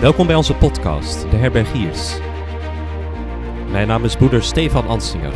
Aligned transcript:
Welkom 0.00 0.26
bij 0.26 0.36
onze 0.36 0.54
podcast, 0.54 1.30
De 1.30 1.36
Herbergiers. 1.36 2.18
Mijn 3.70 3.86
naam 3.86 4.04
is 4.04 4.16
broeder 4.16 4.42
Stefan 4.42 4.86
Ansinger. 4.86 5.32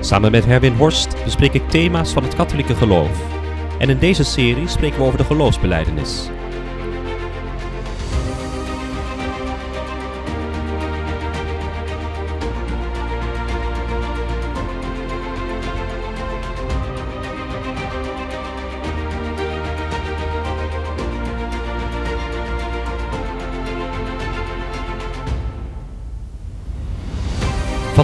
Samen 0.00 0.30
met 0.30 0.44
Herwin 0.44 0.74
Horst 0.74 1.24
bespreek 1.24 1.52
ik 1.52 1.68
thema's 1.68 2.12
van 2.12 2.22
het 2.22 2.34
katholieke 2.34 2.74
geloof. 2.74 3.36
En 3.78 3.90
in 3.90 3.98
deze 3.98 4.24
serie 4.24 4.68
spreken 4.68 4.98
we 4.98 5.04
over 5.04 5.18
de 5.18 5.24
geloofsbeleidenis. 5.24 6.28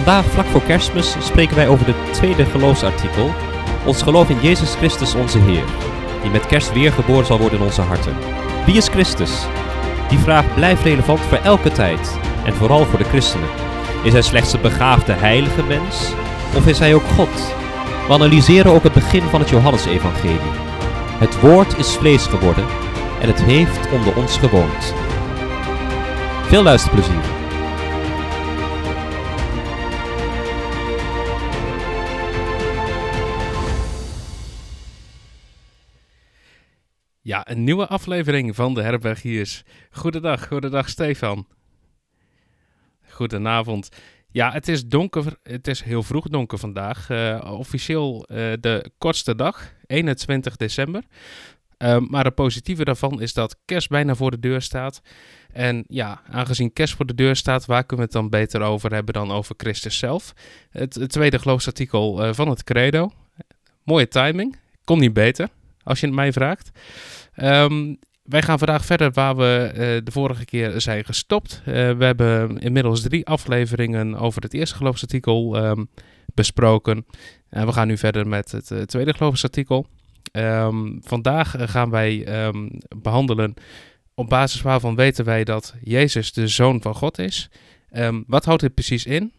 Vandaag, 0.05 0.31
vlak 0.31 0.45
voor 0.45 0.61
kerstmis, 0.61 1.15
spreken 1.19 1.55
wij 1.55 1.67
over 1.67 1.87
het 1.87 2.13
tweede 2.13 2.45
geloofsartikel. 2.45 3.31
Ons 3.85 4.01
geloof 4.01 4.29
in 4.29 4.41
Jezus 4.41 4.75
Christus 4.75 5.15
onze 5.15 5.39
Heer, 5.39 5.63
die 6.21 6.31
met 6.31 6.45
kerst 6.45 6.73
weer 6.73 6.91
geboren 6.91 7.25
zal 7.25 7.39
worden 7.39 7.59
in 7.59 7.65
onze 7.65 7.81
harten. 7.81 8.15
Wie 8.65 8.75
is 8.77 8.87
Christus? 8.87 9.45
Die 10.09 10.17
vraag 10.17 10.53
blijft 10.53 10.83
relevant 10.83 11.19
voor 11.19 11.37
elke 11.37 11.71
tijd 11.71 12.17
en 12.43 12.53
vooral 12.53 12.85
voor 12.85 12.97
de 12.97 13.05
christenen. 13.05 13.49
Is 14.03 14.13
hij 14.13 14.21
slechts 14.21 14.53
een 14.53 14.61
begaafde 14.61 15.13
heilige 15.13 15.63
mens? 15.63 16.13
Of 16.55 16.67
is 16.67 16.79
hij 16.79 16.95
ook 16.95 17.07
God? 17.15 17.53
We 18.07 18.13
analyseren 18.13 18.71
ook 18.71 18.83
het 18.83 18.93
begin 18.93 19.23
van 19.23 19.39
het 19.39 19.49
Johannesevangelie. 19.49 20.53
Het 21.19 21.39
woord 21.39 21.77
is 21.77 21.95
vlees 21.95 22.25
geworden 22.25 22.65
en 23.21 23.27
het 23.27 23.41
heeft 23.41 23.91
onder 23.91 24.15
ons 24.15 24.37
gewoond. 24.37 24.93
Veel 26.47 26.63
luisterplezier. 26.63 27.44
Nieuwe 37.63 37.87
aflevering 37.87 38.55
van 38.55 38.73
de 38.73 38.81
Herbergiers. 38.81 39.63
Goedendag, 39.91 40.47
goedendag 40.47 40.89
Stefan. 40.89 41.47
Goedenavond. 43.09 43.89
Ja, 44.31 44.51
het 44.51 44.67
is 44.67 44.87
donker. 44.87 45.37
Het 45.43 45.67
is 45.67 45.81
heel 45.81 46.03
vroeg 46.03 46.27
donker 46.27 46.57
vandaag. 46.57 47.09
Uh, 47.09 47.51
officieel 47.57 48.25
uh, 48.31 48.37
de 48.59 48.91
kortste 48.97 49.35
dag, 49.35 49.73
21 49.87 50.55
december. 50.55 51.03
Uh, 51.77 51.97
maar 51.97 52.25
het 52.25 52.35
positieve 52.35 52.83
daarvan 52.83 53.21
is 53.21 53.33
dat 53.33 53.57
kerst 53.65 53.89
bijna 53.89 54.15
voor 54.15 54.31
de 54.31 54.39
deur 54.39 54.61
staat. 54.61 55.01
En 55.53 55.83
ja, 55.87 56.21
aangezien 56.29 56.73
kerst 56.73 56.95
voor 56.95 57.05
de 57.05 57.15
deur 57.15 57.35
staat, 57.35 57.65
waar 57.65 57.85
kunnen 57.85 58.05
we 58.05 58.11
het 58.11 58.21
dan 58.21 58.39
beter 58.39 58.61
over 58.61 58.93
hebben 58.93 59.13
dan 59.13 59.31
over 59.31 59.55
Christus 59.57 59.97
zelf? 59.97 60.33
Het, 60.69 60.95
het 60.95 61.11
tweede 61.11 61.39
geloofsartikel 61.39 62.33
van 62.33 62.49
het 62.49 62.63
Credo. 62.63 63.11
Mooie 63.83 64.07
timing. 64.07 64.57
Kon 64.83 64.99
niet 64.99 65.13
beter, 65.13 65.49
als 65.83 65.99
je 65.99 66.05
het 66.05 66.15
mij 66.15 66.33
vraagt. 66.33 66.71
Um, 67.43 67.97
wij 68.23 68.41
gaan 68.41 68.57
vandaag 68.57 68.85
verder 68.85 69.11
waar 69.11 69.35
we 69.35 69.71
uh, 69.73 69.77
de 70.03 70.11
vorige 70.11 70.45
keer 70.45 70.81
zijn 70.81 71.05
gestopt. 71.05 71.61
Uh, 71.67 71.73
we 71.73 72.05
hebben 72.05 72.57
inmiddels 72.57 73.01
drie 73.01 73.25
afleveringen 73.25 74.15
over 74.15 74.41
het 74.41 74.53
eerste 74.53 74.75
geloofsartikel 74.75 75.65
um, 75.65 75.89
besproken. 76.33 77.05
En 77.49 77.65
we 77.65 77.73
gaan 77.73 77.87
nu 77.87 77.97
verder 77.97 78.27
met 78.27 78.51
het 78.51 78.71
uh, 78.71 78.81
tweede 78.81 79.13
geloofsartikel. 79.13 79.85
Um, 80.31 80.99
vandaag 81.03 81.55
gaan 81.57 81.89
wij 81.89 82.27
behandelen 82.97 83.53
op 84.13 84.29
basis 84.29 84.61
waarvan 84.61 84.95
weten 84.95 85.25
wij 85.25 85.43
dat 85.43 85.75
Jezus 85.83 86.33
de 86.33 86.47
Zoon 86.47 86.81
van 86.81 86.95
God 86.95 87.19
is. 87.19 87.49
wat 88.27 88.45
houdt 88.45 88.61
dit 88.61 88.73
precies 88.73 89.05
in? 89.05 89.31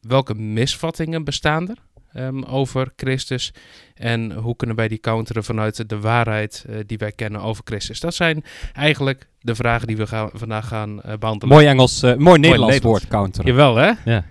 welke 0.00 0.34
misvattingen 0.34 1.24
bestaan 1.24 1.68
er? 1.68 1.76
Um, 2.14 2.44
over 2.44 2.92
Christus. 2.96 3.52
En 3.94 4.32
hoe 4.32 4.56
kunnen 4.56 4.76
wij 4.76 4.88
die 4.88 4.98
counteren 4.98 5.44
vanuit 5.44 5.88
de 5.88 6.00
waarheid 6.00 6.64
uh, 6.68 6.76
die 6.86 6.98
wij 6.98 7.12
kennen 7.12 7.40
over 7.40 7.62
Christus? 7.64 8.00
Dat 8.00 8.14
zijn 8.14 8.44
eigenlijk 8.72 9.26
de 9.40 9.54
vragen 9.54 9.86
die 9.86 9.96
we 9.96 10.06
gaan, 10.06 10.30
vandaag 10.32 10.68
gaan 10.68 11.00
uh, 11.06 11.12
behandelen. 11.18 11.54
Mooi 11.54 11.66
Engels, 11.66 12.02
uh, 12.02 12.14
mooi 12.14 12.38
Nederlands 12.38 12.78
woord 12.78 13.08
counteren. 13.08 13.50
Jawel 13.50 13.76
hè? 13.76 13.92
Ja. 14.04 14.24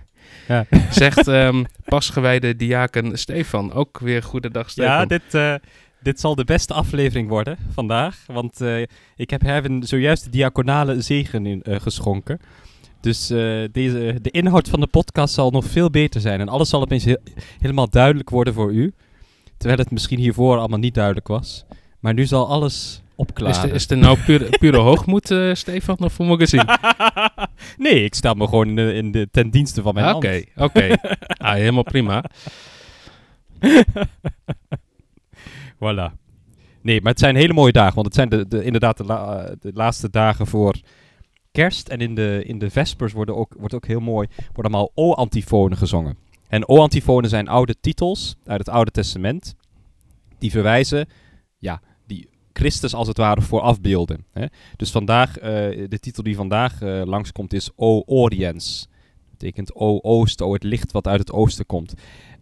ja. 0.48 0.66
Zegt 0.90 1.26
um, 1.26 1.66
pasgewijde 1.84 2.56
diaken 2.56 3.18
Stefan. 3.18 3.72
Ook 3.72 3.98
weer 3.98 4.22
goedendag 4.22 4.70
Stefan. 4.70 4.92
Ja, 4.92 5.06
dit... 5.06 5.58
Dit 6.02 6.20
zal 6.20 6.34
de 6.34 6.44
beste 6.44 6.74
aflevering 6.74 7.28
worden 7.28 7.58
vandaag, 7.72 8.16
want 8.26 8.60
ik 9.16 9.30
heb 9.30 9.42
Herwin 9.42 9.82
zojuist 9.82 10.24
de 10.24 10.30
diaconale 10.30 11.00
zegen 11.00 11.46
in, 11.46 11.62
geschonken. 11.64 12.40
Dus 13.00 13.30
uh, 13.30 13.68
deze, 13.72 14.18
de 14.22 14.30
inhoud 14.30 14.68
van 14.68 14.80
de 14.80 14.86
podcast 14.86 15.34
zal 15.34 15.50
nog 15.50 15.64
veel 15.64 15.90
beter 15.90 16.20
zijn. 16.20 16.40
En 16.40 16.48
alles 16.48 16.68
zal 16.68 16.80
opeens 16.80 17.04
heel, 17.04 17.18
helemaal 17.60 17.90
duidelijk 17.90 18.30
worden 18.30 18.54
voor 18.54 18.72
u. 18.72 18.92
Terwijl 19.56 19.80
het 19.80 19.90
misschien 19.90 20.18
hiervoor 20.18 20.58
allemaal 20.58 20.78
niet 20.78 20.94
duidelijk 20.94 21.28
was. 21.28 21.64
Maar 22.00 22.14
nu 22.14 22.26
zal 22.26 22.48
alles 22.48 23.02
opklaren. 23.14 23.68
Is, 23.68 23.74
is 23.74 23.90
er 23.90 23.96
nou 23.96 24.18
pure, 24.18 24.48
pure 24.58 24.78
hoogmoed, 24.88 25.30
uh, 25.30 25.54
Stefan? 25.54 25.98
Of 25.98 26.18
moet 26.18 26.40
ik 26.40 26.48
zien? 26.48 26.64
nee, 27.86 28.04
ik 28.04 28.14
sta 28.14 28.34
me 28.34 28.48
gewoon 28.48 28.68
in 28.68 28.76
de, 28.76 28.94
in 28.94 29.10
de, 29.10 29.28
ten 29.30 29.50
dienste 29.50 29.82
van 29.82 29.94
mijn 29.94 30.14
Oké, 30.14 30.42
oké. 30.56 30.64
Okay. 30.64 30.98
ah, 31.36 31.52
helemaal 31.52 31.82
prima. 31.82 32.24
voilà. 35.74 36.18
Nee, 36.82 37.00
maar 37.00 37.12
het 37.12 37.18
zijn 37.18 37.36
hele 37.36 37.52
mooie 37.52 37.72
dagen. 37.72 37.94
Want 37.94 38.06
het 38.06 38.14
zijn 38.14 38.28
de, 38.28 38.48
de, 38.48 38.64
inderdaad 38.64 38.96
de, 38.96 39.04
la, 39.04 39.54
de 39.60 39.70
laatste 39.74 40.10
dagen 40.10 40.46
voor 40.46 40.74
kerst 41.50 41.88
en 41.88 42.00
in 42.00 42.14
de, 42.14 42.42
in 42.46 42.58
de 42.58 42.70
vespers 42.70 43.12
worden 43.12 43.36
ook, 43.36 43.54
wordt 43.58 43.74
ook 43.74 43.86
heel 43.86 44.00
mooi, 44.00 44.28
worden 44.52 44.72
allemaal 44.72 44.92
O-antifonen 44.94 45.78
gezongen. 45.78 46.16
En 46.48 46.68
O-antifonen 46.68 47.30
zijn 47.30 47.48
oude 47.48 47.74
titels 47.80 48.36
uit 48.44 48.58
het 48.58 48.68
Oude 48.68 48.90
Testament, 48.90 49.54
die 50.38 50.50
verwijzen, 50.50 51.08
ja, 51.58 51.80
die 52.06 52.28
Christus 52.52 52.94
als 52.94 53.08
het 53.08 53.16
ware 53.16 53.40
voor 53.40 53.60
afbeelden. 53.60 54.24
Hè. 54.32 54.46
Dus 54.76 54.90
vandaag, 54.90 55.38
uh, 55.38 55.44
de 55.88 55.98
titel 56.00 56.22
die 56.22 56.36
vandaag 56.36 56.82
uh, 56.82 57.02
langskomt 57.04 57.52
is 57.52 57.70
O 57.76 58.02
Oriens. 58.06 58.88
Dat 58.90 59.38
betekent 59.38 59.74
O 59.74 59.98
Oosten, 60.02 60.46
O 60.46 60.52
het 60.52 60.62
licht 60.62 60.92
wat 60.92 61.06
uit 61.06 61.20
het 61.20 61.32
oosten 61.32 61.66
komt. 61.66 61.94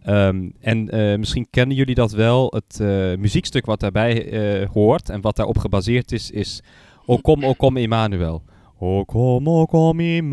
Um, 0.07 0.53
en 0.59 0.95
uh, 0.95 1.17
misschien 1.17 1.47
kennen 1.49 1.75
jullie 1.75 1.95
dat 1.95 2.11
wel. 2.11 2.53
Het 2.55 2.79
muziekstuk 3.19 3.65
wat 3.65 3.79
daarbij 3.79 4.67
hoort 4.73 5.09
en 5.09 5.21
wat 5.21 5.35
daarop 5.35 5.57
gebaseerd 5.57 6.11
is, 6.11 6.31
is 6.31 6.61
O 7.05 7.17
kom, 7.17 7.45
O 7.45 7.53
kom 7.53 7.77
Emmanuel. 7.77 8.43
O 8.81 9.03
kom, 9.05 9.47
o 9.47 9.65
kom, 9.65 9.99
Immanuel, 9.99 10.31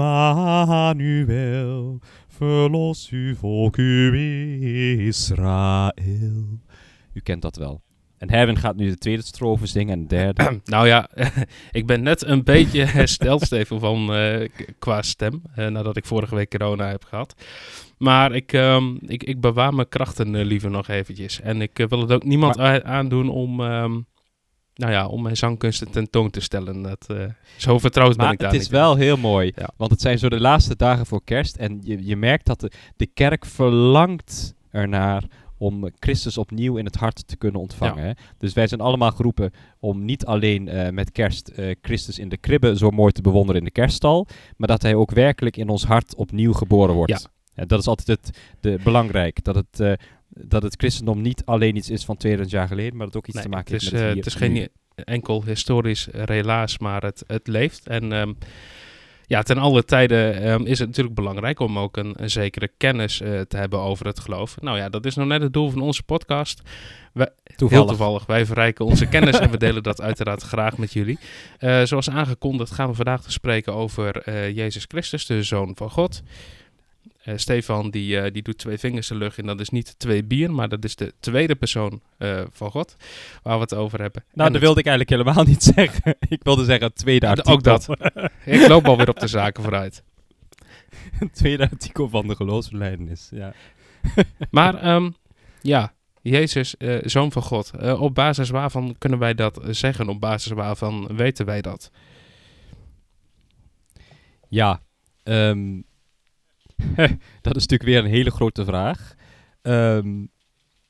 verlos 2.28 3.08
uw 3.10 3.34
volk, 3.34 3.76
uw 3.76 4.14
Israël. 5.08 6.60
U 7.12 7.20
kent 7.22 7.42
dat 7.42 7.56
wel. 7.56 7.82
En 8.18 8.30
Herwin 8.30 8.56
gaat 8.56 8.76
nu 8.76 8.88
de 8.88 8.98
tweede 8.98 9.22
strofe 9.22 9.66
zingen 9.66 9.92
en 9.92 10.00
de 10.00 10.06
derde. 10.06 10.60
nou 10.64 10.86
ja, 10.86 11.08
ik 11.70 11.86
ben 11.86 12.02
net 12.02 12.24
een 12.24 12.44
beetje 12.44 12.84
hersteld, 12.98 13.42
Steven, 13.42 13.80
van, 13.80 14.16
uh, 14.16 14.48
qua 14.78 15.02
stem. 15.02 15.42
Uh, 15.58 15.66
nadat 15.66 15.96
ik 15.96 16.04
vorige 16.04 16.34
week 16.34 16.50
corona 16.50 16.88
heb 16.88 17.04
gehad. 17.04 17.34
Maar 17.98 18.34
ik, 18.34 18.52
um, 18.52 18.98
ik, 19.00 19.22
ik 19.22 19.40
bewaar 19.40 19.74
mijn 19.74 19.88
krachten 19.88 20.34
uh, 20.34 20.44
liever 20.44 20.70
nog 20.70 20.88
eventjes. 20.88 21.40
En 21.40 21.62
ik 21.62 21.84
wil 21.88 22.00
het 22.00 22.12
ook 22.12 22.24
niemand 22.24 22.56
maar, 22.56 22.82
aandoen 22.82 23.28
om... 23.28 23.60
Um, 23.60 24.06
nou 24.76 24.92
ja, 24.92 25.06
om 25.06 25.22
mijn 25.22 25.36
zangkunsten 25.36 25.90
tentoon 25.90 26.30
te 26.30 26.40
stellen. 26.40 26.82
Dat, 26.82 27.06
uh, 27.10 27.24
zo 27.56 27.78
vertrouwd 27.78 28.16
ben 28.16 28.30
ik 28.30 28.38
daar 28.38 28.52
het 28.52 28.60
is 28.60 28.68
wel 28.68 28.96
heel 28.96 29.16
mooi, 29.16 29.52
ja. 29.54 29.70
want 29.76 29.90
het 29.90 30.00
zijn 30.00 30.18
zo 30.18 30.28
de 30.28 30.40
laatste 30.40 30.76
dagen 30.76 31.06
voor 31.06 31.24
kerst 31.24 31.56
en 31.56 31.80
je, 31.82 32.06
je 32.06 32.16
merkt 32.16 32.46
dat 32.46 32.60
de, 32.60 32.70
de 32.96 33.06
kerk 33.06 33.44
verlangt 33.44 34.54
ernaar 34.70 35.24
om 35.58 35.90
Christus 35.98 36.38
opnieuw 36.38 36.76
in 36.76 36.84
het 36.84 36.96
hart 36.96 37.28
te 37.28 37.36
kunnen 37.36 37.60
ontvangen. 37.60 38.06
Ja. 38.06 38.14
Dus 38.38 38.52
wij 38.52 38.66
zijn 38.66 38.80
allemaal 38.80 39.10
geroepen 39.10 39.52
om 39.80 40.04
niet 40.04 40.26
alleen 40.26 40.68
uh, 40.68 40.88
met 40.88 41.12
kerst 41.12 41.52
uh, 41.56 41.74
Christus 41.82 42.18
in 42.18 42.28
de 42.28 42.36
kribbe 42.36 42.76
zo 42.76 42.90
mooi 42.90 43.12
te 43.12 43.22
bewonderen 43.22 43.60
in 43.60 43.66
de 43.66 43.72
kerststal, 43.72 44.26
maar 44.56 44.68
dat 44.68 44.82
hij 44.82 44.94
ook 44.94 45.10
werkelijk 45.10 45.56
in 45.56 45.68
ons 45.68 45.84
hart 45.84 46.14
opnieuw 46.14 46.52
geboren 46.52 46.94
wordt. 46.94 47.12
Ja. 47.12 47.18
Ja, 47.56 47.64
dat 47.64 47.80
is 47.80 47.86
altijd 47.86 48.08
het 48.08 48.38
de, 48.60 48.78
belangrijk, 48.84 49.44
dat 49.44 49.54
het, 49.54 49.80
uh, 49.80 49.92
dat 50.28 50.62
het 50.62 50.74
christendom 50.76 51.20
niet 51.20 51.44
alleen 51.44 51.76
iets 51.76 51.90
is 51.90 52.04
van 52.04 52.16
2000 52.16 52.58
jaar 52.58 52.68
geleden, 52.68 52.96
maar 52.96 53.06
dat 53.06 53.14
het 53.14 53.16
ook 53.16 53.26
iets 53.26 53.36
nee, 53.36 53.44
te 53.44 53.50
maken 53.50 53.72
het 53.72 53.82
heeft 53.82 53.92
met 53.92 54.02
uh, 54.02 54.16
Het 54.16 54.26
is 54.26 54.34
geen 54.34 54.68
enkel 54.94 55.44
historisch 55.44 56.08
relaas, 56.12 56.78
maar 56.78 57.02
het, 57.02 57.24
het 57.26 57.46
leeft. 57.46 57.88
En 57.88 58.12
um, 58.12 58.36
ja, 59.26 59.42
ten 59.42 59.58
alle 59.58 59.84
tijden 59.84 60.48
um, 60.48 60.66
is 60.66 60.78
het 60.78 60.88
natuurlijk 60.88 61.14
belangrijk 61.14 61.60
om 61.60 61.78
ook 61.78 61.96
een, 61.96 62.14
een 62.16 62.30
zekere 62.30 62.70
kennis 62.76 63.20
uh, 63.20 63.40
te 63.40 63.56
hebben 63.56 63.78
over 63.78 64.06
het 64.06 64.20
geloof. 64.20 64.60
Nou 64.60 64.76
ja, 64.76 64.88
dat 64.88 65.06
is 65.06 65.14
nou 65.14 65.28
net 65.28 65.42
het 65.42 65.52
doel 65.52 65.70
van 65.70 65.80
onze 65.80 66.02
podcast. 66.02 66.62
We, 67.12 67.32
toevallig. 67.56 67.84
Heel 67.84 67.96
toevallig. 67.96 68.26
Wij 68.26 68.46
verrijken 68.46 68.84
onze 68.84 69.06
kennis 69.06 69.38
en 69.38 69.50
we 69.50 69.56
delen 69.56 69.82
dat 69.82 70.00
uiteraard 70.00 70.42
graag 70.42 70.78
met 70.78 70.92
jullie. 70.92 71.18
Uh, 71.60 71.82
zoals 71.82 72.10
aangekondigd 72.10 72.72
gaan 72.72 72.88
we 72.88 72.94
vandaag 72.94 73.22
te 73.22 73.32
spreken 73.32 73.74
over 73.74 74.28
uh, 74.28 74.56
Jezus 74.56 74.84
Christus, 74.88 75.26
de 75.26 75.42
Zoon 75.42 75.72
van 75.76 75.90
God. 75.90 76.22
Eh, 77.26 77.36
Stefan 77.36 77.90
die, 77.90 78.20
eh, 78.20 78.32
die 78.32 78.42
doet 78.42 78.58
twee 78.58 78.78
vingers 78.78 79.08
de 79.08 79.14
lucht 79.14 79.38
en 79.38 79.46
dat 79.46 79.60
is 79.60 79.68
niet 79.68 79.98
twee 79.98 80.24
bier, 80.24 80.52
maar 80.52 80.68
dat 80.68 80.84
is 80.84 80.96
de 80.96 81.14
tweede 81.20 81.54
persoon 81.54 82.00
eh, 82.18 82.42
van 82.50 82.70
God 82.70 82.96
waar 83.42 83.54
we 83.56 83.62
het 83.62 83.74
over 83.74 84.00
hebben. 84.00 84.24
Nou, 84.32 84.46
En 84.46 84.52
dat 84.52 84.62
wilde 84.62 84.80
ik 84.80 84.86
eigenlijk 84.86 85.22
helemaal 85.22 85.44
niet 85.44 85.62
zeggen. 85.76 86.16
ik 86.28 86.42
wilde 86.42 86.64
zeggen 86.64 86.86
het 86.86 86.96
tweede 86.96 87.26
artikel. 87.28 87.52
ook 87.52 87.62
dat. 87.62 87.86
Ik 88.44 88.68
loop 88.68 88.86
alweer 88.86 89.08
op 89.08 89.20
de 89.20 89.26
zaken 89.26 89.62
vooruit. 89.62 90.02
het 91.10 91.34
tweede 91.34 91.70
artikel 91.70 92.08
van 92.08 92.26
de 92.26 92.36
geloofsverleidenis. 92.36 93.28
Ja. 93.30 93.52
Maar 94.50 94.74
ehm, 94.74 95.10
ja, 95.60 95.92
Jezus, 96.22 96.74
zoon 97.02 97.32
van 97.32 97.42
God. 97.42 97.70
Op 97.98 98.14
basis 98.14 98.50
waarvan 98.50 98.94
kunnen 98.98 99.18
wij 99.18 99.34
dat 99.34 99.60
zeggen? 99.70 100.08
Op 100.08 100.20
basis 100.20 100.52
waarvan 100.52 101.16
weten 101.16 101.46
wij 101.46 101.60
dat? 101.60 101.90
Ja, 104.48 104.82
ehm, 105.22 105.80
dat 107.46 107.56
is 107.56 107.66
natuurlijk 107.66 107.82
weer 107.82 107.98
een 107.98 108.10
hele 108.10 108.30
grote 108.30 108.64
vraag. 108.64 109.14
Ehm, 109.62 110.24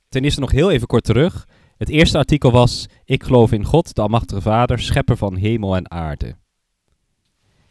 ten 0.09 0.25
eerste 0.25 0.41
nog 0.41 0.51
heel 0.51 0.71
even 0.71 0.87
kort 0.87 1.05
terug. 1.05 1.49
Het 1.77 1.89
eerste 1.89 2.19
artikel 2.19 2.51
was: 2.51 2.87
Ik 3.05 3.23
geloof 3.23 3.53
in 3.53 3.65
God, 3.65 3.95
de 3.95 4.03
Almachtige 4.03 4.41
Vader, 4.41 4.79
schepper 4.79 5.17
van 5.17 5.37
hemel 5.37 5.77
en 5.77 5.91
aarde. 5.91 6.37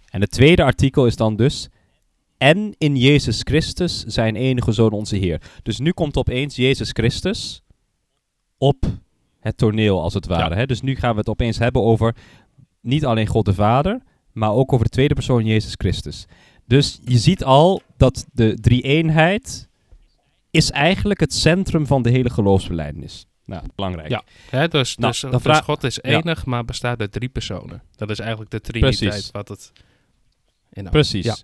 En 0.10 0.22
het 0.22 0.32
tweede 0.32 0.64
artikel 0.64 1.06
is 1.06 1.16
dan 1.16 1.36
dus: 1.36 1.70
En 2.38 2.76
in 2.78 2.96
Jezus 2.96 3.42
Christus, 3.44 4.04
zijn 4.04 4.36
enige 4.36 4.72
zoon, 4.72 4.92
onze 4.92 5.16
Heer. 5.16 5.42
Dus 5.64 5.80
nu 5.80 5.92
komt 5.92 6.18
opeens 6.18 6.56
Jezus 6.56 6.90
Christus 6.92 7.62
op 8.58 8.86
het 9.40 9.58
toneel, 9.58 10.02
als 10.02 10.14
het 10.14 10.26
ware. 10.26 10.50
Ja. 10.50 10.56
Hè? 10.56 10.66
Dus 10.66 10.82
nu 10.82 10.96
gaan 10.96 11.12
we 11.12 11.20
het 11.20 11.30
opeens 11.30 11.58
hebben 11.58 11.82
over 11.82 12.16
niet 12.82 13.06
alleen 13.06 13.28
God 13.28 13.46
de 13.46 13.54
Vader, 13.54 14.02
maar 14.32 14.52
ook 14.52 14.74
over 14.74 14.86
de 14.86 14.92
tweede 14.92 15.14
persoon 15.14 15.46
Jezus 15.46 15.74
Christus. 15.78 16.26
Dus 16.68 17.00
je 17.04 17.18
ziet 17.18 17.44
al 17.44 17.82
dat 17.98 18.26
de 18.34 18.58
drie-eenheid 18.62 19.70
is 20.52 20.72
eigenlijk 20.72 21.20
het 21.20 21.34
centrum 21.34 21.88
van 21.88 22.02
de 22.02 22.10
hele 22.10 22.30
geloofsbelijdenis. 22.30 23.28
Nou, 23.46 23.64
belangrijk. 23.76 24.10
Ja. 24.10 24.24
Hè, 24.50 24.68
dus, 24.68 24.96
Nou, 24.98 25.12
dus, 25.12 25.22
dus 25.22 25.42
vraag- 25.42 25.64
God 25.64 25.84
is 25.84 25.96
Ja. 26.02 26.02
enig, 26.02 26.46
maar 26.46 26.66
bestaat 26.66 27.00
uit 27.00 27.12
drie 27.12 27.30
personen. 27.30 27.82
Dat 27.96 28.10
is 28.10 28.20
eigenlijk 28.20 28.52
de 28.52 28.62
triniteit 28.62 29.00
Precies. 29.00 29.32
wat 29.32 29.48
het 29.48 29.72
inhoudt. 30.70 30.92
Precies. 30.98 31.26
Ja. 31.26 31.36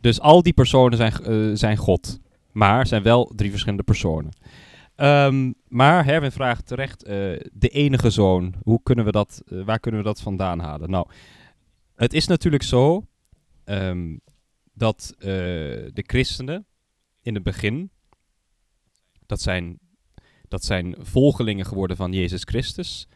Dus 0.00 0.20
al 0.20 0.42
die 0.42 0.52
personen 0.52 0.96
zijn, 0.96 1.12
eh, 1.12 1.50
zijn 1.56 1.76
God, 1.76 2.18
maar 2.52 2.86
zijn 2.86 3.02
wel 3.02 3.32
drie 3.36 3.50
verschillende 3.50 3.82
personen. 3.82 4.32
Ehm, 4.96 5.52
maar 5.68 6.04
Herwin 6.04 6.32
vraagt 6.32 6.66
terecht, 6.66 7.02
eh, 7.02 7.14
de 7.52 7.68
enige 7.68 8.10
zoon, 8.10 8.54
hoe 8.62 8.80
kunnen 8.82 9.04
we 9.04 9.12
dat, 9.12 9.42
eh, 9.48 9.62
waar 9.64 9.78
kunnen 9.80 10.00
we 10.00 10.06
dat 10.06 10.20
vandaan 10.20 10.58
halen? 10.58 10.90
Nou, 10.90 11.06
het 11.96 12.12
is 12.12 12.26
natuurlijk 12.26 12.62
zo 12.62 13.06
ehm, 13.64 14.16
dat 14.72 15.14
eh, 15.18 15.26
de 15.92 16.04
christenen 16.06 16.66
in 17.22 17.34
het 17.34 17.42
begin, 17.42 17.90
dat 19.26 19.40
zijn, 19.40 19.78
dat 20.48 20.64
zijn 20.64 20.94
volgelingen 20.98 21.66
geworden 21.66 21.96
van 21.96 22.12
Jezus 22.12 22.42
Christus, 22.42 23.08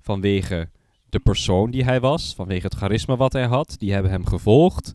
vanwege 0.00 0.70
de 1.08 1.18
persoon 1.20 1.70
die 1.70 1.84
hij 1.84 2.00
was, 2.00 2.34
vanwege 2.34 2.66
het 2.66 2.74
charisma 2.74 3.16
wat 3.16 3.32
hij 3.32 3.46
had, 3.46 3.74
die 3.78 3.92
hebben 3.92 4.10
hem 4.10 4.26
gevolgd. 4.26 4.92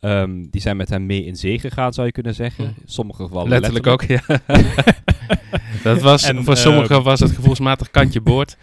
Ehm, 0.00 0.44
die 0.50 0.60
zijn 0.60 0.76
met 0.76 0.88
hem 0.88 1.06
mee 1.06 1.24
in 1.24 1.36
zee 1.36 1.58
gegaan, 1.58 1.92
zou 1.92 2.06
je 2.06 2.12
kunnen 2.12 2.34
zeggen. 2.34 2.64
In 2.64 2.74
sommige 2.84 3.22
gevallen 3.22 3.48
Letterlijk, 3.48 3.86
ook, 3.86 4.02
ja. 4.02 4.22
dat 5.82 6.00
was, 6.00 6.22
En, 6.22 6.44
voor 6.44 6.56
sommigen 6.56 6.96
ehm, 6.96 7.04
was 7.04 7.20
het 7.20 7.30
gevoelsmatig 7.30 7.90
kantje 7.90 8.20
boord. 8.20 8.56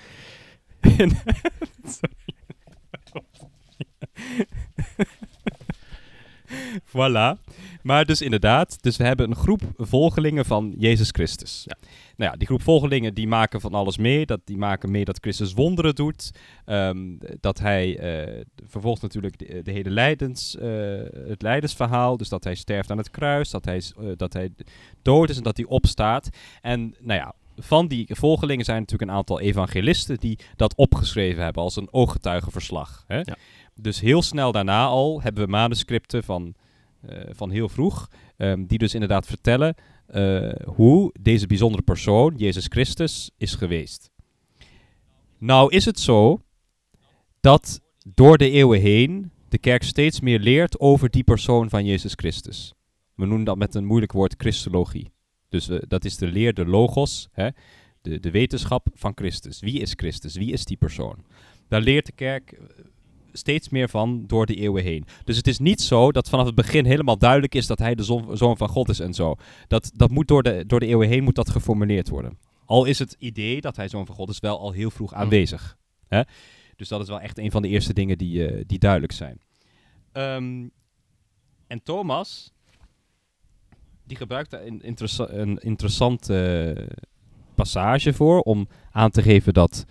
Voilà. 6.96 7.42
Maar 7.82 8.06
dus 8.06 8.22
inderdaad, 8.22 8.84
dus 8.84 8.98
we 8.98 9.04
hebben 9.04 9.30
een 9.30 9.36
groep 9.36 9.62
volgelingen 9.78 10.46
van 10.46 10.74
Jezus 10.78 11.10
Christus. 11.10 11.64
Ja. 11.66 11.78
Nou 12.16 12.32
ja, 12.32 12.38
die 12.38 12.48
groep 12.48 12.62
volgelingen 12.62 13.14
die 13.14 13.28
maken 13.28 13.62
van 13.62 13.74
alles 13.74 13.98
mee. 13.98 14.26
Dat, 14.26 14.40
die 14.46 14.58
maken 14.58 14.92
mee 14.92 15.06
dat 15.06 15.18
Christus 15.22 15.54
wonderen 15.54 15.96
doet. 15.96 16.32
Ehm, 16.66 17.16
dat 17.40 17.60
hij 17.60 17.98
eh, 17.98 18.42
vervolgt 18.68 19.02
natuurlijk 19.02 19.38
de, 19.38 19.62
de 19.62 19.72
hele 19.72 19.90
lijdens, 19.90 20.58
eh, 20.58 20.68
het 21.28 21.42
lijdensverhaal. 21.42 22.18
Dus 22.18 22.30
dat 22.30 22.44
hij 22.44 22.56
sterft 22.56 22.92
aan 22.92 22.98
het 22.98 23.10
kruis, 23.10 23.50
dat 23.50 23.66
hij, 23.66 23.82
eh, 24.00 24.06
dat 24.16 24.34
hij 24.34 24.50
dood 25.02 25.30
is 25.30 25.38
en 25.38 25.44
dat 25.44 25.58
hij 25.58 25.66
opstaat. 25.66 26.30
En 26.62 26.96
nou 27.00 27.20
ja, 27.20 27.34
van 27.58 27.88
die 27.88 28.08
volgelingen 28.10 28.66
zijn 28.66 28.80
natuurlijk 28.80 29.10
een 29.10 29.18
aantal 29.18 29.40
evangelisten 29.40 30.18
die 30.18 30.40
dat 30.56 30.76
opgeschreven 30.76 31.44
hebben 31.44 31.64
als 31.64 31.76
een 31.76 31.94
ooggetuigenverslag. 31.94 33.04
Hè? 33.08 33.18
Ja. 33.18 33.36
Dus 33.80 34.00
heel 34.00 34.22
snel 34.22 34.52
daarna 34.52 34.86
al 34.86 35.22
hebben 35.22 35.44
we 35.44 35.50
manuscripten 35.50 36.24
van, 36.24 36.56
eh, 37.02 37.18
van 37.30 37.50
heel 37.50 37.70
vroeg, 37.70 38.10
ehm, 38.38 38.66
die 38.66 38.78
dus 38.78 38.94
inderdaad 38.94 39.26
vertellen 39.26 39.76
eh, 40.06 40.50
hoe 40.66 41.14
deze 41.22 41.48
bijzondere 41.48 41.84
persoon, 41.84 42.34
Jezus 42.38 42.66
Christus, 42.66 43.32
is 43.38 43.56
geweest. 43.56 44.12
Nou 45.38 45.74
is 45.74 45.86
het 45.86 46.00
zo 46.00 46.42
dat 47.40 47.82
door 48.08 48.38
de 48.38 48.50
eeuwen 48.50 48.80
heen 48.80 49.32
de 49.50 49.58
kerk 49.58 49.84
steeds 49.84 50.20
meer 50.20 50.40
leert 50.40 50.80
over 50.80 51.10
die 51.10 51.24
persoon 51.24 51.70
van 51.70 51.86
Jezus 51.86 52.14
Christus. 52.16 52.74
We 53.16 53.26
noemen 53.26 53.46
dat 53.46 53.58
met 53.58 53.76
een 53.76 53.86
moeilijk 53.86 54.12
woord 54.12 54.36
Christologie. 54.38 55.12
Dus 55.50 55.70
dat 55.88 56.06
is 56.06 56.18
de 56.18 56.28
leer, 56.28 56.54
de 56.54 56.66
logos, 56.66 57.28
hè, 57.32 57.50
de, 58.02 58.20
de 58.20 58.32
wetenschap 58.32 58.88
van 58.94 59.12
Christus. 59.16 59.60
Wie 59.60 59.80
is 59.80 59.94
Christus? 59.96 60.36
Wie 60.36 60.52
is 60.52 60.66
die 60.66 60.78
persoon? 60.78 61.26
Daar 61.68 61.82
leert 61.82 62.06
de 62.06 62.12
kerk 62.12 62.52
eh, 62.52 62.64
steeds 63.38 63.70
meer 63.70 63.90
van 63.90 64.24
door 64.28 64.46
de 64.46 64.56
eeuwen 64.56 64.84
heen. 64.84 65.06
Dus 65.24 65.38
het 65.38 65.48
is 65.48 65.60
niet 65.60 65.82
zo 65.82 66.12
dat 66.12 66.30
vanaf 66.30 66.46
het 66.46 66.56
begin 66.56 66.86
helemaal 66.86 67.18
duidelijk 67.18 67.56
is 67.56 67.68
dat 67.68 67.80
hij 67.80 67.96
de 67.96 68.04
zon- 68.04 68.38
zoon 68.38 68.58
van 68.58 68.70
God 68.70 68.90
is 68.90 69.00
en 69.00 69.14
zo. 69.14 69.36
Dat, 69.68 69.92
dat 69.96 70.10
moet 70.12 70.28
door 70.28 70.44
de, 70.44 70.64
door 70.68 70.80
de 70.80 70.86
eeuwen 70.86 71.08
heen 71.08 71.24
moet 71.24 71.36
dat 71.36 71.50
geformuleerd 71.50 72.10
worden. 72.10 72.38
Al 72.66 72.86
is 72.86 73.00
het 73.00 73.16
idee 73.20 73.62
dat 73.62 73.76
hij 73.76 73.88
zoon 73.88 74.06
van 74.06 74.16
God 74.16 74.30
is 74.30 74.40
wel 74.40 74.60
al 74.60 74.72
heel 74.72 74.92
vroeg 74.92 75.14
aanwezig. 75.14 75.78
Hè? 76.08 76.22
Dus 76.76 76.88
dat 76.88 77.02
is 77.02 77.08
wel 77.08 77.20
echt 77.20 77.38
een 77.38 77.52
van 77.52 77.62
de 77.62 77.68
eerste 77.68 77.94
dingen 77.94 78.18
die, 78.18 78.48
eh, 78.48 78.64
die 78.68 78.80
duidelijk 78.80 79.12
zijn. 79.12 79.40
Ehm, 80.12 80.68
en 81.68 81.84
Thomas, 81.84 82.52
die 84.04 84.18
gebruikt 84.18 84.52
daar 84.52 84.66
een, 84.66 84.82
interessa- 84.82 85.30
een 85.30 85.58
interessante 85.58 86.36
eh, 86.78 86.88
passage 87.56 88.14
voor 88.14 88.40
om 88.40 88.68
aan 88.92 89.12
te 89.12 89.22
geven 89.22 89.54
dat 89.54 89.86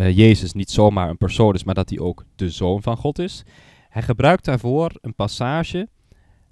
eh, 0.00 0.16
Jezus 0.16 0.52
niet 0.52 0.70
zomaar 0.70 1.08
een 1.08 1.16
persoon 1.16 1.54
is, 1.54 1.64
maar 1.64 1.74
dat 1.74 1.88
hij 1.88 1.98
ook 1.98 2.24
de 2.36 2.50
zoon 2.50 2.82
van 2.82 2.96
God 2.96 3.18
is. 3.18 3.42
Hij 3.88 4.02
gebruikt 4.02 4.44
daarvoor 4.44 4.90
een 5.00 5.14
passage 5.14 5.88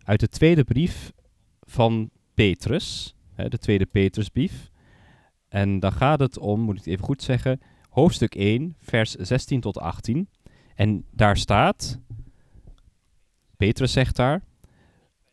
uit 0.05 0.21
de 0.21 0.29
tweede 0.29 0.65
brief 0.65 1.13
van 1.61 2.11
Petrus, 2.35 3.15
hè, 3.35 3.49
de 3.49 3.59
tweede 3.59 3.87
Petrusbrief. 3.87 4.71
En 5.49 5.81
dan 5.81 5.93
gaat 5.93 6.21
het 6.21 6.39
om, 6.39 6.61
moet 6.61 6.75
ik 6.75 6.85
het 6.85 6.89
even 6.93 7.05
goed 7.05 7.23
zeggen, 7.23 7.61
hoofdstuk 7.89 8.35
1, 8.35 8.77
vers 8.81 9.15
16 9.15 9.61
tot 9.61 9.79
18. 9.79 10.29
En 10.75 11.05
daar 11.11 11.37
staat, 11.37 11.99
Petrus 13.57 13.93
zegt 13.93 14.17
daar, 14.17 14.43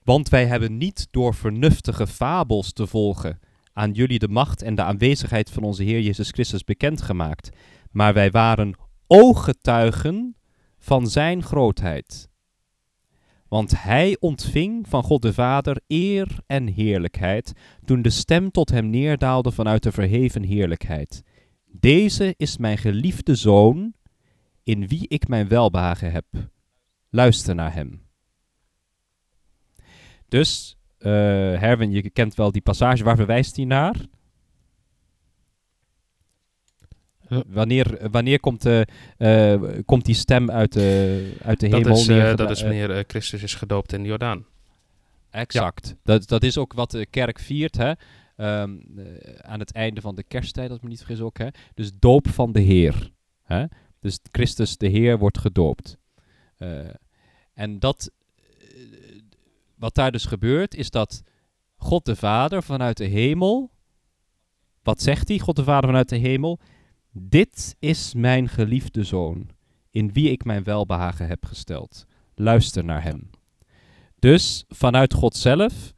want 0.03 0.29
wij 0.29 0.45
hebben 0.45 0.77
niet 0.77 1.07
door 1.12 1.34
vernuftige 1.34 2.07
fabels 2.07 2.74
te 2.74 2.88
volgen 2.88 3.39
aan 3.74 3.91
jullie 3.91 4.19
de 4.19 4.27
macht 4.27 4.62
en 4.62 4.75
de 4.75 4.84
aanwezigheid 4.84 5.50
van 5.50 5.63
onze 5.63 5.84
Heer 5.84 6.01
Jezus 6.01 6.29
Christus 6.29 6.63
bekendgemaakt, 6.63 7.50
maar 7.95 8.13
wij 8.13 8.31
waren 8.31 8.75
ooggetuigen 9.07 10.35
van 10.77 11.07
zijn 11.07 11.43
grootheid. 11.43 12.29
Want 13.47 13.81
hij 13.81 14.17
ontving 14.19 14.87
van 14.87 15.03
God 15.03 15.21
de 15.21 15.33
Vader 15.33 15.81
eer 15.87 16.37
en 16.47 16.67
heerlijkheid, 16.67 17.53
toen 17.85 18.01
de 18.01 18.09
stem 18.09 18.51
tot 18.51 18.69
hem 18.69 18.89
neerdaalde 18.89 19.51
vanuit 19.51 19.83
de 19.83 19.91
verheven 19.91 20.43
heerlijkheid. 20.43 21.23
Deze 21.65 22.33
is 22.37 22.57
mijn 22.57 22.77
geliefde 22.77 23.35
zoon, 23.35 23.93
in 24.63 24.87
wie 24.87 25.07
ik 25.07 25.27
mijn 25.27 25.47
welbehagen 25.47 26.11
heb. 26.11 26.25
Luister 27.09 27.55
naar 27.55 27.73
hem. 27.73 28.01
Dus, 30.27 30.77
eh 30.97 31.11
Herwin, 31.59 31.91
je 31.91 32.09
kent 32.09 32.35
wel 32.35 32.51
die 32.51 32.61
passage, 32.61 33.03
waar 33.03 33.15
verwijst 33.15 33.55
hij 33.55 33.65
naar? 33.65 33.95
Eh. 37.36 37.42
Wanneer, 37.48 38.10
wanneer 38.12 38.39
komt, 38.39 38.62
de, 38.62 38.88
eh, 39.18 39.62
komt 39.86 40.06
die 40.06 40.15
stem 40.15 40.51
uit 40.51 40.74
de, 40.74 41.34
uit 41.44 41.60
de 41.60 41.68
Dat 41.68 41.80
hemel? 41.80 41.98
is, 41.98 42.08
eh, 42.08 42.36
dat 42.36 42.51
is 42.51 42.58
eh, 42.62 42.68
wanneer 42.68 42.92
eh, 42.92 43.04
Christus 43.08 43.44
is 43.44 43.56
gedoopt 43.56 43.94
in 43.94 44.01
de 44.01 44.08
Jordaan. 44.08 44.46
Exact. 45.30 45.96
Dat, 46.04 46.27
dat 46.27 46.44
is 46.44 46.58
ook 46.58 46.74
wat 46.74 46.92
de 46.92 47.06
kerk 47.06 47.39
viert, 47.39 47.77
hè. 47.77 47.92
Ehm, 48.36 48.75
eh, 48.98 49.34
aan 49.42 49.60
het 49.60 49.72
einde 49.72 50.01
van 50.01 50.15
de 50.15 50.24
kersttijd, 50.24 50.68
als 50.68 50.77
ik 50.77 50.84
me 50.84 50.89
niet 50.89 50.98
vergis 51.04 51.22
ook, 51.22 51.38
hè. 51.38 51.48
Dus 51.74 51.92
doop 52.00 52.27
van 52.30 52.51
de 52.51 52.60
Heer. 52.60 53.12
Hè? 53.44 53.65
Dus 54.00 54.20
Christus 54.32 54.77
de 54.77 54.88
Heer 54.88 55.18
wordt 55.18 55.38
gedoopt. 55.38 55.98
Eh, 56.58 56.80
en 57.54 57.80
dat, 57.80 58.12
eh, 58.60 58.68
wat 59.75 59.96
daar 59.96 60.12
dus 60.12 60.25
gebeurt, 60.25 60.75
is 60.75 60.89
dat 60.89 61.24
God 61.75 62.06
de 62.06 62.15
Vader 62.15 62.63
vanuit 62.63 62.98
de 62.98 63.06
hemel, 63.06 63.72
wat 64.84 65.01
zegt 65.01 65.27
hij, 65.27 65.39
God 65.39 65.56
de 65.56 65.63
Vader 65.63 65.89
vanuit 65.89 66.10
de 66.10 66.18
hemel? 66.18 66.60
Dit 67.17 67.75
is 67.79 68.13
mijn 68.13 68.50
geliefde 68.50 69.03
zoon, 69.03 69.50
in 69.91 70.13
wie 70.13 70.31
ik 70.31 70.45
mijn 70.45 70.63
welbehagen 70.63 71.27
heb 71.27 71.45
gesteld. 71.45 72.05
Luister 72.34 72.84
naar 72.84 73.03
hem. 73.03 73.29
Dus 74.19 74.65
vanuit 74.67 75.13
God 75.13 75.36
zelf 75.36 75.93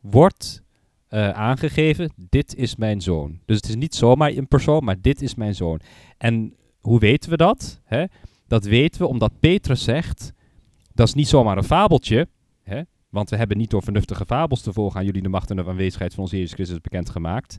wordt 0.00 0.62
eh, 1.08 1.30
aangegeven, 1.30 2.12
dit 2.16 2.54
is 2.54 2.76
mijn 2.76 3.00
zoon. 3.00 3.40
Dus 3.44 3.56
het 3.56 3.68
is 3.68 3.74
niet 3.74 3.94
zomaar 3.94 4.30
een 4.30 4.48
persoon, 4.48 4.84
maar 4.84 5.00
dit 5.00 5.22
is 5.22 5.34
mijn 5.34 5.54
zoon. 5.54 5.80
En 6.18 6.54
hoe 6.80 6.98
weten 6.98 7.30
we 7.30 7.36
dat? 7.36 7.80
Hè? 7.84 8.04
Dat 8.46 8.64
weten 8.64 9.00
we 9.00 9.06
omdat 9.06 9.40
Petrus 9.40 9.84
zegt, 9.84 10.32
dat 10.94 11.08
is 11.08 11.14
niet 11.14 11.28
zomaar 11.28 11.56
een 11.56 11.64
fabeltje, 11.64 12.28
hè? 12.62 12.82
want 13.08 13.30
we 13.30 13.36
hebben 13.36 13.56
niet 13.56 13.70
door 13.70 13.82
vernuftige 13.82 14.26
fabels 14.26 14.62
te 14.62 14.72
volgen 14.72 14.98
aan 14.98 15.06
jullie 15.06 15.22
de 15.22 15.28
macht 15.28 15.50
en 15.50 15.56
de 15.56 15.64
aanwezigheid 15.64 16.14
van 16.14 16.22
onze 16.22 16.36
Jezus 16.36 16.52
Christus 16.54 16.80
bekendgemaakt, 16.80 17.58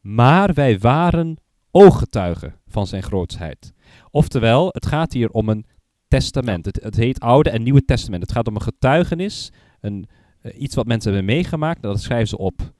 maar 0.00 0.54
wij 0.54 0.78
waren 0.78 1.38
ooggetuigen 1.70 2.54
van 2.66 2.86
zijn 2.86 3.02
grootsheid. 3.02 3.72
Oftewel, 4.10 4.68
het 4.68 4.86
gaat 4.86 5.12
hier 5.12 5.30
om 5.30 5.48
een 5.48 5.66
testament. 6.08 6.66
Het, 6.66 6.82
het 6.82 6.96
heet 6.96 7.20
Oude 7.20 7.50
en 7.50 7.62
Nieuwe 7.62 7.84
Testament. 7.84 8.22
Het 8.22 8.32
gaat 8.32 8.48
om 8.48 8.54
een 8.54 8.62
getuigenis, 8.62 9.52
een, 9.80 10.06
eh, 10.40 10.60
iets 10.60 10.74
wat 10.74 10.86
mensen 10.86 11.12
hebben 11.12 11.34
meegemaakt, 11.34 11.82
dat 11.82 12.00
schrijven 12.00 12.28
ze 12.28 12.38
op. 12.38 12.72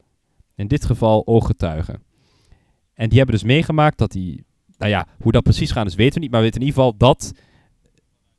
In 0.54 0.68
dit 0.68 0.84
geval 0.84 1.26
ooggetuigen. 1.26 2.02
En 2.94 3.08
die 3.08 3.18
hebben 3.18 3.36
dus 3.36 3.44
meegemaakt 3.44 3.98
dat 3.98 4.12
die, 4.12 4.44
nou 4.78 4.90
ja, 4.90 5.06
hoe 5.20 5.32
dat 5.32 5.42
precies 5.42 5.70
gaat, 5.70 5.86
is 5.86 5.94
weten 5.94 6.14
we 6.14 6.20
niet, 6.20 6.30
maar 6.30 6.40
we 6.40 6.46
weten 6.46 6.60
in 6.60 6.66
ieder 6.66 6.82
geval 6.82 6.96
dat 6.98 7.32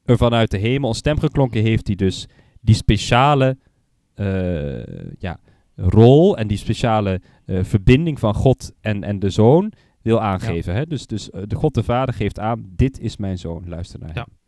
er 0.05 0.17
vanuit 0.17 0.51
de 0.51 0.57
hemel 0.57 0.89
een 0.89 0.95
stem 0.95 1.19
geklonken 1.19 1.61
heeft 1.61 1.85
die 1.85 1.95
dus 1.95 2.27
die 2.61 2.75
speciale 2.75 3.57
eh, 4.13 5.11
ja, 5.17 5.39
rol 5.75 6.37
en 6.37 6.47
die 6.47 6.57
speciale 6.57 7.21
eh, 7.45 7.63
verbinding 7.63 8.19
van 8.19 8.33
God 8.33 8.71
en, 8.81 9.03
en 9.03 9.19
de 9.19 9.29
zoon 9.29 9.71
wil 10.01 10.21
aangeven. 10.21 10.75
Hè? 10.75 10.85
Dus, 10.85 11.07
dus 11.07 11.29
eh, 11.29 11.41
de 11.47 11.55
God 11.55 11.73
de 11.73 11.83
Vader 11.83 12.13
geeft 12.13 12.39
aan, 12.39 12.65
dit 12.75 12.99
is 12.99 13.17
mijn 13.17 13.37
zoon, 13.37 13.63
luister 13.67 13.99
naar 13.99 14.11
Ja. 14.13 14.25
hem. 14.27 14.39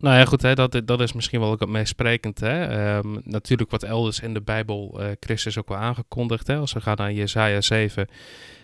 Nou 0.00 0.16
ja, 0.16 0.24
goed, 0.24 0.42
hè, 0.42 0.54
dat, 0.54 0.82
dat 0.84 1.00
is 1.00 1.12
misschien 1.12 1.40
wel 1.40 1.50
ook 1.50 1.60
het 1.60 1.68
meest 1.68 1.88
sprekend. 1.88 2.40
Hè? 2.40 2.64
Ehm, 2.64 3.18
natuurlijk 3.24 3.70
wat 3.70 3.82
elders 3.82 4.20
in 4.20 4.34
de 4.34 4.40
Bijbel 4.40 5.00
eh, 5.00 5.08
Christus 5.20 5.58
ook 5.58 5.68
wel 5.68 5.78
aangekondigd. 5.78 6.46
Hè? 6.46 6.56
Als 6.56 6.72
we 6.72 6.80
gaan 6.80 6.96
naar 6.96 7.12
Jezaja 7.12 7.60
7, 7.60 8.06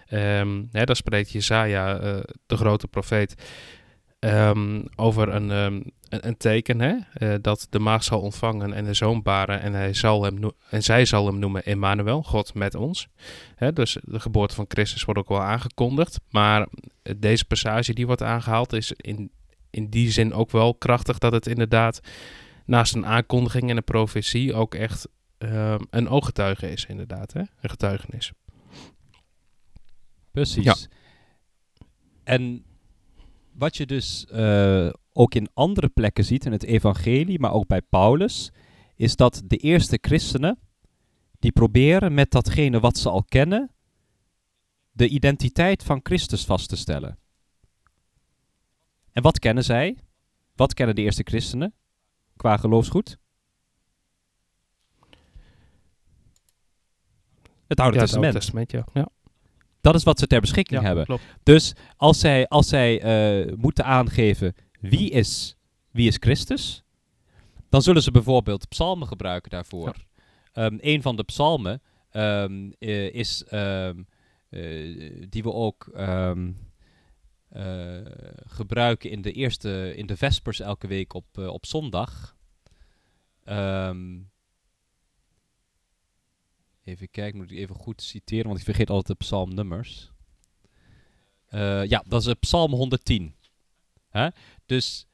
ehm, 0.07 0.63
hè, 0.73 0.85
dan 0.85 0.97
spreekt 0.97 1.31
Jezaja, 1.31 1.99
eh, 1.99 2.17
de 2.47 2.57
grote 2.57 2.89
profeet, 2.89 3.35
ehm, 4.27 4.83
over 4.97 5.29
een, 5.29 5.51
ehm, 5.51 5.81
een, 6.09 6.27
een 6.27 6.37
teken. 6.37 6.81
Hè? 6.81 6.95
eh, 7.13 7.35
dat 7.41 7.67
de 7.71 7.79
maag 7.79 8.05
zal 8.05 8.21
ontvangen 8.21 8.73
en 8.73 8.85
de 8.85 8.95
zoon 8.95 9.23
baren 9.23 9.61
en, 9.61 9.73
hij 9.73 9.95
zal 9.95 10.23
hem 10.23 10.51
en 10.71 10.83
zij 10.83 11.05
zal 11.05 11.27
hem 11.27 11.39
noemen 11.39 11.65
Emmanuel, 11.65 12.23
God 12.23 12.55
met 12.55 12.75
ons. 12.75 13.09
Hè? 13.55 13.73
Dus 13.73 13.97
de 14.03 14.21
geboorte 14.21 14.55
van 14.55 14.65
Christus 14.69 15.05
wordt 15.05 15.21
ook 15.21 15.29
wel 15.29 15.43
aangekondigd. 15.43 16.21
Maar 16.31 16.67
deze 17.17 17.45
passage 17.45 17.93
die 17.93 18.07
wordt 18.07 18.23
aangehaald 18.23 18.73
is 18.73 18.93
in 18.97 19.31
in 19.77 19.89
die 19.89 20.11
zin 20.11 20.33
ook 20.33 20.51
wel 20.51 20.75
krachtig 20.75 21.19
dat 21.19 21.33
het 21.33 21.47
inderdaad 21.47 22.01
naast 22.65 22.95
een 22.95 23.07
aankondiging 23.07 23.71
en 23.71 23.77
een 23.77 23.85
profetie 23.85 24.55
ook 24.55 24.75
echt 24.75 25.09
ehm, 25.39 25.81
een 25.91 26.09
ooggetuige 26.09 26.71
is, 26.71 26.85
inderdaad. 26.85 27.33
Hè? 27.33 27.41
Een 27.41 27.71
getuigenis. 27.71 28.33
Precies. 30.31 30.65
Ja. 30.65 30.75
En 32.25 32.65
wat 33.59 33.77
je 33.77 33.87
dus 33.87 34.27
eh, 34.27 34.89
ook 35.13 35.35
in 35.35 35.49
andere 35.55 35.89
plekken 35.89 36.25
ziet 36.25 36.45
in 36.45 36.53
het 36.53 36.65
evangelie, 36.65 37.39
maar 37.39 37.53
ook 37.53 37.67
bij 37.67 37.83
Paulus, 37.83 38.53
is 38.95 39.17
dat 39.17 39.43
de 39.45 39.57
eerste 39.57 39.99
christenen, 40.01 40.59
die 41.39 41.53
proberen 41.53 42.15
met 42.15 42.31
datgene 42.31 42.81
wat 42.81 42.99
ze 42.99 43.09
al 43.09 43.25
kennen, 43.25 43.71
de 44.93 45.09
identiteit 45.09 45.83
van 45.83 46.01
Christus 46.03 46.45
vast 46.45 46.69
te 46.69 46.77
stellen. 46.77 47.19
En 49.13 49.23
wat 49.23 49.39
kennen 49.39 49.65
zij? 49.65 49.99
Wat 50.55 50.75
kennen 50.75 50.95
de 50.95 51.03
eerste 51.03 51.23
christenen 51.23 51.75
qua 52.37 52.57
geloofsgoed? 52.57 53.19
Het 57.67 57.81
Oude 57.81 57.97
ja, 57.97 58.03
Testament. 58.03 58.35
Het 58.35 58.43
Oude 58.43 58.65
Testament, 58.65 58.71
ja. 58.71 58.85
ja. 58.93 59.09
Dat 59.87 59.95
is 59.95 60.03
wat 60.03 60.19
ze 60.19 60.27
ter 60.27 60.41
beschikking 60.41 60.81
ja 60.81 60.87
hebben. 60.87 61.05
Klopt. 61.05 61.23
Dus 61.43 61.75
als 61.97 62.19
zij, 62.19 62.49
als 62.49 62.69
zij 62.69 63.01
eh, 63.01 63.55
moeten 63.57 63.85
aangeven 63.85 64.55
wie 64.81 65.11
is, 65.11 65.57
wie 65.91 66.09
is 66.09 66.17
Christus, 66.21 66.83
dan 67.69 67.83
zullen 67.83 68.03
ze 68.03 68.11
bijvoorbeeld 68.11 68.69
psalmen 68.69 69.09
gebruiken 69.09 69.51
daarvoor. 69.51 69.95
Ehm, 70.53 70.77
een 70.81 71.03
van 71.03 71.17
de 71.17 71.23
psalmen 71.23 71.83
ehm, 72.11 72.71
eh, 72.79 73.15
is 73.15 73.45
ehm, 73.45 74.03
eh, 74.49 75.27
die 75.29 75.43
we 75.43 75.53
ook 75.53 75.89
gebruiken 78.47 79.11
in 79.11 79.23
de 79.23 79.33
eerste, 79.33 79.93
in 79.97 80.07
de 80.07 80.17
vespers 80.17 80.61
elke 80.61 80.87
week 80.87 81.15
op, 81.15 81.39
op 81.39 81.67
zondag. 81.67 82.37
Even 86.87 87.11
kijken, 87.11 87.39
moet 87.39 87.51
ik 87.51 87.59
even 87.59 87.75
goed 87.75 88.03
citeren, 88.03 88.47
want 88.47 88.59
ik 88.59 88.65
vergeet 88.65 88.91
altijd 88.91 89.19
de 89.19 89.25
psalmnummers. 89.25 90.13
Eh, 91.47 91.85
ja, 91.85 92.05
dat 92.09 92.21
is 92.21 92.27
eh, 92.27 92.35
Psalm 92.41 92.73
110. 92.73 93.35
Hè? 94.09 94.29
Dus 94.67 95.07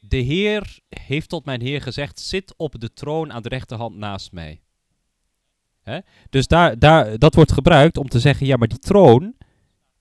de 0.00 0.16
Heer 0.16 0.78
heeft 0.88 1.28
tot 1.28 1.44
mijn 1.44 1.60
Heer 1.60 1.82
gezegd: 1.82 2.20
Zit 2.20 2.54
op 2.56 2.80
de 2.80 2.92
troon 2.92 3.32
aan 3.32 3.42
de 3.42 3.48
rechterhand 3.48 3.96
naast 3.96 4.32
mij. 4.32 4.60
Dus 6.30 6.46
daar, 6.46 6.78
daar, 6.78 7.18
dat 7.18 7.34
wordt 7.34 7.52
gebruikt 7.52 7.96
om 7.96 8.08
te 8.08 8.20
zeggen: 8.20 8.46
ja, 8.46 8.56
maar 8.56 8.68
die 8.68 8.78
troon, 8.78 9.34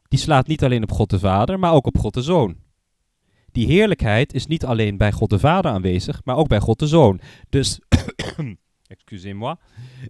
die 0.07 0.19
slaat 0.19 0.47
niet 0.47 0.63
alleen 0.63 0.83
op 0.83 0.91
God 0.91 1.09
de 1.09 1.19
Vader, 1.19 1.59
maar 1.59 1.73
ook 1.73 1.85
op 1.85 1.97
God 1.97 2.13
de 2.13 2.21
Zoon. 2.21 2.55
Die 3.51 3.67
heerlijkheid 3.67 4.33
is 4.33 4.47
niet 4.47 4.65
alleen 4.65 4.97
bij 4.97 5.11
God 5.11 5.29
de 5.29 5.39
Vader 5.39 5.71
aanwezig, 5.71 6.21
maar 6.23 6.35
ook 6.35 6.47
bij 6.47 6.59
God 6.59 6.79
de 6.79 6.87
Zoon. 6.87 7.21
Dus, 7.49 7.79
excusez-moi. 8.87 9.55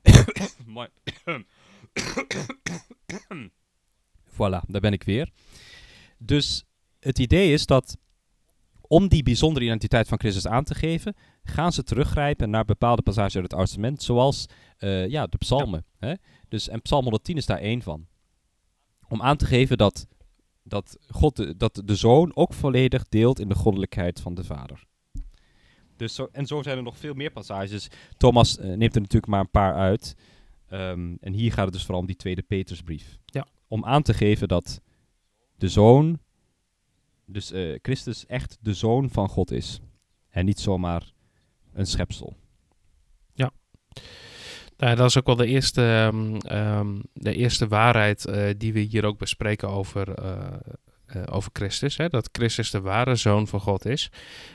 Voilà, 4.37 4.61
daar 4.67 4.81
ben 4.81 4.93
ik 4.93 5.03
weer. 5.03 5.29
Dus 6.17 6.63
het 6.99 7.19
idee 7.19 7.53
is 7.53 7.65
dat 7.65 7.97
om 8.81 9.07
die 9.07 9.23
bijzondere 9.23 9.65
identiteit 9.65 10.07
van 10.07 10.19
Christus 10.19 10.47
aan 10.47 10.63
te 10.63 10.75
geven, 10.75 11.15
gaan 11.43 11.73
ze 11.73 11.83
teruggrijpen 11.83 12.49
naar 12.49 12.65
bepaalde 12.65 13.01
passages 13.01 13.35
uit 13.35 13.43
het 13.43 13.53
Oude 13.53 13.67
Testament, 13.67 14.03
zoals 14.03 14.45
eh, 14.77 15.07
ja, 15.07 15.27
de 15.27 15.37
psalmen. 15.37 15.85
Hè? 15.97 16.13
Dus, 16.47 16.69
en 16.69 16.81
Psalm 16.81 17.01
110 17.01 17.37
is 17.37 17.45
daar 17.45 17.59
één 17.59 17.81
van. 17.81 18.07
Om 19.07 19.21
aan 19.21 19.37
te 19.37 19.45
geven 19.45 19.77
dat, 19.77 20.07
dat, 20.63 20.97
God 21.09 21.35
de, 21.35 21.57
dat 21.57 21.81
de 21.85 21.95
Zoon 21.95 22.35
ook 22.35 22.53
volledig 22.53 23.07
deelt 23.09 23.39
in 23.39 23.49
de 23.49 23.55
goddelijkheid 23.55 24.21
van 24.21 24.33
de 24.33 24.43
Vader. 24.43 24.85
Dus 25.97 26.15
zo, 26.15 26.29
en 26.31 26.45
zo 26.45 26.61
zijn 26.61 26.77
er 26.77 26.83
nog 26.83 26.97
veel 26.97 27.13
meer 27.13 27.31
passages. 27.31 27.87
Thomas 28.17 28.57
eh, 28.57 28.65
neemt 28.65 28.95
er 28.95 29.01
natuurlijk 29.01 29.31
maar 29.31 29.39
een 29.39 29.49
paar 29.49 29.75
uit. 29.75 30.15
Ehm, 30.67 31.15
en 31.21 31.33
hier 31.33 31.53
gaat 31.53 31.65
het 31.65 31.73
dus 31.73 31.81
vooral 31.81 32.01
om 32.01 32.07
die 32.07 32.15
tweede 32.15 32.41
Petersbrief. 32.41 33.17
Ja. 33.25 33.47
Om 33.67 33.85
aan 33.85 34.01
te 34.01 34.13
geven 34.13 34.47
dat 34.47 34.81
de 35.57 35.69
Zoon, 35.69 36.19
dus 37.25 37.51
eh, 37.51 37.79
Christus 37.81 38.25
echt 38.25 38.57
de 38.61 38.73
Zoon 38.73 39.09
van 39.09 39.29
God 39.29 39.51
is. 39.51 39.79
En 40.29 40.45
niet 40.45 40.59
zomaar 40.59 41.11
een 41.73 41.85
schepsel. 41.85 42.35
Nou, 44.77 44.95
dat 44.95 45.09
is 45.09 45.17
ook 45.17 45.25
wel 45.25 45.35
de 45.35 45.47
eerste, 45.47 45.81
ehm, 45.81 46.35
ehm, 46.35 46.99
de 47.13 47.33
eerste 47.33 47.67
waarheid 47.67 48.25
eh, 48.25 48.49
die 48.57 48.73
we 48.73 48.79
hier 48.79 49.05
ook 49.05 49.17
bespreken 49.17 49.69
over, 49.69 50.13
eh, 51.07 51.21
over 51.31 51.49
Christus. 51.53 51.97
Hè? 51.97 52.07
Dat 52.07 52.29
Christus 52.31 52.71
de 52.71 52.81
ware 52.81 53.15
zoon 53.15 53.47
van 53.47 53.59
God 53.59 53.85
is. 53.85 54.09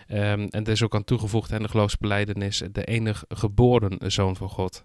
Ehm, 0.07 0.47
en 0.51 0.65
er 0.65 0.69
is 0.69 0.83
ook 0.83 0.95
aan 0.95 1.05
toegevoegd 1.05 1.53
aan 1.53 1.63
de 1.63 1.69
geloofsbeleidenis 1.69 2.63
de 2.73 2.85
enige 2.85 3.25
geboren 3.29 4.11
zoon 4.11 4.37
van 4.37 4.49
God. 4.49 4.85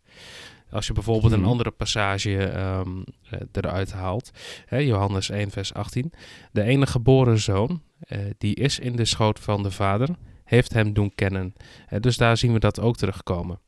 Als 0.70 0.88
je 0.88 0.94
bijvoorbeeld 0.94 1.32
een 1.32 1.40
Mhm. 1.40 1.50
andere 1.50 1.72
passage 1.72 2.38
ehm, 2.48 3.02
eh, 3.30 3.40
eruit 3.52 3.92
haalt, 3.92 4.32
hè, 4.66 4.78
Johannes 4.78 5.30
1, 5.30 5.52
vers 5.52 5.74
18. 5.74 6.14
De 6.52 6.64
enige 6.64 6.92
geboren 6.92 7.40
zoon, 7.40 7.82
eh, 8.00 8.20
die 8.38 8.56
is 8.56 8.80
in 8.80 8.96
de 8.96 9.06
schoot 9.06 9.40
van 9.40 9.64
de 9.64 9.72
Vader, 9.72 10.10
heeft 10.44 10.74
hem 10.74 10.94
doen 10.94 11.12
kennen. 11.16 11.54
Dus 12.00 12.18
daar 12.18 12.38
zien 12.38 12.54
we 12.54 12.60
dat 12.60 12.80
ook 12.80 12.98
terugkomen. 12.98 13.60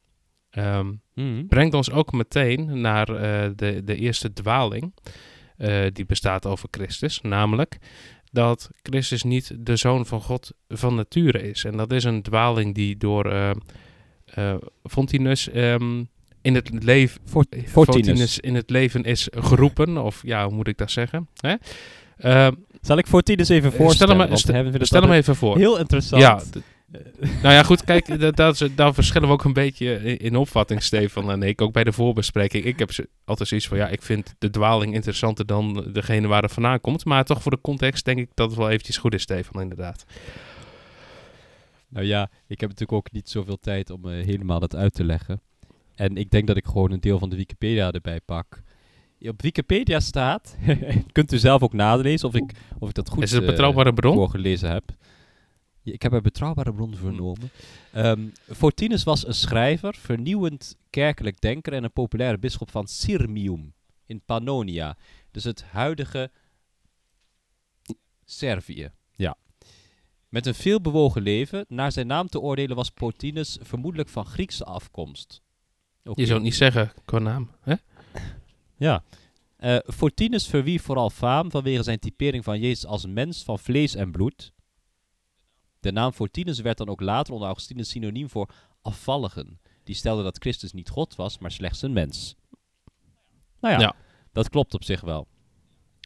Ehm, 0.50 0.94
brengt 1.48 1.74
ons 1.74 1.92
ook 1.92 2.12
meteen 2.12 2.82
naar 2.82 3.06
de, 3.06 3.82
de 3.84 3.96
eerste 3.96 4.34
dwaling 4.34 4.94
eh, 5.60 5.86
die 5.94 6.06
bestaat 6.06 6.46
over 6.46 6.68
Christus, 6.72 7.22
namelijk 7.22 7.78
dat 8.32 8.70
Christus 8.84 9.24
niet 9.24 9.52
de 9.60 9.76
zoon 9.76 10.06
van 10.06 10.22
God 10.22 10.52
van 10.68 10.96
nature 10.96 11.50
is. 11.50 11.64
En 11.64 11.78
dat 11.78 11.92
is 11.92 12.04
een 12.04 12.22
dwaling 12.22 12.76
die 12.76 12.98
door 12.98 13.32
eh 13.32 13.52
eh, 14.26 14.56
Fontinus 14.84 15.50
ehm, 15.50 16.04
in 16.42 16.56
het 16.56 16.84
leven 16.84 17.22
Fortinus. 17.26 17.72
Fontinus 17.72 18.40
in 18.40 18.56
het 18.56 18.70
leven 18.70 19.04
is 19.04 19.28
geroepen, 19.32 19.98
of 19.98 20.22
ja, 20.26 20.46
hoe 20.46 20.54
moet 20.54 20.68
ik 20.68 20.78
dat 20.78 20.92
zeggen? 20.92 21.28
Hè? 21.36 21.56
Zal 22.82 22.98
ik 22.98 23.08
Fortinus 23.08 23.50
even 23.50 23.72
Stel 23.72 23.78
hem 23.78 23.86
voorstellen? 23.86 24.38
stel- 24.38 24.54
we 24.54 24.60
hebben 24.70 24.86
stel 24.88 25.02
hem 25.02 25.12
even 25.12 25.36
voor. 25.36 25.58
Heel 25.58 25.80
interessant. 25.80 26.22
Ja, 26.22 26.42
nou 27.22 27.54
ja, 27.54 27.64
goed, 27.64 27.84
kijk, 27.84 28.20
dat, 28.20 28.36
dat 28.36 28.70
daar 28.76 28.94
verschillen 28.94 29.28
we 29.28 29.34
ook 29.34 29.44
een 29.44 29.54
beetje 29.54 29.94
in, 30.04 30.18
in 30.18 30.36
opvatting, 30.36 30.84
Stefan 30.84 31.32
en 31.32 31.44
ik. 31.44 31.62
Ook 31.62 31.74
bij 31.74 31.84
de 31.84 31.92
voorbespreking. 31.92 32.64
Ik 32.64 32.80
heb 32.80 32.92
altijd 33.26 33.50
zoiets 33.50 33.68
van, 33.68 33.78
ja, 33.78 33.88
ik 33.88 34.02
vind 34.02 34.36
de 34.40 34.50
dwaling 34.50 34.94
interessanter 34.94 35.46
dan 35.46 35.90
degene 35.94 36.28
waar 36.28 36.42
het 36.42 36.54
vandaan 36.54 36.82
komt. 36.82 37.06
Maar 37.06 37.24
toch 37.24 37.42
voor 37.42 37.52
de 37.52 37.62
context 37.62 38.06
denk 38.06 38.20
ik 38.20 38.30
dat 38.34 38.50
het 38.50 38.58
wel 38.58 38.70
eventjes 38.70 38.98
goed 38.98 39.14
is, 39.14 39.22
Stefan, 39.22 39.62
inderdaad. 39.62 40.06
Nou 41.90 42.06
ja, 42.06 42.30
ik 42.48 42.60
heb 42.60 42.70
natuurlijk 42.70 42.98
ook 42.98 43.12
niet 43.12 43.30
zoveel 43.30 43.58
tijd 43.58 43.90
om 43.90 44.06
eh, 44.06 44.26
helemaal 44.26 44.60
dat 44.60 44.76
uit 44.76 44.94
te 44.94 45.04
leggen. 45.04 45.42
En 45.96 46.18
ik 46.18 46.30
denk 46.30 46.48
dat 46.48 46.58
ik 46.58 46.66
gewoon 46.66 46.92
een 46.92 47.00
deel 47.00 47.20
van 47.20 47.30
de 47.30 47.36
Wikipedia 47.36 47.92
erbij 47.92 48.20
pak. 48.26 48.62
Op 49.20 49.42
Wikipedia 49.42 50.00
staat, 50.00 50.58
kunt 51.12 51.34
u 51.34 51.38
zelf 51.38 51.62
ook 51.62 51.74
nalezen 51.74 52.28
of 52.28 52.36
ik, 52.36 52.52
of 52.80 52.90
ik 52.90 52.96
dat 52.96 53.10
goed 53.10 53.24
Is 53.24 53.32
het 53.32 53.40
een 53.42 53.46
eh, 53.46 53.52
betrouwbare 53.52 53.94
bron? 53.94 54.16
voorgelezen 54.16 54.72
heb. 54.72 54.84
Ik 55.84 56.02
heb 56.02 56.12
een 56.12 56.22
betrouwbare 56.22 56.74
bron 56.74 56.96
vernomen. 56.96 57.52
Ehm 57.92 58.28
Fortinus 58.56 59.04
was 59.04 59.28
een 59.28 59.34
schrijver, 59.34 59.96
vernieuwend 59.96 60.78
kerkelijk 60.90 61.42
denker 61.42 61.74
en 61.74 61.84
een 61.84 61.92
populaire 61.92 62.38
bisschop 62.38 62.72
van 62.72 62.88
Sirmium 62.88 63.74
in 64.06 64.22
Pannonia. 64.26 64.98
Dus 65.32 65.44
het 65.44 65.64
huidige 65.64 66.32
Servië. 68.30 68.92
Ja. 69.16 69.38
Met 70.30 70.46
een 70.46 70.56
veelbewogen 70.56 71.22
leven, 71.22 71.66
naar 71.68 71.92
zijn 71.92 72.08
naam 72.08 72.28
te 72.28 72.40
oordelen 72.40 72.76
was 72.76 72.92
Fortinus 72.96 73.58
vermoedelijk 73.62 74.10
van 74.10 74.26
Griekse 74.26 74.64
afkomst. 74.66 75.42
Je 76.04 76.26
zou 76.26 76.34
het 76.34 76.42
niet 76.42 76.56
zeggen 76.56 76.92
qua 77.06 77.20
naam. 77.20 77.50
Hè? 77.62 77.76
Ja. 78.78 79.04
Eh, 79.56 79.78
Fortinus 79.86 80.48
verwierf 80.48 80.84
vooral 80.84 81.10
faam 81.10 81.52
vanwege 81.52 81.84
zijn 81.84 82.00
typering 82.00 82.44
van 82.44 82.60
Jezus 82.60 82.86
als 82.86 83.06
mens 83.06 83.44
van 83.44 83.60
vlees 83.60 83.96
en 83.96 84.12
bloed. 84.12 84.52
De 85.80 85.92
naam 85.92 86.12
Fortinus 86.12 86.60
werd 86.60 86.78
dan 86.78 86.90
ook 86.90 87.02
later 87.02 87.34
onder 87.34 87.48
Augustinus 87.48 87.90
synoniem 87.90 88.30
voor 88.30 88.50
afvalligen. 88.82 89.60
Die 89.84 89.96
stelden 89.96 90.24
dat 90.24 90.38
Christus 90.38 90.72
niet 90.74 90.90
God 90.90 91.16
was, 91.16 91.38
maar 91.38 91.52
slechts 91.52 91.82
een 91.82 91.94
mens. 91.94 92.36
Nou 93.60 93.74
ja, 93.74 93.80
Ja. 93.80 93.96
dat 94.32 94.50
klopt 94.50 94.74
op 94.74 94.84
zich 94.84 95.02
wel. 95.02 95.28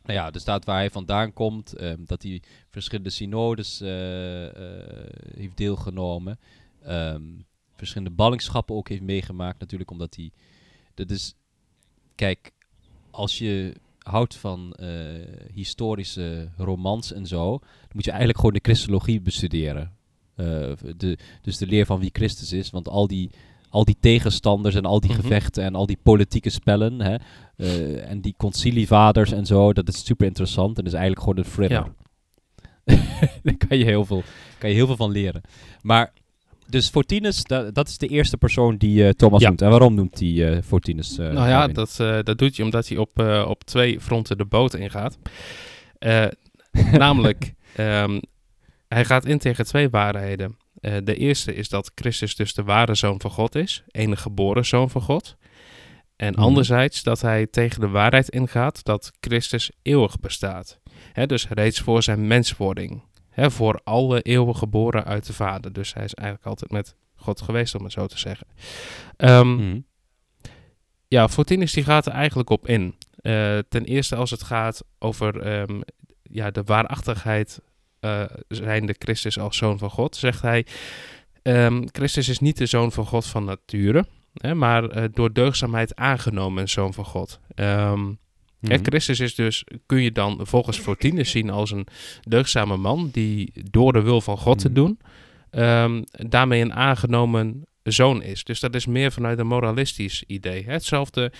Nou 0.03 0.19
ja, 0.19 0.31
er 0.31 0.39
staat 0.39 0.65
waar 0.65 0.77
hij 0.77 0.89
vandaan 0.89 1.33
komt, 1.33 1.73
ehm, 1.73 2.03
dat 2.05 2.23
hij 2.23 2.41
verschillende 2.69 3.09
synodes 3.09 3.81
eh, 3.81 4.45
eh, 4.47 5.09
heeft 5.35 5.57
deelgenomen. 5.57 6.39
ehm, 6.83 7.23
verschillende 7.75 8.15
ballingschappen 8.15 8.75
ook 8.75 8.89
heeft 8.89 9.01
meegemaakt, 9.01 9.59
natuurlijk 9.59 9.91
omdat 9.91 10.15
hij... 10.15 10.31
Dat 10.93 11.09
is, 11.11 11.35
kijk, 12.15 12.51
als 13.11 13.37
je 13.37 13.75
houdt 14.03 14.35
van 14.35 14.73
eh, 14.73 14.87
historische 15.53 16.49
romans 16.57 17.13
en 17.13 17.25
zo, 17.25 17.49
dan 17.59 17.89
moet 17.93 18.03
je 18.03 18.09
eigenlijk 18.09 18.39
gewoon 18.39 18.53
de 18.53 18.59
christologie 18.63 19.21
bestuderen. 19.21 19.91
Eh, 20.35 20.45
de, 20.97 21.17
dus 21.41 21.57
de 21.57 21.67
leer 21.67 21.85
van 21.85 21.99
wie 21.99 22.09
Christus 22.13 22.51
is, 22.51 22.69
want 22.69 22.87
al 22.89 23.07
die, 23.07 23.29
al 23.69 23.85
die 23.85 23.97
tegenstanders 23.99 24.75
en 24.75 24.85
al 24.85 24.99
die 24.99 25.11
Mhm. 25.11 25.21
gevechten 25.21 25.63
en 25.63 25.75
al 25.75 25.85
die 25.85 25.99
politieke 26.03 26.49
spellen 26.49 26.99
hè, 27.01 27.15
eh, 27.55 28.09
en 28.09 28.21
die 28.21 28.33
concilievaders 28.37 29.31
en 29.31 29.45
zo, 29.45 29.73
dat 29.73 29.87
is 29.87 30.05
super 30.05 30.27
interessant 30.27 30.77
en 30.79 30.85
is 30.85 30.93
eigenlijk 30.93 31.21
gewoon 31.23 31.37
een 31.45 31.51
thriller. 31.51 31.93
Daar 33.43 33.57
kan 33.67 33.77
je, 33.77 33.83
heel 33.85 34.05
veel, 34.05 34.23
kan 34.57 34.69
je 34.69 34.75
heel 34.75 34.85
veel 34.85 34.95
van 34.95 35.11
leren. 35.11 35.41
Maar, 35.81 36.13
dus 36.67 36.89
Fortinus, 36.89 37.43
da- 37.43 37.71
dat 37.71 37.87
is 37.87 37.97
de 37.97 38.07
eerste 38.07 38.37
persoon 38.37 38.77
die 38.77 39.03
eh, 39.05 39.09
Thomas 39.09 39.41
Ja. 39.41 39.47
noemt. 39.47 39.61
En 39.61 39.69
waarom 39.69 39.93
noemt 39.93 40.19
hij 40.19 40.51
eh, 40.51 40.61
Fortinus? 40.63 41.17
eh, 41.17 41.31
nou 41.31 41.47
ja, 41.49 41.67
dat, 41.67 41.95
dat 42.23 42.37
doet 42.37 42.55
hij 42.55 42.65
omdat 42.65 42.87
hij 42.87 42.97
op, 42.97 43.19
op 43.47 43.63
twee 43.63 43.99
fronten 44.01 44.37
de 44.37 44.45
boot 44.45 44.73
ingaat. 44.73 45.17
Namelijk, 46.91 47.53
ehm, 47.75 48.19
hij 48.87 49.05
gaat 49.05 49.25
in 49.25 49.37
tegen 49.37 49.65
twee 49.65 49.89
waarheden. 49.89 50.57
De 51.03 51.15
eerste 51.15 51.55
is 51.55 51.69
dat 51.69 51.91
Christus 51.95 52.35
dus 52.35 52.53
de 52.53 52.63
ware 52.63 52.95
zoon 52.95 53.21
van 53.21 53.31
God 53.31 53.55
is, 53.55 53.83
enige 53.91 54.21
geboren 54.21 54.65
zoon 54.65 54.89
van 54.89 55.01
God. 55.01 55.35
En 56.15 56.31
Mhm. 56.33 56.41
anderzijds 56.41 57.03
dat 57.03 57.21
hij 57.21 57.47
tegen 57.47 57.79
de 57.79 57.87
waarheid 57.87 58.29
ingaat 58.29 58.83
dat 58.83 59.11
Christus 59.19 59.71
eeuwig 59.81 60.19
bestaat. 60.19 60.79
Hè, 61.13 61.25
dus 61.25 61.47
reeds 61.49 61.79
voor 61.79 62.03
zijn 62.03 62.27
menswording. 62.27 63.01
Hè, 63.33 63.51
voor 63.51 63.79
alle 63.83 64.21
eeuwen 64.21 64.55
geboren 64.55 65.05
uit 65.05 65.25
de 65.25 65.33
Vader. 65.33 65.73
Dus 65.73 65.93
hij 65.93 66.03
is 66.03 66.13
eigenlijk 66.13 66.47
altijd 66.47 66.71
met 66.71 66.95
God 67.15 67.41
geweest, 67.41 67.75
om 67.75 67.83
het 67.83 67.91
zo 67.91 68.07
te 68.07 68.19
zeggen. 68.19 68.47
Mhm. 69.17 69.79
ja, 71.07 71.27
Fortinus 71.29 71.73
die 71.73 71.83
gaat 71.83 72.05
er 72.05 72.11
eigenlijk 72.11 72.49
op 72.49 72.67
in. 72.67 72.95
Eh, 73.15 73.57
ten 73.69 73.85
eerste 73.85 74.15
als 74.15 74.31
het 74.31 74.43
gaat 74.43 74.83
over 74.99 75.41
ehm, 75.41 75.81
ja, 76.23 76.51
de 76.51 76.63
waarachtigheid 76.63 77.61
eh 77.99 78.23
zijnde 78.47 78.95
Christus 78.97 79.39
als 79.39 79.57
zoon 79.57 79.77
van 79.77 79.89
God, 79.89 80.15
zegt 80.15 80.41
hij... 80.41 80.65
ehm, 81.41 81.83
Christus 81.91 82.29
is 82.29 82.39
niet 82.39 82.57
de 82.57 82.65
zoon 82.65 82.91
van 82.91 83.05
God 83.05 83.25
van 83.25 83.43
nature, 83.45 84.05
hè, 84.33 84.55
maar 84.55 84.89
eh, 84.89 85.03
door 85.11 85.33
deugdzaamheid 85.33 85.95
aangenomen 85.95 86.61
een 86.61 86.69
zoon 86.69 86.93
van 86.93 87.05
God. 87.05 87.39
Ehm, 87.55 88.11
Mhm. 88.71 88.83
Christus 88.83 89.19
is 89.19 89.35
dus, 89.35 89.63
kun 89.85 90.01
je 90.01 90.11
dan 90.11 90.39
volgens 90.41 90.77
Fortinus 90.79 91.31
zien 91.31 91.49
als 91.49 91.71
een 91.71 91.87
deugdzame 92.21 92.77
man 92.77 93.09
die 93.11 93.51
door 93.71 93.93
de 93.93 94.01
wil 94.01 94.21
van 94.21 94.37
God 94.37 94.59
te 94.59 94.67
Mhm. 94.67 94.75
doen, 94.75 94.99
ehm, 95.49 96.01
daarmee 96.11 96.61
een 96.61 96.73
aangenomen 96.73 97.65
zoon 97.83 98.21
is. 98.23 98.43
Dus 98.43 98.59
dat 98.59 98.75
is 98.75 98.85
meer 98.85 99.11
vanuit 99.11 99.39
een 99.39 99.47
moralistisch 99.47 100.23
idee. 100.27 100.63
Hè? 100.65 100.71
Hetzelfde, 100.71 101.31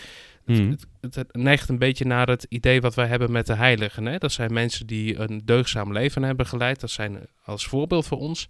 Mhm. 0.46 0.70
het, 0.70 0.86
het, 1.02 1.16
het 1.16 1.36
neigt 1.36 1.70
een 1.70 1.78
beetje 1.80 2.06
naar 2.06 2.28
het 2.28 2.46
idee 2.50 2.82
wat 2.82 2.96
wij 2.96 3.08
hebben 3.08 3.32
met 3.32 3.46
de 3.48 3.56
heiligen. 3.56 4.06
Hè? 4.06 4.18
Dat 4.18 4.32
zijn 4.32 4.54
mensen 4.54 4.88
die 4.88 5.20
een 5.20 5.42
deugdzaam 5.46 5.94
leven 5.94 6.24
hebben 6.24 6.46
geleid. 6.46 6.80
Dat 6.80 6.92
zijn 6.92 7.20
als 7.46 7.66
voorbeeld 7.66 8.08
voor 8.08 8.18
ons. 8.20 8.48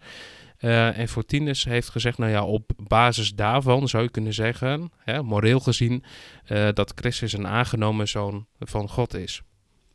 Eh, 0.64 0.98
en 0.98 1.08
Fortinus 1.08 1.64
heeft 1.64 1.90
gezegd, 1.90 2.18
nou 2.18 2.32
ja, 2.32 2.44
op 2.46 2.72
basis 2.78 3.34
daarvan 3.36 3.88
zou 3.88 4.04
je 4.04 4.10
kunnen 4.10 4.34
zeggen, 4.34 4.92
hè, 4.98 5.24
moreel 5.24 5.60
gezien, 5.60 6.04
eh, 6.46 6.70
dat 6.74 6.92
Christus 6.96 7.34
een 7.34 7.48
aangenomen 7.48 8.08
zoon 8.08 8.46
van 8.60 8.90
God 8.90 9.14
is. 9.14 9.42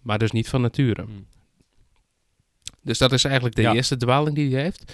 Maar 0.03 0.19
dus 0.19 0.31
niet 0.31 0.49
van 0.49 0.61
nature. 0.61 1.03
Mhm. 1.03 1.13
Dus 2.83 2.99
dat 2.99 3.13
is 3.13 3.25
eigenlijk 3.25 3.55
de 3.55 3.63
Ja. 3.63 3.75
eerste 3.75 3.97
dwaling 3.97 4.35
die 4.37 4.53
hij 4.55 4.63
heeft. 4.63 4.93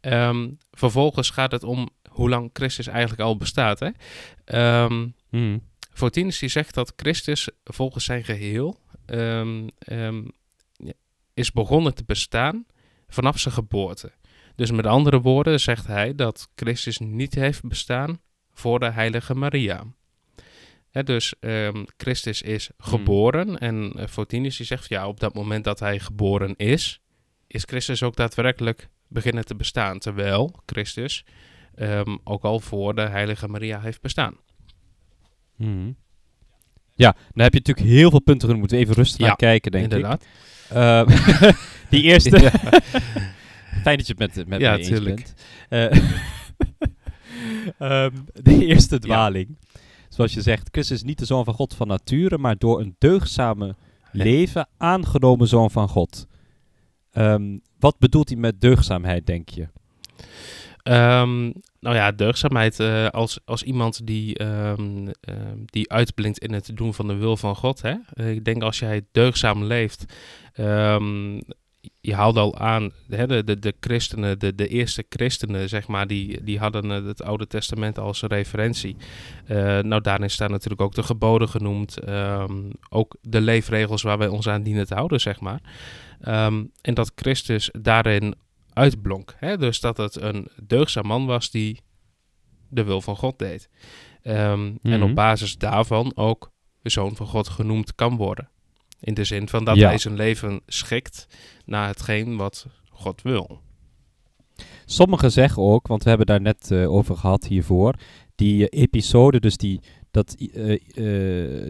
Ehm, 0.00 0.48
vervolgens 0.72 1.30
gaat 1.30 1.52
het 1.52 1.62
om 1.64 1.88
hoe 2.10 2.28
lang 2.28 2.50
Christus 2.52 2.86
eigenlijk 2.86 3.20
al 3.20 3.36
bestaat. 3.36 3.78
Hè? 3.80 3.90
Ehm, 4.44 5.06
Mhm. 5.30 5.58
Fortinus 5.92 6.38
die 6.38 6.48
zegt 6.48 6.74
dat 6.74 6.92
Christus 6.96 7.48
volgens 7.64 8.04
zijn 8.04 8.24
geheel 8.24 8.78
ehm, 9.06 9.68
ehm, 9.78 10.22
is 11.34 11.52
begonnen 11.52 11.94
te 11.94 12.04
bestaan 12.06 12.64
vanaf 13.08 13.38
zijn 13.38 13.54
geboorte. 13.54 14.12
Dus 14.56 14.70
met 14.70 14.86
andere 14.86 15.20
woorden 15.20 15.60
zegt 15.60 15.86
hij 15.86 16.14
dat 16.14 16.48
Christus 16.54 16.98
niet 16.98 17.34
heeft 17.34 17.62
bestaan 17.64 18.20
voor 18.52 18.78
de 18.80 18.90
heilige 18.90 19.34
Maria. 19.34 19.84
Dus 21.04 21.34
ehm, 21.40 21.84
Christus 21.96 22.42
is 22.42 22.70
geboren 22.78 23.58
en 23.58 23.92
eh, 23.96 24.06
Fortinus 24.06 24.56
die 24.56 24.66
zegt 24.66 24.88
ja, 24.88 25.08
op 25.08 25.20
dat 25.20 25.34
moment 25.34 25.64
dat 25.64 25.80
hij 25.80 25.98
geboren 25.98 26.54
is, 26.56 27.00
is 27.46 27.62
Christus 27.66 28.02
ook 28.02 28.16
daadwerkelijk 28.16 28.88
beginnen 29.08 29.44
te 29.44 29.54
bestaan. 29.54 29.98
Terwijl 29.98 30.54
Christus 30.66 31.24
ehm, 31.74 32.16
ook 32.24 32.42
al 32.42 32.60
voor 32.60 32.94
de 32.94 33.08
heilige 33.08 33.48
Maria 33.48 33.80
heeft 33.80 34.00
bestaan. 34.00 34.36
Mhm. 35.56 35.92
Ja, 36.94 37.12
dan 37.32 37.42
heb 37.44 37.52
je 37.52 37.58
natuurlijk 37.58 37.86
heel 37.86 38.10
veel 38.10 38.20
punten 38.20 38.48
genoemd. 38.48 38.58
Moeten 38.58 38.76
we 38.76 38.82
even 38.82 38.94
rustig 38.94 39.20
Ja, 39.20 39.26
naar 39.26 39.36
kijken, 39.36 39.70
denk 39.70 39.84
Inderdaad. 39.84 40.22
ik. 40.22 40.28
Ehm, 40.70 41.06
die 41.90 42.02
eerste. 42.02 42.50
Fijn 43.86 43.98
dat 43.98 44.06
je 44.06 44.14
het 44.16 44.36
met, 44.36 44.48
met 44.48 44.60
Ja, 44.60 44.76
eens 44.76 45.02
bent. 45.02 45.34
Eh, 45.68 45.84
ehm, 47.78 48.14
de 48.32 48.64
eerste 48.66 48.98
dwaling. 48.98 49.58
Zoals 50.08 50.34
je 50.34 50.42
zegt, 50.42 50.68
Christus 50.72 50.96
is 50.96 51.02
niet 51.02 51.18
de 51.18 51.24
zoon 51.24 51.44
van 51.44 51.54
God 51.54 51.74
van 51.74 51.86
nature, 51.86 52.38
maar 52.38 52.58
door 52.58 52.80
een 52.80 52.94
deugdzame 52.98 53.66
Ja. 53.66 53.74
leven 54.12 54.68
aangenomen 54.76 55.48
zoon 55.48 55.70
van 55.70 55.88
God. 55.88 56.26
Ehm, 57.10 57.58
wat 57.78 57.98
bedoelt 57.98 58.28
hij 58.28 58.38
met 58.38 58.60
deugdzaamheid, 58.60 59.26
denk 59.26 59.48
je? 59.48 59.68
Ehm, 60.82 61.44
nou 61.80 61.96
ja, 61.96 62.12
deugdzaamheid 62.12 62.80
eh, 62.80 63.08
als, 63.08 63.38
als 63.44 63.62
iemand 63.62 64.06
die, 64.06 64.38
ehm, 64.38 65.12
die 65.64 65.92
uitblinkt 65.92 66.38
in 66.38 66.52
het 66.52 66.70
doen 66.74 66.94
van 66.94 67.06
de 67.06 67.14
wil 67.14 67.36
van 67.36 67.56
God. 67.56 67.82
Hè? 67.82 68.24
Ik 68.30 68.44
denk 68.44 68.62
als 68.62 68.78
jij 68.78 69.06
deugdzaam 69.12 69.64
leeft, 69.64 70.04
je 72.00 72.14
haalde 72.14 72.40
al 72.40 72.56
aan, 72.58 72.90
hè, 73.08 73.26
de, 73.26 73.44
de, 73.44 73.58
de 73.58 73.74
christenen, 73.80 74.38
de, 74.38 74.54
de 74.54 74.68
eerste 74.68 75.04
christenen, 75.08 75.68
zeg 75.68 75.86
maar, 75.88 76.06
die, 76.06 76.42
die 76.44 76.58
hadden 76.58 76.90
eh, 76.90 77.04
het 77.06 77.22
Oude 77.22 77.46
Testament 77.46 77.98
als 77.98 78.22
referentie. 78.22 78.96
Eh, 79.46 79.56
nou, 79.78 80.00
daarin 80.02 80.30
staan 80.30 80.50
natuurlijk 80.50 80.80
ook 80.80 80.94
de 80.94 81.02
geboden 81.02 81.48
genoemd, 81.48 81.98
ehm, 81.98 82.70
ook 82.88 83.16
de 83.20 83.40
leefregels 83.40 84.02
waar 84.02 84.18
wij 84.18 84.28
ons 84.28 84.48
aan 84.48 84.62
dienen 84.62 84.86
te 84.86 84.94
houden, 84.94 85.20
zeg 85.20 85.40
maar. 85.40 85.60
Ehm, 86.20 86.64
en 86.80 86.94
dat 86.94 87.12
Christus 87.14 87.70
daarin 87.80 88.34
uitblonk. 88.72 89.34
Hè? 89.38 89.56
Dus 89.58 89.80
dat 89.80 89.96
het 89.96 90.20
een 90.20 90.48
deugdzaam 90.62 91.06
man 91.06 91.26
was 91.26 91.50
die 91.50 91.80
de 92.68 92.84
wil 92.84 93.00
van 93.00 93.16
God 93.16 93.38
deed. 93.38 93.68
Ehm, 94.22 94.40
En 94.40 94.78
Mhm. 94.82 95.02
op 95.02 95.14
basis 95.14 95.56
daarvan 95.58 96.12
ook 96.14 96.50
de 96.82 96.90
zoon 96.90 97.16
van 97.16 97.26
God 97.26 97.48
genoemd 97.48 97.94
kan 97.94 98.16
worden. 98.16 98.48
In 99.00 99.14
de 99.14 99.24
zin 99.24 99.48
van 99.48 99.64
dat 99.64 99.76
Ja. 99.76 99.88
hij 99.88 99.98
zijn 99.98 100.14
leven 100.16 100.60
schikt 100.66 101.26
naar 101.66 101.86
hetgeen 101.88 102.36
wat 102.36 102.66
God 102.90 103.22
wil. 103.22 103.60
Sommigen 104.84 105.32
zeggen 105.32 105.62
ook, 105.62 105.86
want 105.86 106.02
we 106.02 106.08
hebben 106.08 106.26
daar 106.26 106.40
net 106.40 106.70
eh, 106.70 106.92
over 106.92 107.16
gehad 107.16 107.46
hiervoor, 107.46 107.94
die 108.34 108.68
eh, 108.68 108.80
episode, 108.80 109.40
dus 109.40 109.56
die, 109.56 109.80
dat, 110.10 110.34
eh, 110.34 110.50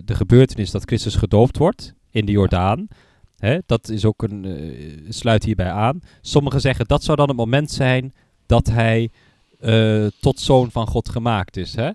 de 0.05 0.15
gebeurtenis 0.15 0.71
dat 0.71 0.85
Christus 0.85 1.15
gedoopt 1.15 1.59
wordt 1.59 1.95
in 2.11 2.27
de 2.27 2.33
Jordaan, 2.33 2.89
hè, 3.37 3.59
dat 3.67 3.89
is 3.89 4.05
ook 4.05 4.23
een, 4.23 5.07
sluit 5.09 5.45
hierbij 5.45 5.71
aan. 5.71 6.01
Sommigen 6.21 6.61
zeggen 6.61 6.87
dat 6.87 7.03
zou 7.05 7.17
dan 7.17 7.29
het 7.29 7.37
moment 7.37 7.71
zijn 7.71 8.13
dat 8.47 8.67
hij 8.67 9.11
tot 10.21 10.41
zoon 10.41 10.71
van 10.71 10.87
God 10.87 11.09
gemaakt 11.09 11.57
is. 11.57 11.75
Hè? 11.75 11.91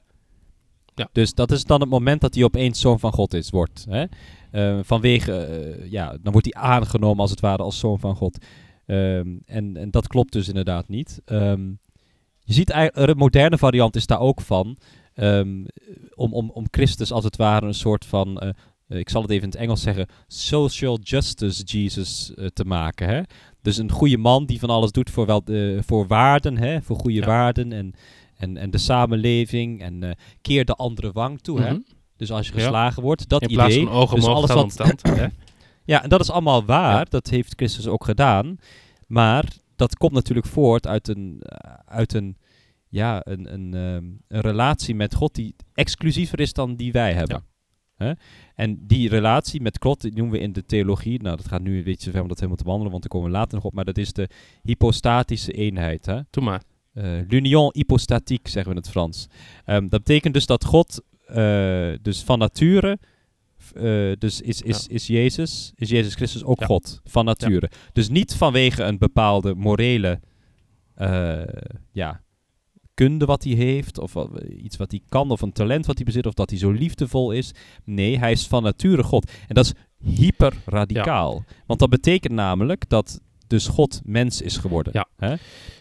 Ja. 0.95 1.09
Dus 1.11 1.33
dat 1.33 1.51
is 1.51 1.63
dan 1.63 1.81
het 1.81 1.89
moment 1.89 2.21
dat 2.21 2.35
hij 2.35 2.43
opeens 2.43 2.79
zoon 2.79 2.99
van 2.99 3.11
God 3.11 3.33
is, 3.33 3.49
wordt. 3.49 3.85
Hè? 3.89 4.05
Eh, 4.51 4.79
vanwege, 4.83 5.33
eh, 5.33 5.91
ja, 5.91 6.17
dan 6.21 6.31
wordt 6.31 6.53
hij 6.53 6.63
aangenomen 6.63 7.19
als 7.19 7.31
het 7.31 7.39
ware 7.39 7.63
als 7.63 7.79
zoon 7.79 7.99
van 7.99 8.15
God. 8.15 8.45
Ehm, 8.85 9.27
en, 9.45 9.77
en 9.77 9.91
dat 9.91 10.07
klopt 10.07 10.31
dus 10.33 10.47
inderdaad 10.47 10.87
niet. 10.87 11.21
Ehm, 11.25 11.67
je 12.39 12.53
ziet 12.53 12.69
eigenlijk, 12.69 13.07
de 13.13 13.19
moderne 13.19 13.57
variant 13.57 13.95
is 13.95 14.05
daar 14.05 14.19
ook 14.19 14.41
van. 14.41 14.77
ehm, 15.13 15.65
om, 16.15 16.33
om, 16.33 16.49
om 16.49 16.65
Christus 16.71 17.11
als 17.11 17.23
het 17.23 17.37
ware 17.37 17.65
een 17.65 17.73
soort 17.73 18.05
van, 18.05 18.39
eh, 18.39 18.49
eh, 18.87 18.99
ik 18.99 19.09
zal 19.09 19.21
het 19.21 19.31
even 19.31 19.43
in 19.43 19.49
het 19.49 19.59
Engels 19.59 19.81
zeggen, 19.81 20.07
social 20.27 20.99
justice 20.99 21.63
Jesus 21.63 22.31
te 22.53 22.65
maken. 22.65 23.07
Hè? 23.07 23.21
Dus 23.61 23.77
een 23.77 23.91
goede 23.91 24.17
man 24.17 24.45
die 24.45 24.59
van 24.59 24.69
alles 24.69 24.91
doet 24.91 25.09
voor, 25.09 25.25
wel, 25.25 25.43
voor 25.79 26.07
waarden, 26.07 26.57
hè? 26.57 26.81
voor 26.81 26.95
goede 26.95 27.19
Ja. 27.19 27.25
waarden 27.25 27.71
en, 27.71 27.93
en, 28.37 28.57
en 28.57 28.71
de 28.71 28.77
samenleving. 28.77 29.81
En 29.81 30.15
keer 30.41 30.65
de 30.65 30.75
andere 30.75 31.11
wang 31.11 31.41
toe. 31.41 31.61
Hè? 31.61 31.75
Dus 32.21 32.31
als 32.31 32.47
je 32.47 32.53
Ja. 32.55 32.60
geslagen 32.62 33.03
wordt, 33.03 33.29
dat 33.29 33.41
In 33.41 33.47
plaats 33.47 33.73
idee. 33.75 33.86
van 33.86 33.95
ogen 33.95 34.15
dus 34.15 34.25
alles 34.25 34.53
wat, 34.53 34.75
tand. 34.75 35.01
hè? 35.01 35.25
ja, 35.93 36.03
en 36.03 36.10
dat 36.10 36.19
is 36.19 36.29
allemaal 36.31 36.65
waar. 36.65 36.97
Ja. 36.97 37.03
Dat 37.03 37.27
heeft 37.29 37.53
Christus 37.55 37.88
ook 37.88 38.03
gedaan. 38.03 38.57
Maar 39.07 39.45
dat 39.75 39.95
komt 39.97 40.12
natuurlijk 40.13 40.47
voort 40.47 40.88
uit 40.88 41.07
een, 41.07 41.41
eh, 41.41 41.73
uit 41.86 42.13
een, 42.13 42.38
ja, 42.89 43.21
een, 43.23 43.53
een, 43.53 43.73
ehm, 43.73 44.05
een 44.27 44.41
relatie 44.41 44.95
met 44.95 45.15
God 45.15 45.36
die 45.36 45.55
exclusiever 45.73 46.39
is 46.39 46.53
dan 46.53 46.75
die 46.75 46.91
wij 46.91 47.13
hebben. 47.13 47.43
Hè? 47.95 48.12
En 48.55 48.88
die 48.88 49.10
relatie 49.10 49.62
met 49.62 49.77
God, 49.81 50.01
die 50.01 50.13
noemen 50.13 50.34
we 50.34 50.39
in 50.39 50.53
de 50.53 50.65
theologie, 50.65 51.21
nou 51.21 51.36
dat 51.36 51.47
gaat 51.47 51.62
nu 51.62 51.77
een 51.77 51.84
beetje 51.84 52.12
ver 52.12 52.21
om 52.21 52.27
dat 52.27 52.36
helemaal 52.38 52.57
te 52.57 52.63
behandelen, 52.63 52.91
want 52.91 53.03
daar 53.03 53.19
komen 53.19 53.31
we 53.31 53.38
later 53.38 53.55
nog 53.55 53.63
op, 53.65 53.73
maar 53.73 53.86
dat 53.86 53.97
is 53.97 54.13
de 54.13 54.29
hypostatische 54.63 55.51
eenheid. 55.51 56.05
Hè? 56.05 56.19
Doe 56.29 56.43
maar. 56.43 56.62
Eh, 56.93 57.19
L'union 57.27 57.69
hypostatique 57.73 58.49
zeggen 58.49 58.71
we 58.71 58.77
in 58.77 58.81
het 58.84 58.91
Frans. 58.91 59.27
Ehm, 59.65 59.81
dat 59.88 60.03
betekent 60.03 60.34
dus 60.34 60.45
dat 60.45 60.65
God, 60.65 61.01
eh, 61.32 61.98
dus 62.02 62.24
van 62.24 62.39
nature, 62.39 63.00
eh, 63.74 64.12
dus 64.17 64.41
is, 64.41 64.62
is, 64.62 64.88
is 64.88 65.08
Jezus, 65.08 65.72
is 65.76 65.89
Jezus 65.89 66.15
Christus 66.15 66.44
ook 66.44 66.60
Ja. 66.60 66.65
God, 66.65 67.02
van 67.04 67.26
nature. 67.26 67.70
Dus 67.94 68.10
niet 68.10 68.36
vanwege 68.36 68.84
een 68.84 68.98
bepaalde 68.98 69.56
morele, 69.56 70.20
eh, 70.96 71.41
ja, 71.91 72.22
kunde 72.94 73.26
wat 73.26 73.44
hij 73.44 73.54
heeft, 73.54 73.98
of 74.00 74.13
wat- 74.13 74.41
iets 74.44 74.78
wat 74.78 74.91
hij 74.91 75.02
kan, 75.10 75.32
of 75.32 75.41
een 75.41 75.52
talent 75.52 75.86
wat 75.86 75.96
hij 75.96 76.06
bezit, 76.06 76.26
of 76.26 76.34
dat 76.34 76.50
hij 76.50 76.60
zo 76.60 76.72
liefdevol 76.72 77.32
is. 77.32 77.52
Nee, 77.84 78.17
hij 78.17 78.32
is 78.32 78.48
van 78.48 78.63
nature 78.63 79.04
God. 79.04 79.32
En 79.48 79.56
dat 79.56 79.65
is 79.65 79.74
hyper 80.15 80.54
radicaal. 80.65 81.44
Want 81.65 81.80
dat 81.80 81.89
betekent 81.89 82.34
namelijk 82.34 82.89
dat 82.89 83.22
dus 83.51 83.67
God 83.67 84.01
mens 84.03 84.41
is 84.41 84.57
geworden. 84.57 84.93
Ja. 84.95 85.07
Hè? 85.17 85.35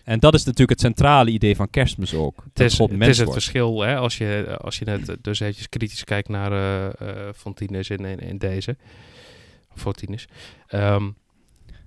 En 0.05 0.19
dat 0.19 0.35
is 0.35 0.45
natuurlijk 0.45 0.71
het 0.71 0.81
centrale 0.81 1.31
idee 1.31 1.57
van 1.57 1.71
kerstmis 1.71 2.15
ook. 2.15 2.45
Het 2.49 2.61
is, 2.61 2.75
God 2.75 2.89
het, 2.89 2.99
mens 2.99 3.11
is 3.11 3.19
het 3.19 3.33
verschil, 3.33 3.81
hè, 3.81 3.97
als 3.97 4.19
je, 4.19 4.57
als 4.61 4.79
je 4.79 4.85
net 4.85 5.17
dus 5.21 5.41
eventjes 5.41 5.69
kritisch 5.69 6.05
kijkt 6.05 6.29
naar 6.29 6.53
eh 6.53 6.87
eh 6.87 7.35
Fontines 7.35 7.91
in, 7.91 8.05
in, 8.05 8.19
in 8.19 8.39
deze. 8.39 8.77
Fontines. 9.75 10.27
Ehm, 10.67 11.11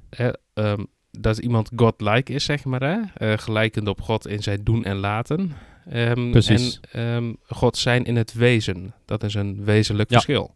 eh, 0.09 0.29
ehm, 0.53 0.83
dat 1.11 1.37
iemand 1.37 1.71
godlike 1.75 2.33
is, 2.33 2.43
zeg 2.43 2.63
maar. 2.63 2.81
Hè? 2.81 2.99
eh, 3.13 3.37
gelijkend 3.37 3.87
op 3.87 4.01
God 4.01 4.27
in 4.27 4.43
zijn 4.43 4.63
doen 4.63 4.83
en 4.85 4.95
laten. 4.97 5.51
Ehm, 5.89 6.31
Precies. 6.31 6.79
En 6.91 7.37
God 7.47 7.77
zijn 7.77 8.03
in 8.03 8.15
het 8.15 8.33
wezen. 8.33 8.93
Dat 9.05 9.23
is 9.23 9.33
een 9.33 9.63
wezenlijk 9.63 10.09
Ja. 10.09 10.15
verschil. 10.15 10.55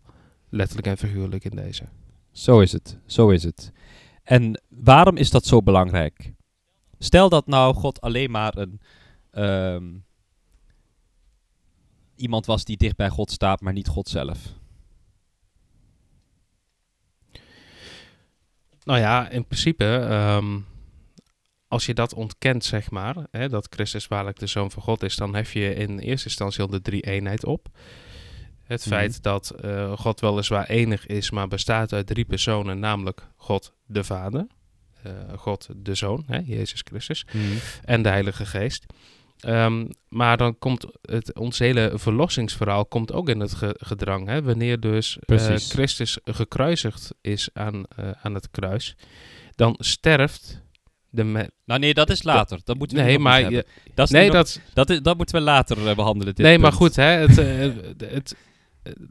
Letterlijk 0.49 0.87
en 0.87 0.97
figuurlijk 0.97 1.43
in 1.43 1.55
deze. 1.55 1.83
Zo 2.31 2.59
is 2.59 2.71
het, 2.71 2.97
zo 3.05 3.29
is 3.29 3.43
het. 3.43 3.71
En 4.27 4.61
waarom 4.69 5.17
is 5.17 5.29
dat 5.29 5.45
zo 5.45 5.61
belangrijk? 5.61 6.33
Stel 6.99 7.29
dat 7.29 7.47
nou 7.47 7.75
God 7.75 8.01
alleen 8.01 8.31
maar 8.31 8.57
een 8.57 8.81
ehm, 9.31 9.85
iemand 12.15 12.45
was 12.45 12.63
die 12.65 12.77
dicht 12.77 12.95
bij 12.95 13.09
God 13.09 13.31
staat, 13.31 13.61
maar 13.61 13.73
niet 13.73 13.87
God 13.87 14.09
zelf. 14.09 14.37
Nou 18.83 18.99
ja, 18.99 19.29
in 19.29 19.45
principe, 19.45 19.85
ehm, 19.95 20.59
als 21.67 21.85
je 21.85 21.93
dat 21.93 22.13
ontkent, 22.13 22.63
zeg 22.65 22.91
maar, 22.91 23.15
hè, 23.31 23.49
dat 23.49 23.67
Christus 23.69 24.07
waarlijk 24.07 24.39
de 24.39 24.47
Zoon 24.47 24.71
van 24.71 24.83
God 24.83 25.03
is, 25.03 25.15
dan 25.15 25.35
hef 25.35 25.53
je 25.53 25.73
in 25.73 25.99
eerste 25.99 26.27
instantie 26.27 26.61
al 26.61 26.69
de 26.69 26.81
drie-eenheid 26.81 27.45
op. 27.45 27.67
Het 28.63 28.79
Mhm. 28.79 28.89
feit 28.89 29.23
dat 29.23 29.49
eh, 29.49 29.97
God 29.97 30.19
weliswaar 30.19 30.65
enig 30.67 31.05
is, 31.05 31.31
maar 31.31 31.47
bestaat 31.47 31.93
uit 31.93 32.07
drie 32.07 32.25
personen, 32.25 32.79
namelijk 32.79 33.27
God 33.35 33.75
de 33.87 34.03
Vader, 34.03 34.47
eh, 35.03 35.11
God 35.35 35.67
de 35.75 35.95
Zoon, 35.95 36.23
hè, 36.27 36.39
Jezus 36.45 36.81
Christus, 36.83 37.25
en 37.83 38.01
de 38.01 38.09
Heilige 38.09 38.45
Geest. 38.45 38.85
Ehm, 39.39 39.85
maar 40.09 40.37
dan 40.37 40.57
komt 40.59 40.85
het, 41.01 41.35
ons 41.39 41.59
hele 41.59 41.91
verlossingsverhaal 41.93 42.85
komt 42.85 43.11
ook 43.13 43.29
in 43.29 43.39
het 43.39 43.53
ge- 43.53 43.75
gedrang. 43.79 44.27
Hè? 44.27 44.41
Wanneer 44.41 44.79
dus 44.79 45.17
eh. 45.25 45.55
Christus 45.55 46.17
gekruisigd 46.23 47.13
is 47.21 47.49
aan, 47.53 47.83
eh, 47.95 48.09
aan 48.21 48.33
het 48.33 48.49
kruis, 48.51 48.95
dan 49.55 49.75
sterft 49.79 50.61
de 51.09 51.23
Nou 51.65 51.79
nee, 51.79 51.93
dat 51.93 52.09
is 52.09 52.23
later. 52.23 52.59
Dat 52.63 52.77
moeten 52.77 52.97
we 52.97 53.03
Nee, 53.03 53.19
maar 53.19 53.39
hebben. 53.41 53.57
je- 53.57 53.91
dat, 53.93 54.05
is 54.05 54.11
nee, 54.11 54.25
nog- 54.25 54.33
dat, 54.35 54.59
dat, 54.73 54.89
is- 54.89 55.01
dat 55.01 55.17
moeten 55.17 55.35
we 55.35 55.41
later 55.41 55.87
eh, 55.87 55.95
behandelen. 55.95 56.35
Dit 56.35 56.45
nee 56.45 56.59
maar 56.59 56.71
goed, 56.71 56.95
hè, 56.95 57.03
het, 57.03 57.35
het, 57.35 58.01
het- 58.11 58.35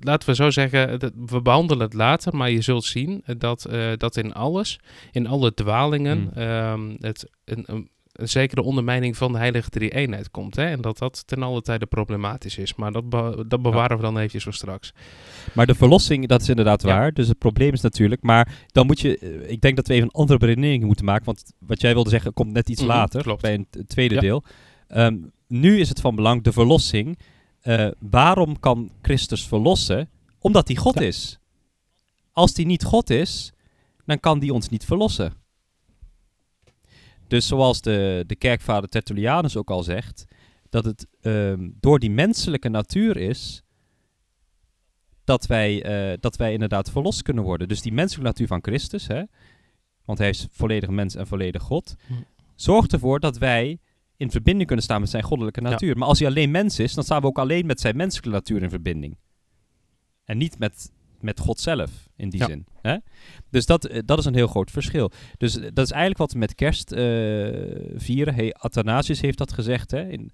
laten 0.00 0.28
we 0.28 0.34
zo 0.34 0.50
zeggen, 0.50 0.98
we 1.26 1.42
behandelen 1.42 1.84
het 1.84 1.94
later, 1.94 2.36
maar 2.36 2.50
je 2.50 2.60
zult 2.60 2.84
zien 2.84 3.22
dat, 3.38 3.64
eh, 3.64 3.92
dat 3.96 4.16
in 4.16 4.32
alles, 4.34 4.78
in 5.10 5.26
alle 5.26 5.54
dwalingen, 5.54 6.18
Hmm. 6.32 6.42
ehm, 6.42 6.96
het 7.00 7.30
een, 7.44 7.62
een, 7.66 7.88
een 8.12 8.28
zekere 8.28 8.62
ondermijning 8.62 9.16
van 9.16 9.32
de 9.32 9.38
heilige 9.38 9.70
drie-eenheid 9.70 10.30
komt. 10.30 10.56
Hè? 10.56 10.64
En 10.66 10.80
dat 10.80 10.98
dat 10.98 11.26
ten 11.26 11.42
alle 11.42 11.62
tijde 11.62 11.86
problematisch 11.86 12.58
is. 12.58 12.74
Maar 12.74 12.92
dat, 12.92 13.08
be- 13.08 13.44
dat 13.48 13.62
bewaren 13.62 13.96
we 13.96 14.02
dan 14.02 14.16
eventjes 14.16 14.42
voor 14.42 14.54
straks. 14.54 14.92
Maar 15.52 15.66
de 15.66 15.74
verlossing, 15.74 16.26
dat 16.26 16.40
is 16.40 16.48
inderdaad 16.48 16.82
Ja. 16.82 16.88
waar. 16.88 17.12
Dus 17.12 17.28
het 17.28 17.38
probleem 17.38 17.72
is 17.72 17.80
natuurlijk. 17.80 18.22
Maar 18.22 18.64
dan 18.66 18.86
moet 18.86 19.00
je. 19.00 19.18
eh, 19.18 19.50
Ik 19.50 19.60
denk 19.60 19.76
dat 19.76 19.86
we 19.86 19.92
even 19.94 20.04
een 20.06 20.12
andere 20.20 20.38
beredenering 20.38 20.84
moeten 20.84 21.04
maken. 21.04 21.24
Want 21.24 21.52
wat 21.58 21.80
jij 21.80 21.94
wilde 21.94 22.10
zeggen 22.10 22.32
komt 22.32 22.52
net 22.52 22.68
iets 22.68 22.80
Mhm, 22.80 22.90
later. 22.90 23.22
klopt. 23.22 23.42
Bij 23.42 23.54
een 23.54 23.86
tweede 23.86 24.14
Ja. 24.14 24.20
deel. 24.20 24.44
Ehm, 24.88 25.16
nu 25.48 25.80
is 25.80 25.88
het 25.88 26.00
van 26.00 26.14
belang, 26.14 26.42
de 26.42 26.52
verlossing. 26.52 27.18
Eh, 27.66 27.88
waarom 27.98 28.60
kan 28.60 28.90
Christus 29.02 29.46
verlossen? 29.46 30.08
Omdat 30.38 30.66
hij 30.68 30.76
God 30.76 30.94
Ja. 30.94 31.00
is. 31.00 31.38
Als 32.32 32.56
hij 32.56 32.64
niet 32.64 32.84
God 32.84 33.10
is, 33.10 33.52
dan 34.04 34.20
kan 34.20 34.38
hij 34.38 34.50
ons 34.50 34.68
niet 34.68 34.84
verlossen. 34.84 35.34
Dus 37.28 37.46
zoals 37.46 37.80
de, 37.80 38.24
de 38.26 38.36
kerkvader 38.36 38.88
Tertullianus 38.88 39.56
ook 39.56 39.70
al 39.70 39.82
zegt, 39.82 40.24
dat 40.68 40.84
het 40.84 41.06
ehm, 41.20 41.68
door 41.80 41.98
die 41.98 42.10
menselijke 42.10 42.68
natuur 42.68 43.16
is 43.16 43.62
dat 45.24 45.46
wij, 45.46 45.82
eh, 45.82 46.18
dat 46.20 46.36
wij 46.36 46.52
inderdaad 46.52 46.90
verlost 46.90 47.22
kunnen 47.22 47.44
worden. 47.44 47.68
Dus 47.68 47.82
die 47.82 47.92
menselijke 47.92 48.28
natuur 48.28 48.46
van 48.46 48.62
Christus, 48.62 49.06
hè, 49.06 49.22
want 50.04 50.18
hij 50.18 50.28
is 50.28 50.46
volledig 50.50 50.88
mens 50.88 51.14
en 51.14 51.26
volledig 51.26 51.62
God, 51.62 51.94
Hm. 52.06 52.12
zorgt 52.54 52.92
ervoor 52.92 53.20
dat 53.20 53.38
wij 53.38 53.78
in 54.16 54.30
verbinding 54.30 54.66
kunnen 54.66 54.84
staan 54.84 55.00
met 55.00 55.10
zijn 55.10 55.22
goddelijke 55.22 55.62
Ja. 55.62 55.68
natuur. 55.68 55.96
Maar 55.98 56.08
als 56.08 56.18
hij 56.18 56.28
alleen 56.28 56.50
mens 56.50 56.78
is, 56.78 56.94
dan 56.94 57.04
staan 57.04 57.20
we 57.20 57.26
ook 57.26 57.38
alleen 57.38 57.66
met 57.66 57.80
zijn 57.80 57.96
menselijke 57.96 58.30
natuur 58.30 58.62
in 58.62 58.70
verbinding. 58.70 59.16
En 60.24 60.38
niet 60.38 60.58
met, 60.58 60.90
met 61.20 61.40
God 61.40 61.60
zelf, 61.60 62.08
in 62.16 62.28
die 62.30 62.40
Ja. 62.40 62.46
zin. 62.46 62.66
Hè? 62.82 62.96
Dus 63.50 63.66
dat, 63.66 63.84
eh, 63.84 64.00
dat 64.04 64.18
is 64.18 64.24
een 64.24 64.34
heel 64.34 64.46
groot 64.46 64.70
verschil. 64.70 65.10
Dus 65.38 65.56
eh, 65.56 65.62
dat 65.72 65.84
is 65.84 65.90
eigenlijk 65.90 66.18
wat 66.18 66.32
we 66.32 66.38
met 66.38 66.54
kerst 66.54 66.92
eh, 66.92 67.00
vieren. 67.94 68.34
Hey, 68.34 68.54
Athanasius 68.54 69.20
heeft 69.20 69.38
dat 69.38 69.52
gezegd, 69.52 69.90
hè? 69.90 70.08
In, 70.08 70.32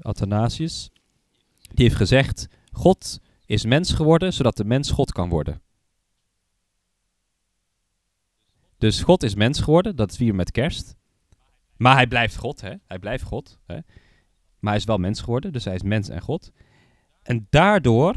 Athanasius. 0.00 0.90
Die 1.74 1.84
heeft 1.84 1.96
gezegd, 1.96 2.48
God 2.72 3.20
is 3.46 3.64
mens 3.64 3.92
geworden, 3.92 4.32
zodat 4.32 4.56
de 4.56 4.64
mens 4.64 4.90
God 4.90 5.12
kan 5.12 5.28
worden. 5.28 5.60
Dus 8.78 9.02
God 9.02 9.22
is 9.22 9.34
mens 9.34 9.60
geworden, 9.60 9.96
dat 9.96 10.16
vieren 10.16 10.36
we 10.36 10.42
met 10.42 10.50
kerst. 10.50 10.96
Maar 11.76 11.94
hij 11.94 12.06
blijft 12.06 12.36
God, 12.36 12.60
hè? 12.60 12.72
Hij 12.86 12.98
blijft 12.98 13.24
God, 13.24 13.58
hè? 13.66 13.78
Maar 14.58 14.72
hij 14.72 14.76
is 14.76 14.84
wel 14.84 14.98
mens 14.98 15.20
geworden, 15.20 15.52
dus 15.52 15.64
hij 15.64 15.74
is 15.74 15.82
mens 15.82 16.08
en 16.08 16.20
God. 16.20 16.52
En 17.22 17.46
daardoor, 17.50 18.14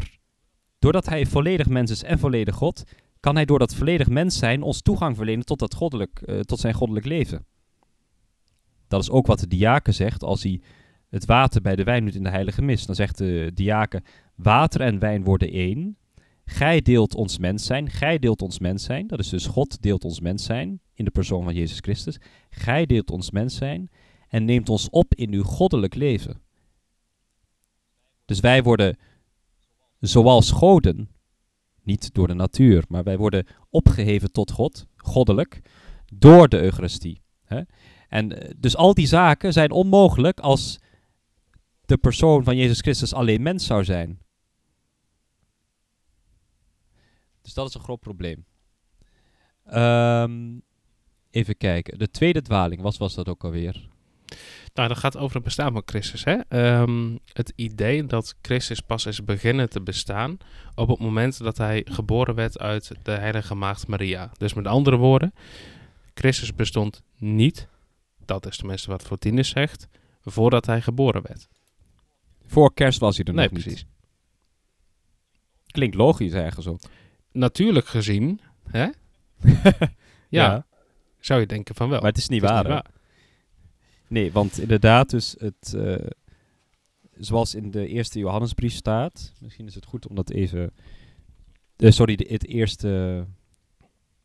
doordat 0.79 1.09
hij 1.09 1.25
volledig 1.25 1.67
mens 1.67 1.91
is 1.91 2.03
en 2.03 2.19
volledig 2.19 2.55
God, 2.55 2.83
kan 3.19 3.35
hij 3.35 3.45
door 3.45 3.59
dat 3.59 3.75
volledig 3.75 4.09
mens 4.09 4.37
zijn 4.37 4.61
ons 4.61 4.81
toegang 4.81 5.15
verlenen 5.15 5.45
tot, 5.45 5.59
dat 5.59 5.73
goddelijk, 5.73 6.21
eh, 6.21 6.39
tot 6.39 6.59
zijn 6.59 6.73
goddelijk 6.73 7.05
leven. 7.05 7.45
Dat 8.87 9.01
is 9.01 9.09
ook 9.09 9.27
wat 9.27 9.39
de 9.39 9.47
diaken 9.47 9.93
zegt 9.93 10.23
als 10.23 10.43
hij 10.43 10.61
het 11.09 11.25
water 11.25 11.61
bij 11.61 11.75
de 11.75 11.83
wijn 11.83 12.05
doet 12.05 12.15
in 12.15 12.23
de 12.23 12.29
heilige 12.29 12.61
mis. 12.61 12.85
Dan 12.85 12.95
zegt 12.95 13.17
de 13.17 13.51
diaken, 13.53 14.03
water 14.35 14.81
en 14.81 14.99
wijn 14.99 15.23
worden 15.23 15.51
één. 15.51 15.97
Gij 16.49 16.81
deelt 16.81 17.15
ons 17.15 17.37
mens 17.37 17.65
zijn, 17.65 17.89
gij 17.89 18.19
deelt 18.19 18.41
ons 18.41 18.59
mens 18.59 18.83
zijn. 18.83 19.07
Dat 19.07 19.19
is 19.19 19.29
dus 19.29 19.45
God 19.45 19.81
deelt 19.81 20.03
ons 20.03 20.19
mens 20.19 20.43
zijn 20.43 20.81
in 20.93 21.05
de 21.05 21.11
persoon 21.11 21.43
van 21.43 21.53
Jezus 21.53 21.79
Christus. 21.79 22.17
Gij 22.49 22.85
deelt 22.85 23.11
ons 23.11 23.31
mens 23.31 23.55
zijn 23.55 23.89
en 24.27 24.45
neemt 24.45 24.69
ons 24.69 24.89
op 24.89 25.15
in 25.15 25.33
uw 25.33 25.43
goddelijk 25.43 25.95
leven. 25.95 26.41
Dus 28.25 28.39
wij 28.39 28.63
worden 28.63 28.97
zoals 29.99 30.51
goden, 30.51 31.09
niet 31.83 32.13
door 32.13 32.27
de 32.27 32.33
natuur, 32.33 32.83
maar 32.87 33.03
wij 33.03 33.17
worden 33.17 33.47
opgeheven 33.69 34.31
tot 34.31 34.51
God, 34.51 34.87
goddelijk, 34.95 35.61
door 36.13 36.49
de 36.49 36.61
Eucharistie. 36.61 37.21
Hè? 37.43 37.61
En 38.07 38.41
eh, 38.41 38.53
dus 38.57 38.75
al 38.75 38.93
die 38.93 39.07
zaken 39.07 39.53
zijn 39.53 39.71
onmogelijk 39.71 40.39
als 40.39 40.79
de 41.85 41.97
persoon 41.97 42.43
van 42.43 42.57
Jezus 42.57 42.79
Christus 42.79 43.13
alleen 43.13 43.41
mens 43.41 43.65
zou 43.65 43.83
zijn. 43.83 44.19
Dus 47.49 47.57
dat 47.57 47.67
is 47.67 47.75
een 47.75 47.81
groot 47.81 47.99
probleem. 47.99 48.45
Ehm, 49.65 50.59
even 51.29 51.57
kijken. 51.57 51.99
De 51.99 52.11
tweede 52.11 52.41
dwaling, 52.41 52.81
wat 52.81 52.97
was 52.97 53.15
dat 53.15 53.29
ook 53.29 53.43
alweer? 53.43 53.87
Nou, 54.73 54.87
dat 54.87 54.97
gaat 54.97 55.17
over 55.17 55.35
het 55.35 55.43
bestaan 55.43 55.71
van 55.71 55.81
Christus. 55.85 56.23
Hè? 56.23 56.37
Ehm, 56.47 57.17
het 57.33 57.53
idee 57.55 58.05
dat 58.05 58.35
Christus 58.41 58.79
pas 58.79 59.05
is 59.05 59.23
beginnen 59.23 59.69
te 59.69 59.81
bestaan 59.81 60.37
op 60.75 60.87
het 60.87 60.99
moment 60.99 61.37
dat 61.37 61.57
hij 61.57 61.85
geboren 61.89 62.35
werd 62.35 62.59
uit 62.59 62.91
de 63.03 63.11
heilige 63.11 63.55
maagd 63.55 63.87
Maria. 63.87 64.31
Dus 64.37 64.53
met 64.53 64.67
andere 64.67 64.95
woorden, 64.95 65.33
Christus 66.13 66.55
bestond 66.55 67.01
niet, 67.17 67.67
dat 68.25 68.45
is 68.45 68.57
tenminste 68.57 68.89
wat 68.89 69.03
Fortinus 69.03 69.49
zegt, 69.49 69.87
voordat 70.21 70.65
hij 70.65 70.81
geboren 70.81 71.21
werd. 71.21 71.47
Voor 72.45 72.73
kerst 72.73 72.99
was 72.99 73.17
hij 73.17 73.25
er 73.25 73.33
nee, 73.33 73.49
nog 73.49 73.53
precies. 73.53 73.83
niet. 73.83 73.91
Klinkt 75.71 75.95
logisch 75.95 76.33
ergens 76.33 76.67
ook. 76.67 76.79
Natuurlijk 77.39 77.87
gezien, 77.87 78.41
hè? 78.63 78.87
ja, 80.29 80.65
zou 81.19 81.39
je 81.39 81.45
denken 81.45 81.75
van 81.75 81.89
wel. 81.89 81.99
Maar 81.99 82.09
het 82.09 82.17
is 82.17 82.27
niet 82.27 82.41
Het 82.41 82.51
is 82.51 82.61
waar. 82.61 82.91
Nee, 84.07 84.31
want 84.31 84.59
inderdaad, 84.59 85.09
dus 85.09 85.35
het, 85.37 85.73
eh, 85.73 86.07
zoals 87.17 87.55
in 87.55 87.71
de 87.71 87.87
eerste 87.87 88.19
Johannesbrief 88.19 88.73
staat, 88.73 89.33
misschien 89.39 89.67
is 89.67 89.75
het 89.75 89.85
goed 89.85 90.07
om 90.07 90.15
dat 90.15 90.29
even, 90.29 90.73
eh, 91.75 91.91
sorry, 91.91 92.15
de, 92.15 92.25
het 92.27 92.45
eerste 92.45 93.25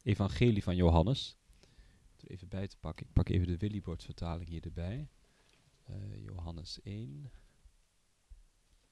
evangelie 0.02 0.62
van 0.62 0.76
Johannes, 0.76 1.36
er 2.16 2.30
even 2.30 2.48
bij 2.48 2.66
te 2.66 2.76
pakken. 2.80 3.06
Ik 3.06 3.12
pak 3.12 3.28
even 3.28 3.46
de 3.46 3.56
Willybord 3.56 4.04
vertaling 4.04 4.48
hier 4.48 4.64
erbij. 4.64 5.08
Eh, 5.84 5.94
Johannes 6.24 6.80
1. 6.82 7.30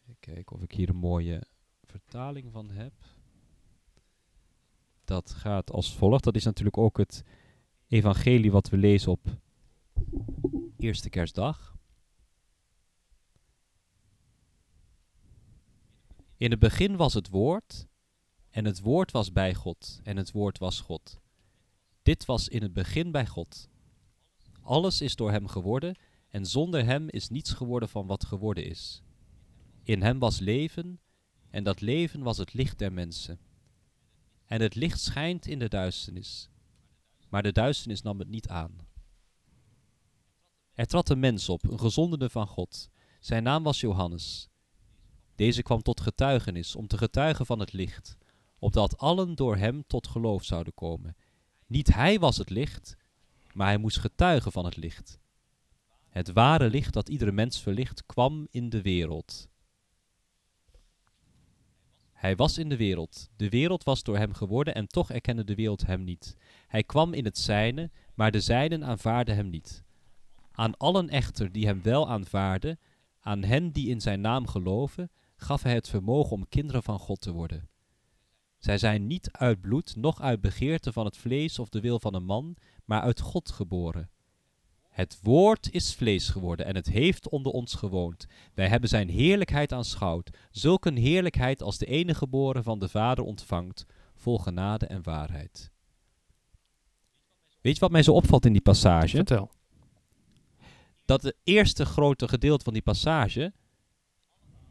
Even 0.03 0.17
kijken 0.21 0.57
of 0.57 0.63
ik 0.63 0.73
hier 0.73 0.89
een 0.89 0.97
mooie 0.97 1.43
vertaling 1.85 2.53
van 2.53 2.71
heb. 2.71 2.93
Dat 5.13 5.31
gaat 5.31 5.71
als 5.71 5.95
volgt. 5.97 6.25
Dat 6.25 6.37
is 6.37 6.45
natuurlijk 6.45 6.79
ook 6.79 6.97
het 6.97 7.25
evangelie 7.89 8.53
wat 8.53 8.69
we 8.69 8.77
lezen 8.77 9.11
op 9.11 9.21
eerste 10.79 11.09
kerstdag. 11.09 11.77
In 16.37 16.51
het 16.51 16.59
begin 16.59 16.97
was 16.97 17.15
het 17.15 17.29
woord, 17.29 17.87
en 18.51 18.65
het 18.65 18.81
woord 18.81 19.11
was 19.11 19.33
bij 19.33 19.55
God, 19.55 20.01
en 20.03 20.17
het 20.17 20.33
woord 20.33 20.59
was 20.59 20.81
God. 20.81 21.21
Dit 22.03 22.25
was 22.25 22.49
in 22.49 22.63
het 22.63 22.73
begin 22.73 23.11
bij 23.11 23.27
God. 23.27 23.69
Alles 24.63 25.01
is 25.01 25.17
door 25.17 25.31
hem 25.31 25.47
geworden, 25.47 25.97
en 26.29 26.47
zonder 26.47 26.85
hem 26.85 27.09
is 27.09 27.29
niets 27.29 27.53
geworden 27.53 27.89
van 27.89 28.07
wat 28.07 28.25
geworden 28.25 28.65
is. 28.65 29.03
In 29.83 30.03
hem 30.03 30.19
was 30.19 30.39
leven, 30.39 31.01
en 31.51 31.65
dat 31.65 31.81
leven 31.81 32.23
was 32.23 32.39
het 32.39 32.53
licht 32.53 32.79
der 32.79 32.93
mensen. 32.93 33.39
En 34.53 34.61
het 34.61 34.75
licht 34.75 35.01
schijnt 35.01 35.47
in 35.47 35.59
de 35.59 35.69
duisternis, 35.69 36.49
maar 37.29 37.43
de 37.43 37.53
duisternis 37.53 38.03
nam 38.03 38.19
het 38.19 38.29
niet 38.29 38.49
aan. 38.49 38.79
Er 40.73 40.87
trad 40.87 41.09
een 41.09 41.19
mens 41.19 41.49
op, 41.49 41.71
een 41.71 41.79
gezondene 41.79 42.31
van 42.31 42.47
God. 42.47 42.91
Zijn 43.21 43.43
naam 43.43 43.63
was 43.63 43.81
Johannes. 43.81 44.49
Deze 45.35 45.63
kwam 45.63 45.83
tot 45.83 46.01
getuigenis, 46.01 46.77
om 46.77 46.87
te 46.87 46.99
getuigen 46.99 47.47
van 47.47 47.59
het 47.59 47.73
licht, 47.73 48.17
opdat 48.59 48.99
allen 48.99 49.35
door 49.35 49.57
hem 49.57 49.87
tot 49.87 50.07
geloof 50.07 50.45
zouden 50.45 50.75
komen. 50.75 51.17
Niet 51.67 51.95
hij 51.95 52.19
was 52.19 52.37
het 52.37 52.51
licht, 52.51 52.97
maar 53.53 53.67
hij 53.67 53.79
moest 53.79 53.99
getuigen 53.99 54.53
van 54.53 54.65
het 54.65 54.77
licht. 54.77 55.19
Het 56.09 56.33
ware 56.33 56.71
licht 56.71 56.93
dat 56.93 57.09
iedere 57.09 57.33
mens 57.33 57.61
verlicht, 57.61 58.07
kwam 58.07 58.47
in 58.51 58.69
de 58.69 58.83
wereld. 58.83 59.49
Hij 62.23 62.37
was 62.37 62.59
in 62.59 62.69
de 62.69 62.77
wereld. 62.77 63.31
De 63.37 63.49
wereld 63.49 63.85
was 63.85 64.03
door 64.03 64.17
hem 64.17 64.33
geworden 64.33 64.75
en 64.75 64.87
toch 64.87 65.11
erkende 65.11 65.45
de 65.45 65.55
wereld 65.55 65.87
hem 65.87 66.05
niet. 66.05 66.37
Hij 66.67 66.83
kwam 66.83 67.13
in 67.13 67.25
het 67.25 67.39
zijne, 67.39 67.91
maar 68.15 68.31
de 68.31 68.41
zijnen 68.41 68.85
aanvaarden 68.85 69.35
hem 69.35 69.51
niet. 69.51 69.85
Aan 70.53 70.77
allen 70.77 71.09
echter 71.09 71.53
die 71.53 71.67
hem 71.67 71.83
wel 71.83 72.09
aanvaarden, 72.09 72.79
aan 73.21 73.43
hen 73.43 73.71
die 73.71 73.89
in 73.89 74.01
zijn 74.01 74.21
naam 74.21 74.47
geloven, 74.47 75.11
gaf 75.37 75.63
hij 75.63 75.75
het 75.75 75.89
vermogen 75.89 76.33
om 76.33 76.49
kinderen 76.49 76.83
van 76.83 76.99
God 76.99 77.21
te 77.21 77.33
worden. 77.33 77.69
Zij 78.59 78.79
zijn 78.79 79.07
niet 79.07 79.31
uit 79.31 79.61
bloed, 79.61 79.97
noch 79.97 80.21
uit 80.21 80.41
begeerte 80.41 80.93
van 80.93 81.05
het 81.05 81.17
vlees 81.17 81.59
of 81.59 81.69
de 81.69 81.81
wil 81.81 82.01
van 82.01 82.15
een 82.15 82.25
man, 82.25 82.57
maar 82.85 83.01
uit 83.01 83.21
God 83.21 83.51
geboren. 83.51 84.11
Het 84.93 85.19
woord 85.23 85.71
is 85.71 85.95
vlees 85.95 86.29
geworden 86.29 86.67
en 86.67 86.75
het 86.75 86.87
heeft 86.87 87.29
onder 87.29 87.53
ons 87.53 87.75
gewoond. 87.75 88.27
Wij 88.55 88.69
hebben 88.69 88.89
zijn 88.89 89.09
heerlijkheid 89.09 89.73
aanschouwd, 89.73 90.37
zulk 90.51 90.85
een 90.85 90.97
heerlijkheid 90.97 91.63
als 91.63 91.79
de 91.79 91.87
enige 91.87 92.19
geboren 92.19 92.65
van 92.65 92.79
de 92.79 92.89
Vader 92.89 93.25
ontvangt, 93.25 93.87
vol 94.15 94.39
genade 94.39 94.87
en 94.87 95.03
waarheid. 95.03 95.71
Weet 97.61 97.75
je 97.75 97.81
wat 97.81 97.91
mij 97.91 98.03
zo 98.03 98.13
opvalt 98.13 98.47
in 98.47 98.53
die 98.53 98.63
passage? 98.63 99.17
Vertel. 99.17 99.51
dat 101.05 101.23
het 101.23 101.37
eerste 101.45 101.85
grote 101.85 102.29
gedeelte 102.29 102.65
van 102.65 102.73
die 102.73 102.83
passage 102.83 103.53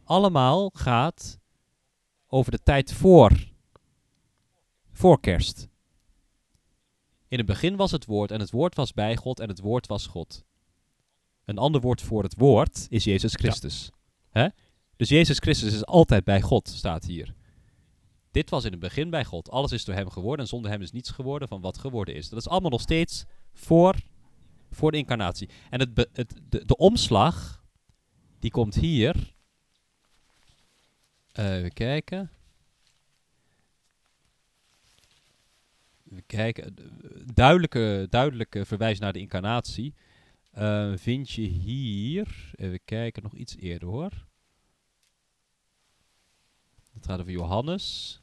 allemaal 0.03 0.69
gaat 0.73 1.39
over 2.27 2.51
de 2.51 2.59
tijd 2.63 2.93
voor, 2.93 3.51
voor 4.91 5.19
kerst. 5.19 5.70
In 7.31 7.37
het 7.37 7.45
begin 7.45 7.75
was 7.75 7.91
het 7.91 8.05
woord 8.05 8.31
en 8.31 8.39
het 8.39 8.51
woord 8.51 8.75
was 8.75 8.93
bij 8.93 9.15
God 9.15 9.39
en 9.39 9.47
het 9.47 9.59
woord 9.59 9.87
was 9.87 10.07
God. 10.07 10.43
Een 11.45 11.57
ander 11.57 11.81
woord 11.81 12.01
voor 12.01 12.23
het 12.23 12.35
woord 12.37 12.87
is 12.89 13.03
Jezus 13.03 13.33
Christus. 13.33 13.89
Hè? 14.29 14.47
Dus 14.95 15.09
Jezus 15.09 15.37
Christus 15.37 15.73
is 15.73 15.85
altijd 15.85 16.23
bij 16.23 16.41
God, 16.41 16.67
staat 16.67 17.05
hier. 17.05 17.33
Dit 18.31 18.49
was 18.49 18.65
in 18.65 18.71
het 18.71 18.79
begin 18.79 19.09
bij 19.09 19.25
God. 19.25 19.49
Alles 19.49 19.71
is 19.71 19.85
door 19.85 19.95
hem 19.95 20.09
geworden 20.09 20.39
en 20.39 20.47
zonder 20.47 20.71
hem 20.71 20.81
is 20.81 20.91
niets 20.91 21.09
geworden 21.09 21.47
van 21.47 21.61
wat 21.61 21.77
geworden 21.77 22.15
is. 22.15 22.29
Dat 22.29 22.39
is 22.39 22.47
allemaal 22.47 22.69
nog 22.69 22.81
steeds 22.81 23.25
voor 23.53 23.95
voor 24.71 24.91
de 24.91 24.97
incarnatie. 24.97 25.49
En 25.69 25.79
het 25.79 25.93
be- 25.93 26.09
het, 26.13 26.41
de, 26.49 26.65
de 26.65 26.77
omslag, 26.77 27.63
die 28.39 28.51
komt 28.51 28.75
hier. 28.75 29.33
Even 31.31 31.73
kijken. 31.73 32.31
Kijken. 36.25 36.75
De- 36.75 37.23
Duidelijke, 37.33 38.07
duidelijke 38.09 38.65
verwijs 38.65 38.99
naar 38.99 39.13
de 39.13 39.19
incarnatie. 39.19 39.93
eh, 40.51 40.93
vind 40.95 41.29
je 41.29 41.41
hier. 41.41 42.51
Even 42.55 42.79
kijken, 42.85 43.23
nog 43.23 43.33
iets 43.33 43.55
eerder 43.55 43.87
hoor. 43.89 44.25
Het 46.93 47.05
gaat 47.05 47.19
over 47.19 47.31
Johannes. 47.31 48.19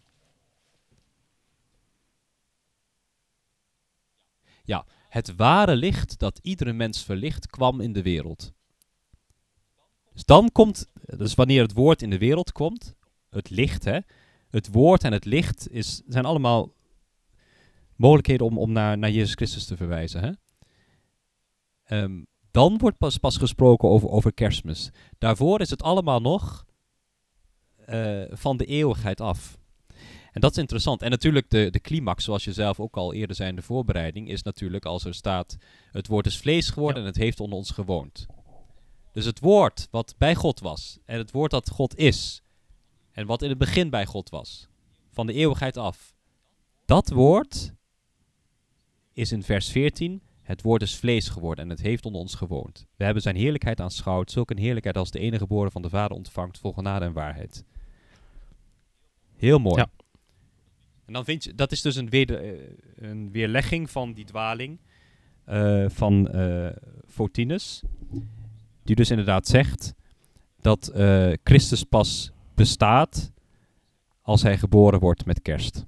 Ja, 4.64 4.86
het 5.08 5.36
ware 5.36 5.76
licht 5.76 6.18
dat 6.18 6.38
iedere 6.42 6.72
mens 6.72 7.04
verlicht 7.04 7.46
kwam 7.46 7.80
in 7.80 7.92
de 7.92 8.02
wereld. 8.02 8.52
Dus 10.12 10.24
dan 10.24 10.52
komt, 10.52 10.86
dus 11.16 11.34
wanneer 11.34 11.62
het 11.62 11.72
woord 11.72 12.02
in 12.02 12.10
de 12.10 12.18
wereld 12.18 12.52
komt, 12.52 12.94
het 13.30 13.50
licht, 13.50 13.84
hè, 13.84 13.98
het 14.50 14.68
woord 14.68 15.04
en 15.04 15.12
het 15.12 15.24
licht 15.24 15.70
is, 15.70 16.02
zijn 16.06 16.24
allemaal 16.24 16.72
mogelijkheden 17.98 18.46
om, 18.46 18.58
om 18.58 18.72
naar, 18.72 18.98
naar 18.98 19.10
Jezus 19.10 19.34
Christus 19.34 19.64
te 19.64 19.76
verwijzen. 19.76 20.20
Hè? 20.20 20.30
Ehm, 21.84 22.22
dan 22.50 22.78
wordt 22.78 22.98
pas, 22.98 23.16
pas 23.16 23.36
gesproken 23.36 23.88
over, 23.88 24.08
over 24.08 24.34
kerstmis. 24.34 24.90
Daarvoor 25.18 25.60
is 25.60 25.70
het 25.70 25.82
allemaal 25.82 26.20
nog 26.20 26.64
eh, 27.86 28.22
van 28.30 28.56
de 28.56 28.64
eeuwigheid 28.64 29.20
af. 29.20 29.58
En 30.32 30.40
dat 30.40 30.50
is 30.50 30.58
interessant. 30.58 31.02
En 31.02 31.10
natuurlijk 31.10 31.50
de, 31.50 31.70
de 31.70 31.80
climax, 31.80 32.24
zoals 32.24 32.44
je 32.44 32.52
zelf 32.52 32.80
ook 32.80 32.96
al 32.96 33.14
eerder 33.14 33.36
zei 33.36 33.48
in 33.48 33.56
de 33.56 33.62
voorbereiding, 33.62 34.28
is 34.28 34.42
natuurlijk 34.42 34.84
als 34.84 35.04
er 35.04 35.14
staat, 35.14 35.56
het 35.92 36.06
woord 36.06 36.26
is 36.26 36.38
vlees 36.38 36.70
geworden 36.70 37.02
en 37.02 37.08
het 37.08 37.16
heeft 37.16 37.40
onder 37.40 37.58
ons 37.58 37.70
gewoond. 37.70 38.26
Dus 39.12 39.24
het 39.24 39.40
woord 39.40 39.88
wat 39.90 40.14
bij 40.18 40.34
God 40.34 40.60
was 40.60 40.98
en 41.04 41.18
het 41.18 41.30
woord 41.30 41.50
dat 41.50 41.70
God 41.70 41.96
is 41.96 42.42
en 43.12 43.26
wat 43.26 43.42
in 43.42 43.48
het 43.48 43.58
begin 43.58 43.90
bij 43.90 44.06
God 44.06 44.28
was, 44.28 44.68
van 45.10 45.26
de 45.26 45.32
eeuwigheid 45.32 45.76
af, 45.76 46.14
dat 46.84 47.08
woord 47.08 47.72
is 49.18 49.32
in 49.32 49.42
vers 49.42 49.70
14, 49.70 50.22
het 50.42 50.62
woord 50.62 50.82
is 50.82 50.96
vlees 50.96 51.28
geworden 51.28 51.64
en 51.64 51.70
het 51.70 51.80
heeft 51.80 52.04
onder 52.06 52.20
ons 52.20 52.34
gewoond. 52.34 52.86
We 52.96 53.04
hebben 53.04 53.22
zijn 53.22 53.36
heerlijkheid 53.36 53.80
aanschouwd, 53.80 54.30
zulke 54.30 54.52
een 54.52 54.60
heerlijkheid 54.60 54.96
als 54.96 55.10
de 55.10 55.18
enige 55.18 55.38
geboren 55.38 55.72
van 55.72 55.82
de 55.82 55.88
Vader 55.88 56.16
ontvangt, 56.16 56.58
vol 56.58 56.72
genade 56.72 57.04
en 57.04 57.12
waarheid. 57.12 57.64
Heel 59.36 59.58
mooi. 59.58 59.76
Ja. 59.76 59.90
En 61.04 61.12
dan 61.12 61.24
vind 61.24 61.44
je, 61.44 61.54
dat 61.54 61.72
is 61.72 61.82
dus 61.82 61.96
een, 61.96 62.08
weder, 62.08 62.42
eh, 62.42 62.60
een 62.96 63.30
weerlegging 63.30 63.90
van 63.90 64.12
die 64.12 64.24
dwaling 64.24 64.78
eh, 65.44 65.84
van 65.88 66.28
eh 66.28 66.76
Photinus. 67.06 67.82
Die 68.82 68.96
dus 68.96 69.10
inderdaad 69.10 69.46
zegt 69.46 69.94
dat 70.60 70.92
Christus 71.42 71.82
pas 71.82 72.32
bestaat 72.54 73.32
als 74.22 74.42
hij 74.42 74.58
geboren 74.58 75.00
wordt 75.00 75.26
met 75.26 75.42
kerst. 75.42 75.86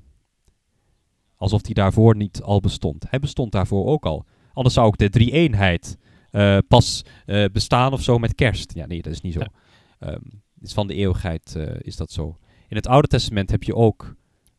Alsof 1.41 1.65
hij 1.65 1.75
daarvoor 1.75 2.17
niet 2.17 2.43
al 2.43 2.61
bestond. 2.61 3.05
Hij 3.11 3.19
bestond 3.19 3.53
daarvoor 3.53 3.87
ook 3.87 4.07
al. 4.07 4.25
Anders 4.53 4.75
zou 4.75 4.87
ook 4.87 4.99
de 4.99 5.09
drie-eenheid 5.09 5.99
eh, 6.31 6.59
pas 6.69 7.05
eh, 7.27 7.45
bestaan 7.53 7.93
of 7.93 8.03
zo 8.03 8.19
met 8.19 8.35
kerst. 8.35 8.75
Ja, 8.75 8.87
nee, 8.87 9.03
dat 9.03 9.13
is 9.13 9.21
niet 9.21 9.33
zo. 9.33 9.41
Ja. 9.41 9.51
Ehm, 9.99 10.23
is 10.61 10.73
van 10.73 10.87
de 10.87 10.95
eeuwigheid 10.95 11.57
eh, 11.57 11.75
is 11.79 11.97
dat 11.97 12.11
zo. 12.13 12.37
In 12.69 12.77
het 12.77 12.87
Oude 12.87 13.09
Testament 13.09 13.51
heb 13.51 13.63
je 13.63 13.75
ook, 13.75 14.17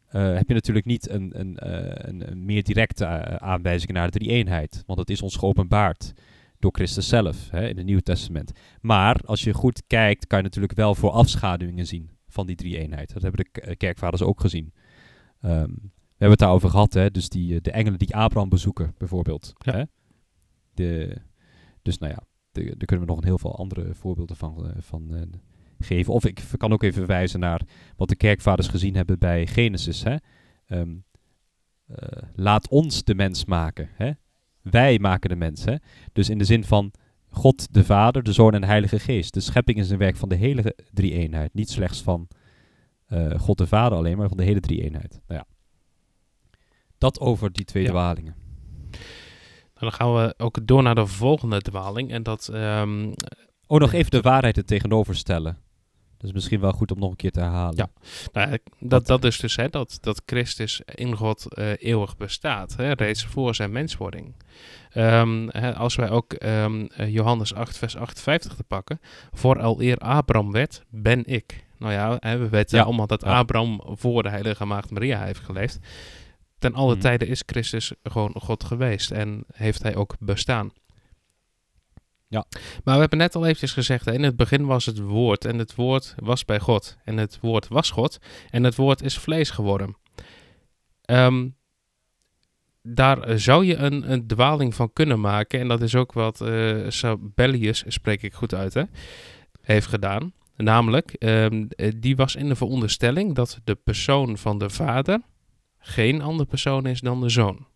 heb 0.07 0.47
je 0.47 0.53
natuurlijk 0.53 0.85
niet 0.85 1.09
een, 1.09 1.39
een, 1.39 1.55
een, 2.07 2.31
een 2.31 2.45
meer 2.45 2.63
directe 2.63 3.05
aanwijzing 3.39 3.91
naar 3.91 4.11
de 4.11 4.19
drie-eenheid. 4.19 4.83
Want 4.85 4.99
het 4.99 5.09
is 5.09 5.21
ons 5.21 5.35
geopenbaard 5.35 6.13
door 6.59 6.71
Christus 6.71 7.07
zelf 7.07 7.49
hè, 7.49 7.67
in 7.67 7.77
het 7.77 7.85
Nieuwe 7.85 8.01
Testament. 8.01 8.51
Maar 8.81 9.19
als 9.25 9.43
je 9.43 9.53
goed 9.53 9.83
kijkt, 9.87 10.27
kan 10.27 10.37
je 10.37 10.43
natuurlijk 10.43 10.73
wel 10.73 10.95
voor 10.95 11.09
afschaduwingen 11.09 11.85
zien 11.87 12.09
van 12.27 12.47
die 12.47 12.55
drie-eenheid. 12.55 13.13
Dat 13.13 13.21
hebben 13.21 13.45
de 13.51 13.75
kerkvaders 13.75 14.21
ook 14.21 14.41
gezien. 14.41 14.73
We 15.39 15.67
hebben 16.21 16.29
het 16.29 16.39
daarover 16.39 16.69
gehad, 16.69 16.93
hè? 16.93 17.11
dus 17.11 17.29
die, 17.29 17.55
eh, 17.55 17.61
de 17.61 17.71
engelen 17.71 17.99
die 17.99 18.15
Abraham 18.15 18.49
bezoeken, 18.49 18.93
bijvoorbeeld. 18.97 19.53
Ja. 19.57 19.73
Hè? 19.73 19.83
De, 20.73 21.17
dus 21.81 21.97
nou 21.97 22.11
ja, 22.11 22.23
de- 22.51 22.63
daar 22.63 22.85
kunnen 22.85 23.05
we 23.05 23.11
nog 23.11 23.17
een 23.21 23.27
heel 23.27 23.37
veel 23.37 23.55
andere 23.55 23.93
voorbeelden 23.93 24.35
van, 24.35 24.67
eh, 24.67 24.81
van 24.81 25.15
eh, 25.15 25.21
geven. 25.79 26.13
Of 26.13 26.25
ik 26.25 26.43
kan 26.57 26.73
ook 26.73 26.83
even 26.83 26.97
verwijzen 26.97 27.39
naar 27.39 27.61
wat 27.95 28.09
de 28.09 28.15
kerkvaders 28.15 28.67
gezien 28.67 28.95
hebben 28.95 29.19
bij 29.19 29.47
Genesis. 29.47 30.03
Hè? 30.03 30.15
Ehm, 30.65 30.95
eh, 31.87 32.21
laat 32.35 32.69
ons 32.69 33.03
de 33.03 33.15
mens 33.15 33.45
maken. 33.45 33.89
Hè? 33.93 34.11
Wij 34.61 34.99
maken 34.99 35.29
de 35.29 35.35
mens. 35.35 35.65
Hè? 35.65 35.75
Dus 36.13 36.29
in 36.29 36.37
de 36.37 36.43
zin 36.43 36.63
van 36.63 36.91
God 37.29 37.73
de 37.73 37.83
Vader, 37.83 38.23
de 38.23 38.33
Zoon 38.33 38.53
en 38.53 38.61
de 38.61 38.67
Heilige 38.67 38.99
Geest. 38.99 39.33
De 39.33 39.39
schepping 39.39 39.77
is 39.77 39.89
een 39.89 39.97
werk 39.97 40.15
van 40.15 40.29
de 40.29 40.35
hele 40.35 40.75
drie-eenheid. 40.93 41.53
Niet 41.53 41.69
slechts 41.69 42.01
van 42.01 42.27
God 43.37 43.57
de 43.57 43.67
Vader 43.67 43.97
alleen, 43.97 44.17
maar 44.17 44.27
van 44.27 44.37
de 44.37 44.43
hele 44.43 44.59
drie-eenheid. 44.59 45.21
Nou 45.27 45.39
ja. 45.39 45.45
Dat 47.01 47.19
over 47.19 47.51
die 47.51 47.65
twee 47.65 47.83
Ja. 47.83 47.89
dwalingen. 47.89 48.35
Dan 49.73 49.93
gaan 49.93 50.13
we 50.15 50.33
ook 50.37 50.67
door 50.67 50.83
naar 50.83 50.95
de 50.95 51.05
volgende 51.07 51.61
dwaling. 51.61 52.11
En 52.11 52.23
dat, 52.23 52.47
ehm, 52.47 53.11
Oh, 53.67 53.79
nog 53.79 53.93
even 53.93 54.11
de 54.11 54.21
waarheid 54.21 54.57
er 54.57 54.65
tegenover 54.65 55.15
stellen. 55.15 55.57
Dat 56.17 56.29
is 56.29 56.31
misschien 56.35 56.59
wel 56.59 56.71
goed 56.71 56.91
om 56.91 56.99
nog 56.99 57.09
een 57.09 57.15
keer 57.15 57.31
te 57.31 57.39
herhalen. 57.39 57.75
Ja. 57.75 57.89
nou, 58.33 58.49
Wat- 58.49 58.59
dat, 58.79 59.05
dat 59.07 59.23
is 59.23 59.37
dus 59.39 59.55
hè, 59.55 59.69
dat, 59.69 59.97
dat 60.01 60.21
Christus 60.25 60.81
in 60.95 61.15
God 61.15 61.53
eh, 61.53 61.71
eeuwig 61.77 62.17
bestaat. 62.17 62.75
Hè, 62.75 62.91
reeds 62.91 63.25
voor 63.25 63.55
zijn 63.55 63.71
menswording. 63.71 64.35
Ehm, 64.89 65.47
hè, 65.49 65.75
als 65.75 65.95
wij 65.95 66.09
ook 66.09 66.33
ehm, 66.33 66.85
eh, 66.85 67.13
Johannes 67.13 67.53
8, 67.53 67.77
vers 67.77 67.95
58 67.97 68.55
te 68.55 68.63
pakken. 68.63 68.99
Voor 69.33 69.59
al 69.61 69.81
eer 69.81 69.97
Abraham 69.97 70.51
werd, 70.51 70.83
ben 70.89 71.25
ik. 71.25 71.65
Nou 71.77 71.93
ja, 71.93 72.17
hè, 72.19 72.37
we 72.37 72.49
weten 72.49 72.77
Ja. 72.77 72.83
allemaal 72.83 73.07
dat. 73.07 73.23
Abraham 73.23 73.81
voor 73.85 74.23
de 74.23 74.29
heilige 74.29 74.65
maagd 74.65 74.91
Maria 74.91 75.23
heeft 75.23 75.39
geleefd. 75.39 75.79
Ten 76.61 76.73
alle 76.73 76.91
Mhm. 76.91 77.01
tijden 77.01 77.27
is 77.27 77.43
Christus 77.45 77.93
gewoon 78.03 78.35
God 78.39 78.63
geweest 78.63 79.11
en 79.11 79.43
heeft 79.53 79.83
hij 79.83 79.95
ook 79.95 80.15
bestaan. 80.19 80.71
Ja. 82.27 82.45
Maar 82.83 82.93
we 82.93 82.99
hebben 82.99 83.17
net 83.19 83.35
al 83.35 83.43
eventjes 83.45 83.73
gezegd, 83.73 84.07
in 84.07 84.23
het 84.23 84.35
begin 84.35 84.65
was 84.65 84.85
het 84.85 84.99
woord 84.99 85.45
en 85.45 85.57
het 85.57 85.75
woord 85.75 86.15
was 86.17 86.45
bij 86.45 86.59
God. 86.59 86.97
En 87.03 87.17
het 87.17 87.37
woord 87.41 87.67
was 87.67 87.89
God 87.89 88.17
en 88.49 88.63
het 88.63 88.75
woord 88.75 89.01
is 89.01 89.17
vlees 89.17 89.49
geworden. 89.49 89.95
Ehm, 91.01 91.49
daar 92.81 93.39
zou 93.39 93.65
je 93.65 93.75
een, 93.75 94.11
een 94.11 94.27
dwaling 94.27 94.75
van 94.75 94.93
kunnen 94.93 95.19
maken. 95.19 95.59
En 95.59 95.67
dat 95.67 95.81
is 95.81 95.95
ook 95.95 96.13
wat 96.13 96.41
eh 96.41 96.85
Sabellius, 96.87 97.83
spreek 97.87 98.21
ik 98.21 98.33
goed 98.33 98.53
uit, 98.53 98.73
hè, 98.73 98.83
heeft 99.61 99.87
gedaan. 99.87 100.33
Namelijk, 100.55 101.11
ehm, 101.13 101.65
eh, 101.75 101.91
die 101.97 102.15
was 102.15 102.35
in 102.35 102.47
de 102.47 102.55
veronderstelling 102.55 103.35
dat 103.35 103.59
de 103.63 103.75
persoon 103.75 104.37
van 104.37 104.57
de 104.57 104.69
vader 104.69 105.21
geen 105.81 106.21
andere 106.21 106.49
persoon 106.49 106.85
is 106.85 106.99
dan 106.99 107.21
de 107.21 107.29
zoon. 107.29 107.67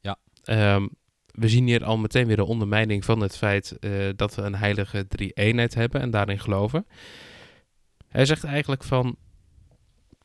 Ja. 0.00 0.18
Ehm, 0.44 0.88
we 1.26 1.48
zien 1.48 1.66
hier 1.66 1.84
al 1.84 1.98
meteen 1.98 2.26
weer 2.26 2.36
de 2.36 2.44
ondermijning 2.44 3.04
van 3.04 3.20
het 3.20 3.36
feit 3.36 3.78
eh, 3.78 4.08
dat 4.16 4.34
we 4.34 4.42
een 4.42 4.54
heilige 4.54 5.06
drie-eenheid 5.08 5.74
hebben 5.74 6.00
en 6.00 6.10
daarin 6.10 6.38
geloven. 6.38 6.86
Hij 8.08 8.24
zegt 8.24 8.44
eigenlijk 8.44 8.84
van, 8.84 9.16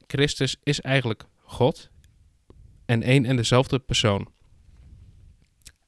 Christus 0.08 0.58
is 0.64 0.82
eigenlijk 0.82 1.24
God 1.42 1.90
en 2.86 3.04
één 3.04 3.26
en 3.26 3.36
dezelfde 3.36 3.80
persoon. 3.80 4.28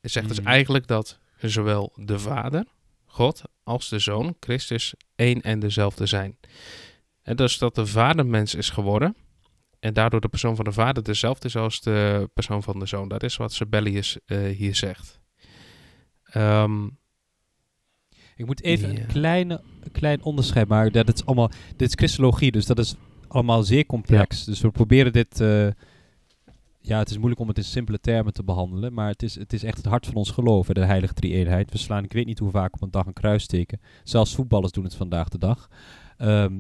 Hij 0.02 0.10
zegt 0.10 0.28
dus 0.28 0.40
Mhm. 0.40 0.48
eigenlijk 0.48 0.88
dat 0.88 1.20
zowel 1.42 1.94
de 1.96 2.20
Vader, 2.20 2.66
God, 3.06 3.42
als 3.64 3.90
de 3.90 4.00
Zoon, 4.00 4.36
Christus, 4.40 4.94
één 5.16 5.42
en 5.42 5.60
dezelfde 5.60 6.06
zijn. 6.06 6.38
En 7.22 7.36
dus 7.36 7.58
dat 7.58 7.76
de 7.76 7.86
Vader 7.86 8.26
mens 8.26 8.56
is 8.56 8.70
geworden 8.70 9.16
en 9.80 9.94
daardoor 9.94 10.22
de 10.22 10.28
persoon 10.30 10.56
van 10.56 10.66
de 10.66 10.72
Vader 10.72 11.04
dezelfde 11.04 11.48
is 11.48 11.56
als 11.56 11.82
de 11.82 12.30
persoon 12.34 12.64
van 12.64 12.80
de 12.80 12.86
Zoon. 12.86 13.08
Dat 13.08 13.24
is 13.24 13.38
wat 13.38 13.54
Sabellius 13.54 14.18
eh, 14.26 14.38
hier 14.48 14.76
zegt. 14.76 15.20
Ehm, 16.24 16.86
Ik 18.36 18.46
moet 18.46 18.64
even 18.64 18.90
een, 18.90 19.06
kleine, 19.06 19.62
een 19.84 19.92
klein 19.92 20.24
onderscheid 20.24 20.68
maken. 20.68 20.92
Dat 21.06 21.14
is 21.14 21.26
allemaal, 21.26 21.52
dit 21.76 21.88
is 21.88 21.94
christologie, 21.96 22.52
dus 22.52 22.66
dat 22.66 22.80
is 22.80 22.96
allemaal 23.28 23.64
zeer 23.64 23.86
complex. 23.86 24.44
Dus 24.46 24.62
we 24.62 24.70
proberen 24.72 25.14
dit... 25.14 25.42
eh, 25.42 25.68
ja, 26.82 26.98
het 27.00 27.10
is 27.10 27.18
moeilijk 27.18 27.42
om 27.42 27.48
het 27.48 27.58
in 27.58 27.64
simpele 27.64 28.00
termen 28.00 28.34
te 28.34 28.44
behandelen, 28.44 28.94
maar 28.94 29.08
het 29.10 29.24
is, 29.24 29.36
het 29.36 29.54
is 29.54 29.64
echt 29.64 29.78
het 29.78 29.86
hart 29.86 30.06
van 30.06 30.16
ons 30.16 30.32
geloven, 30.32 30.76
de 30.76 30.86
heilige 30.86 31.14
drie-eenheid. 31.14 31.72
We 31.72 31.78
slaan, 31.78 32.04
ik 32.04 32.14
weet 32.14 32.26
niet 32.26 32.40
hoe 32.40 32.52
vaak 32.52 32.74
op 32.74 32.82
een 32.82 32.92
dag 32.92 33.06
een 33.06 33.14
kruisteken. 33.14 33.80
Zelfs 34.04 34.36
voetballers 34.36 34.72
doen 34.72 34.84
het 34.84 34.96
vandaag 34.96 35.30
de 35.30 35.38
dag. 35.38 35.68
Ehm, 36.18 36.54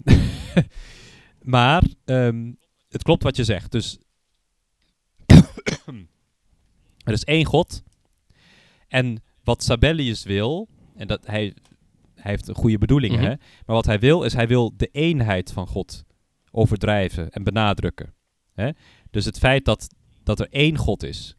maar 1.56 1.84
ehm, 2.06 2.52
het 2.90 3.04
klopt 3.04 3.24
wat 3.24 3.36
je 3.36 3.44
zegt. 3.44 3.72
Dus 3.72 3.98
er 7.06 7.14
is 7.14 7.24
één 7.24 7.46
God. 7.46 7.84
En 8.88 9.24
wat 9.44 9.64
Sabellius 9.64 10.24
wil, 10.24 10.68
en 10.96 11.08
dat 11.08 11.26
hij, 11.26 11.54
hij 12.16 12.32
heeft 12.32 12.50
goede 12.54 12.78
bedoelingen, 12.78 13.20
Mhm. 13.20 13.30
hè? 13.30 13.36
maar 13.66 13.76
wat 13.76 13.86
hij 13.86 14.00
wil 14.00 14.24
is, 14.24 14.34
hij 14.34 14.48
wil 14.48 14.74
de 14.78 14.88
eenheid 14.92 15.52
van 15.52 15.68
God 15.68 16.04
overdrijven 16.52 17.30
en 17.30 17.44
benadrukken. 17.44 18.14
Hè? 18.54 18.70
Dus 19.10 19.26
het 19.26 19.38
feit 19.38 19.66
dat, 19.66 19.88
dat 20.24 20.40
er 20.40 20.48
één 20.50 20.78
God 20.78 21.04
is. 21.04 21.36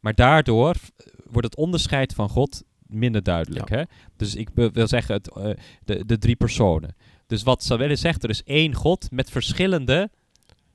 Maar 0.00 0.14
daardoor 0.14 0.76
wordt 1.24 1.46
het 1.46 1.56
onderscheid 1.56 2.14
van 2.14 2.28
God 2.28 2.62
minder 2.82 3.22
duidelijk. 3.22 3.68
Hè? 3.68 3.82
Dus 4.16 4.34
ik 4.34 4.52
be- 4.54 4.70
wil 4.70 4.88
zeggen, 4.88 5.14
het, 5.14 5.28
eh, 5.30 5.50
de, 5.84 6.04
de 6.06 6.18
drie 6.18 6.36
personen. 6.36 6.94
Dus 7.26 7.42
wat 7.42 7.62
Sabellius 7.62 8.00
zegt, 8.00 8.22
er 8.24 8.30
is 8.30 8.42
één 8.42 8.74
God 8.74 9.10
met 9.10 9.30
verschillende 9.30 10.10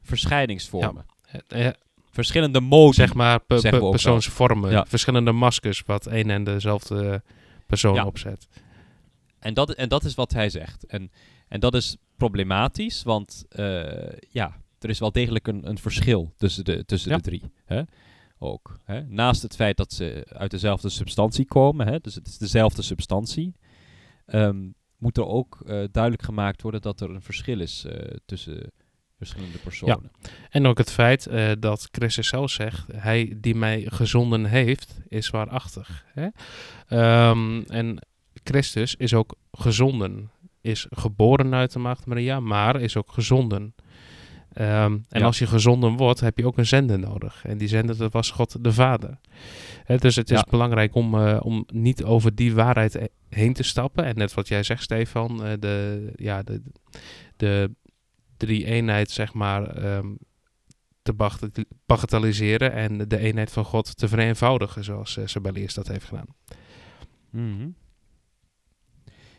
verschijningsvormen. 0.05 1.05
Verschillende 2.11 2.59
modi. 2.59 2.93
zeg 2.93 3.13
maar 3.13 3.39
pe- 3.39 3.61
persoonsvormen, 3.89 4.71
Ja. 4.71 4.85
verschillende 4.85 5.31
maskers 5.31 5.83
wat 5.85 6.05
één 6.07 6.29
en 6.29 6.43
dezelfde 6.43 7.23
persoon 7.67 7.93
Ja. 7.95 8.05
opzet. 8.05 8.47
En 9.39 9.53
dat, 9.53 9.71
en 9.73 9.89
dat 9.89 10.03
is 10.03 10.15
wat 10.15 10.33
hij 10.33 10.49
zegt. 10.49 10.85
En, 10.85 11.11
en 11.47 11.59
dat 11.59 11.73
is 11.73 11.97
problematisch, 12.17 13.03
want 13.03 13.45
eh, 13.49 14.17
ja, 14.29 14.55
er 14.79 14.89
is 14.89 14.99
wel 14.99 15.11
degelijk 15.11 15.47
een, 15.47 15.69
een 15.69 15.77
verschil 15.77 16.33
tussen 16.37 16.63
de, 16.65 16.85
tussen 16.85 17.11
de 17.11 17.21
drie. 17.21 17.43
Hè? 17.65 17.81
Ook. 18.39 18.79
Hè? 18.83 19.01
Naast 19.01 19.41
het 19.41 19.55
feit 19.55 19.77
dat 19.77 19.93
ze 19.93 20.27
uit 20.29 20.51
dezelfde 20.51 20.89
substantie 20.89 21.45
komen, 21.45 21.87
hè? 21.87 21.99
dus 21.99 22.15
het 22.15 22.27
is 22.27 22.37
dezelfde 22.37 22.81
substantie, 22.81 23.55
ehm, 24.25 24.67
moet 24.97 25.17
er 25.17 25.25
ook 25.27 25.59
eh, 25.65 25.83
duidelijk 25.91 26.23
gemaakt 26.23 26.61
worden 26.61 26.81
dat 26.81 27.01
er 27.01 27.09
een 27.09 27.21
verschil 27.21 27.59
is 27.59 27.85
eh, 27.85 28.15
tussen 28.25 28.71
verschillende 29.17 29.57
personen. 29.57 30.11
En 30.49 30.65
ook 30.67 30.77
het 30.77 30.91
feit 30.91 31.27
eh, 31.27 31.51
dat 31.59 31.87
Christus 31.91 32.27
zelf 32.27 32.51
zegt, 32.51 32.87
hij 32.95 33.33
die 33.37 33.55
mij 33.55 33.83
gezonden 33.87 34.45
heeft, 34.45 34.99
is 35.07 35.29
waarachtig. 35.29 36.05
Hè? 36.13 36.27
Ehm, 36.87 37.61
en 37.67 37.99
Christus 38.43 38.95
is 38.95 39.13
ook 39.13 39.35
gezonden, 39.51 40.31
is 40.61 40.87
geboren 40.89 41.53
uit 41.53 41.71
de 41.73 41.79
maagd 41.79 42.05
Maria, 42.05 42.39
maar 42.39 42.81
is 42.81 42.97
ook 42.97 43.11
gezonden. 43.11 43.75
Ehm, 44.53 44.91
en 45.09 45.19
Ja. 45.19 45.25
als 45.25 45.39
je 45.39 45.47
gezonden 45.47 45.91
wordt, 45.97 46.19
heb 46.19 46.37
je 46.37 46.45
ook 46.45 46.57
een 46.57 46.65
zender 46.65 46.99
nodig. 46.99 47.41
En 47.45 47.57
die 47.57 47.67
zender, 47.67 47.97
dat 47.97 48.11
was 48.11 48.31
God 48.31 48.63
de 48.63 48.73
Vader. 48.73 49.17
Dus 49.99 50.15
het 50.15 50.31
is 50.31 50.37
Ja. 50.39 50.45
belangrijk 50.49 50.95
om, 50.95 51.15
eh, 51.27 51.39
om 51.43 51.65
niet 51.73 52.03
over 52.03 52.35
die 52.35 52.53
waarheid 52.55 52.93
he- 52.93 53.05
heen 53.29 53.53
te 53.53 53.63
stappen. 53.63 54.05
En 54.05 54.15
net 54.15 54.33
wat 54.33 54.47
jij 54.47 54.63
zegt, 54.63 54.83
Stefan, 54.83 55.43
eh, 55.45 55.51
de, 55.59 56.07
ja, 56.15 56.43
de, 56.43 56.61
de 57.37 57.71
drie-eenheid, 58.37 59.11
zeg 59.11 59.33
maar, 59.33 59.67
ehm, 59.67 60.15
te 61.01 61.13
bagate- 61.13 61.65
bagatelliseren 61.85 62.71
en 62.71 62.97
de 62.97 63.17
eenheid 63.17 63.51
van 63.51 63.65
God 63.65 63.97
te 63.97 64.07
vereenvoudigen, 64.07 64.83
zoals 64.83 65.17
uh, 65.17 65.25
Sabellius 65.25 65.73
dat 65.73 65.87
heeft 65.87 66.05
gedaan. 66.05 66.27
Mhm. 67.29 67.69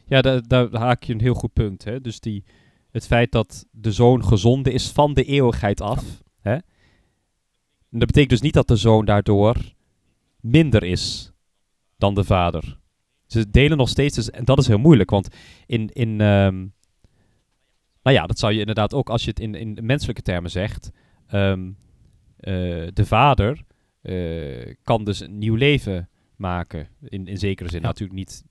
Ja, 0.07 0.21
daar, 0.21 0.43
daar 0.49 0.77
haak 0.77 1.03
je 1.03 1.13
een 1.13 1.21
heel 1.21 1.35
goed 1.35 1.53
punt. 1.53 1.85
Hè? 1.85 2.01
Dus 2.01 2.21
die, 2.21 2.45
het 2.91 3.07
feit 3.07 3.33
dat 3.33 3.67
de 3.71 3.93
zoon 3.93 4.25
gezonden 4.25 4.73
is 4.73 4.89
van 4.89 5.15
de 5.15 5.25
eeuwigheid 5.25 5.81
af. 5.81 6.23
Hè? 6.41 6.57
Dat 7.91 8.07
betekent 8.07 8.31
dus 8.31 8.41
niet 8.41 8.55
dat 8.55 8.69
de 8.69 8.77
zoon 8.77 9.05
daardoor 9.05 9.57
minder 10.41 10.83
is 10.83 11.33
dan 11.97 12.15
de 12.15 12.25
vader. 12.25 12.79
Ze 13.27 13.51
delen 13.51 13.77
nog 13.77 13.89
steeds, 13.89 14.15
dus, 14.15 14.31
en 14.31 14.45
dat 14.45 14.59
is 14.59 14.67
heel 14.67 14.79
moeilijk, 14.79 15.11
want 15.11 15.29
in, 15.67 15.89
in 15.89 16.21
ehm, 16.21 16.67
nou 18.07 18.19
ja, 18.19 18.27
dat 18.27 18.39
zou 18.39 18.53
je 18.53 18.59
inderdaad 18.59 18.95
ook, 18.95 19.11
als 19.11 19.23
je 19.23 19.31
het 19.31 19.41
in, 19.41 19.55
in 19.55 19.79
menselijke 19.83 20.23
termen 20.23 20.51
zegt, 20.51 20.91
ehm, 21.27 21.71
eh, 22.37 22.53
de 22.93 23.05
vader 23.05 23.65
eh, 24.03 24.75
kan 24.83 25.05
dus 25.05 25.21
een 25.21 25.39
nieuw 25.39 25.55
leven 25.55 26.09
maken, 26.37 26.89
in, 27.03 27.27
in 27.27 27.39
zekere 27.39 27.69
zin. 27.69 27.81
Ja. 27.81 27.87
Natuurlijk 27.87 28.19
niet 28.19 28.45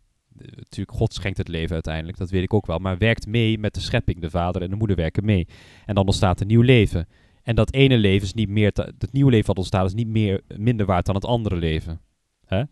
natuurlijk, 0.56 0.98
God 0.98 1.14
schenkt 1.14 1.38
het 1.38 1.48
leven 1.48 1.74
uiteindelijk, 1.74 2.18
dat 2.18 2.30
weet 2.30 2.44
ik 2.44 2.54
ook 2.54 2.66
wel. 2.66 2.80
Maar 2.80 2.98
werkt 2.98 3.28
mee 3.28 3.60
met 3.60 3.74
de 3.74 3.80
schepping. 3.80 4.20
De 4.20 4.30
vader 4.30 4.62
en 4.62 4.70
de 4.70 4.76
moeder 4.76 4.96
werken 4.96 5.26
mee. 5.26 5.48
En 5.86 5.96
dan 5.96 6.06
ontstaat 6.06 6.42
een 6.42 6.48
nieuw 6.48 6.62
leven. 6.62 7.08
En 7.44 7.56
dat 7.56 7.74
ene 7.74 7.98
leven 7.98 8.28
is 8.28 8.34
niet 8.34 8.50
meer, 8.50 8.72
het 8.74 9.12
nieuwe 9.12 9.32
leven 9.32 9.48
wat 9.48 9.58
ontstaat 9.58 9.86
is 9.86 9.94
niet 9.94 10.08
meer, 10.08 10.42
minder 10.58 10.86
waard 10.86 11.06
dan 11.06 11.16
het 11.16 11.26
andere 11.26 11.56
leven. 11.56 12.02
Hè? 12.46 12.64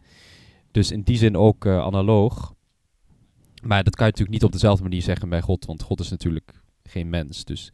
Dus 0.71 0.91
in 0.91 1.01
die 1.01 1.17
zin 1.17 1.37
ook 1.37 1.67
analoog. 1.67 2.53
Maar 3.61 3.83
dat 3.83 3.95
kan 3.95 4.05
je 4.05 4.11
natuurlijk 4.11 4.41
niet 4.41 4.43
op 4.43 4.51
dezelfde 4.51 4.83
manier 4.83 5.01
zeggen 5.01 5.29
bij 5.29 5.41
God, 5.41 5.65
want 5.65 5.81
God 5.81 5.99
is 5.99 6.09
natuurlijk 6.09 6.62
geen 6.83 7.09
mens. 7.09 7.45
Dus. 7.45 7.71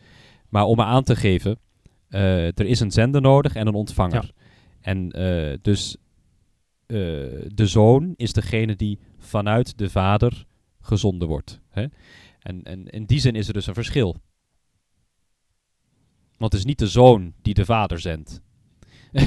Maar 0.49 0.63
om 0.63 0.75
me 0.77 0.83
aan 0.83 1.03
te 1.03 1.15
geven, 1.15 1.59
uh, 2.09 2.45
er 2.45 2.65
is 2.65 2.79
een 2.79 2.91
zender 2.91 3.21
nodig 3.21 3.55
en 3.55 3.67
een 3.67 3.73
ontvanger. 3.73 4.23
Ja. 4.23 4.43
En 4.81 5.19
uh, 5.19 5.57
dus 5.61 5.97
de 6.87 7.67
zoon 7.67 8.13
is 8.15 8.33
degene 8.33 8.75
die 8.75 8.99
vanuit 9.17 9.77
de 9.77 9.89
vader 9.89 10.45
gezonden 10.81 11.27
wordt. 11.27 11.59
Hè? 11.69 11.85
En, 12.39 12.63
en 12.63 12.87
in 12.87 13.05
die 13.05 13.19
zin 13.19 13.35
is 13.35 13.47
er 13.47 13.53
dus 13.53 13.67
een 13.67 13.73
verschil. 13.73 14.15
Want 16.37 16.51
het 16.51 16.61
is 16.61 16.65
niet 16.65 16.79
de 16.79 16.87
zoon 16.87 17.33
die 17.41 17.53
de 17.53 17.65
vader 17.65 17.99
zendt. 17.99 18.41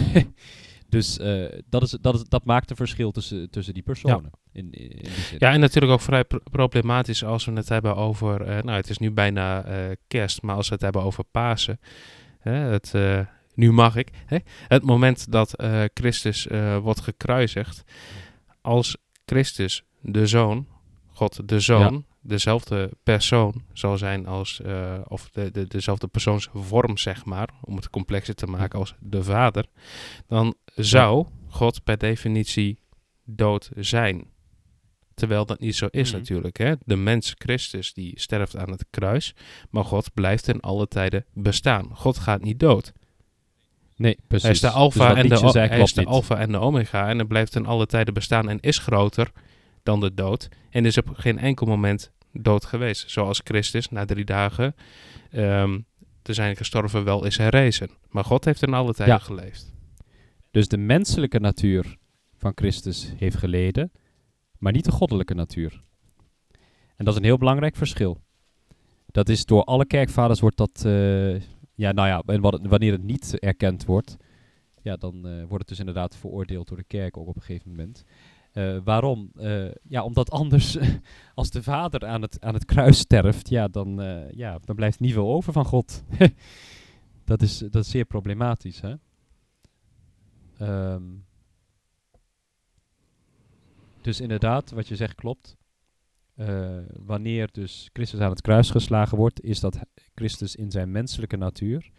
dus 0.92 1.18
uh, 1.18 1.44
dat, 1.68 1.82
is, 1.82 1.90
dat, 1.90 2.14
is, 2.14 2.24
dat 2.24 2.44
maakt 2.44 2.70
een 2.70 2.76
verschil 2.76 3.10
tussen, 3.10 3.50
tussen 3.50 3.74
die 3.74 3.82
personen. 3.82 4.30
Ja. 4.32 4.38
In, 4.52 4.72
in 4.72 4.88
die 4.88 5.38
ja, 5.38 5.52
en 5.52 5.60
natuurlijk 5.60 5.92
ook 5.92 6.00
vrij 6.00 6.24
pr 6.24 6.36
problematisch 6.50 7.24
als 7.24 7.44
we 7.44 7.52
het 7.52 7.68
hebben 7.68 7.96
over. 7.96 8.40
Uh, 8.40 8.46
nou, 8.46 8.70
het 8.70 8.90
is 8.90 8.98
nu 8.98 9.10
bijna 9.10 9.66
uh, 9.66 9.90
kerst, 10.06 10.42
maar 10.42 10.56
als 10.56 10.68
we 10.68 10.74
het 10.74 10.82
hebben 10.82 11.02
over 11.02 11.24
Pasen. 11.24 11.80
het, 12.40 12.94
nu 13.54 13.72
mag 13.72 13.96
ik. 13.96 14.10
Hè, 14.26 14.38
het 14.68 14.82
moment 14.82 15.32
dat 15.32 15.64
Christus 15.94 16.46
wordt 16.82 17.00
gekruisigd. 17.00 17.82
Als 18.60 18.96
Christus, 19.26 19.84
de 20.00 20.26
zoon, 20.26 20.66
God 21.12 21.48
de 21.48 21.60
zoon, 21.60 22.04
dezelfde 22.22 22.90
persoon 23.02 23.62
zal 23.72 23.98
zijn 23.98 24.26
als, 24.26 24.60
uh, 24.66 24.98
of 25.08 25.30
de, 25.32 25.50
de, 25.50 25.66
dezelfde 25.66 26.06
persoonsvorm, 26.06 26.98
zeg 26.98 27.24
maar, 27.24 27.48
om 27.60 27.76
het 27.76 27.90
complexer 27.90 28.34
te 28.34 28.46
maken 28.46 28.78
als 28.78 28.94
de 29.00 29.24
vader, 29.24 29.66
dan 30.26 30.54
zou 30.74 31.26
God 31.48 31.84
per 31.84 31.98
definitie 31.98 32.78
dood 33.24 33.70
zijn. 33.76 34.30
Terwijl 35.14 35.46
dat 35.46 35.60
niet 35.60 35.76
zo 35.76 35.86
is 35.90 36.06
mm 36.06 36.10
-hmm. 36.10 36.18
natuurlijk. 36.18 36.58
Hè? 36.58 36.74
De 36.84 36.96
mens 36.96 37.34
Christus 37.38 37.92
die 37.92 38.20
sterft 38.20 38.56
aan 38.56 38.70
het 38.70 38.84
kruis, 38.90 39.34
maar 39.70 39.84
God 39.84 40.14
blijft 40.14 40.48
in 40.48 40.60
alle 40.60 40.88
tijden 40.88 41.24
bestaan. 41.32 41.96
God 41.96 42.18
gaat 42.18 42.42
niet 42.42 42.60
dood. 42.60 42.92
Nee, 43.96 44.18
precies. 44.26 44.42
Hij 44.42 44.52
is 44.52 44.60
de 44.60 44.70
alfa 44.70 45.14
dus 45.14 45.22
en, 45.22 45.28
de, 45.52 45.58
hij 45.58 45.80
is 45.80 45.92
de 45.92 46.04
alfa 46.04 46.38
en 46.38 46.52
de 46.52 46.58
omega 46.58 47.08
en 47.08 47.16
hij 47.16 47.26
blijft 47.26 47.54
in 47.54 47.66
alle 47.66 47.86
tijden 47.86 48.14
bestaan 48.14 48.48
en 48.48 48.60
is 48.60 48.78
groter 48.78 49.32
dan 49.82 50.00
de 50.00 50.14
dood. 50.14 50.48
En 50.70 50.86
is 50.86 50.98
op 50.98 51.08
geen 51.14 51.38
enkel 51.38 51.66
moment 51.66 52.12
dood 52.32 52.64
geweest. 52.64 53.10
Zoals 53.10 53.40
Christus 53.44 53.88
na 53.88 54.04
drie 54.04 54.24
dagen 54.24 54.74
um, 55.32 55.86
te 56.22 56.32
zijn 56.32 56.56
gestorven 56.56 57.04
wel 57.04 57.24
is 57.24 57.36
herrezen. 57.36 57.90
Maar 58.08 58.24
God 58.24 58.44
heeft 58.44 58.62
in 58.62 58.74
alle 58.74 58.94
tijden 58.94 59.14
ja. 59.14 59.20
geleefd. 59.20 59.74
Dus 60.50 60.68
de 60.68 60.76
menselijke 60.76 61.40
natuur 61.40 61.96
van 62.36 62.52
Christus 62.54 63.12
heeft 63.16 63.36
geleden, 63.36 63.92
maar 64.58 64.72
niet 64.72 64.84
de 64.84 64.90
goddelijke 64.90 65.34
natuur. 65.34 65.80
En 66.96 67.04
dat 67.04 67.14
is 67.14 67.20
een 67.20 67.26
heel 67.26 67.38
belangrijk 67.38 67.76
verschil. 67.76 68.20
Dat 69.06 69.28
is 69.28 69.44
door 69.44 69.64
alle 69.64 69.86
kerkvaders 69.86 70.40
wordt 70.40 70.56
dat, 70.56 70.82
uh, 70.86 71.40
ja, 71.74 71.92
nou 71.92 72.08
ja, 72.08 72.22
en 72.26 72.68
wanneer 72.68 72.92
het 72.92 73.02
niet 73.02 73.38
erkend 73.38 73.84
wordt, 73.84 74.16
ja, 74.82 74.96
dan 74.96 75.26
uh, 75.26 75.38
wordt 75.38 75.58
het 75.58 75.68
dus 75.68 75.78
inderdaad 75.78 76.16
veroordeeld 76.16 76.68
door 76.68 76.76
de 76.76 76.84
kerk 76.84 77.16
ook 77.16 77.28
op 77.28 77.36
een 77.36 77.42
gegeven 77.42 77.70
moment. 77.70 78.04
Uh, 78.52 78.78
waarom? 78.84 79.30
Uh, 79.36 79.70
ja, 79.82 80.04
omdat 80.04 80.30
anders, 80.30 80.78
als 81.34 81.50
de 81.50 81.62
vader 81.62 82.06
aan 82.06 82.22
het, 82.22 82.40
aan 82.40 82.54
het 82.54 82.64
kruis 82.64 82.98
sterft, 82.98 83.48
ja, 83.48 83.68
dan, 83.68 84.02
uh, 84.02 84.30
ja, 84.30 84.58
dan 84.64 84.76
blijft 84.76 85.00
niet 85.00 85.12
veel 85.12 85.32
over 85.32 85.52
van 85.52 85.64
God. 85.64 86.04
dat, 87.24 87.42
is, 87.42 87.58
dat 87.58 87.84
is 87.84 87.90
zeer 87.90 88.04
problematisch, 88.04 88.80
hè? 88.80 88.94
Um, 90.92 91.24
dus 94.00 94.20
inderdaad, 94.20 94.70
wat 94.70 94.88
je 94.88 94.96
zegt 94.96 95.14
klopt. 95.14 95.56
wanneer 97.04 97.48
dus 97.52 97.90
Christus 97.92 98.20
aan 98.20 98.30
het 98.30 98.40
kruis 98.40 98.70
geslagen 98.70 99.18
wordt, 99.18 99.40
is 99.40 99.60
dat 99.60 99.78
Christus 100.14 100.56
in 100.56 100.70
zijn 100.70 100.90
menselijke 100.90 101.36
natuur. 101.36 101.90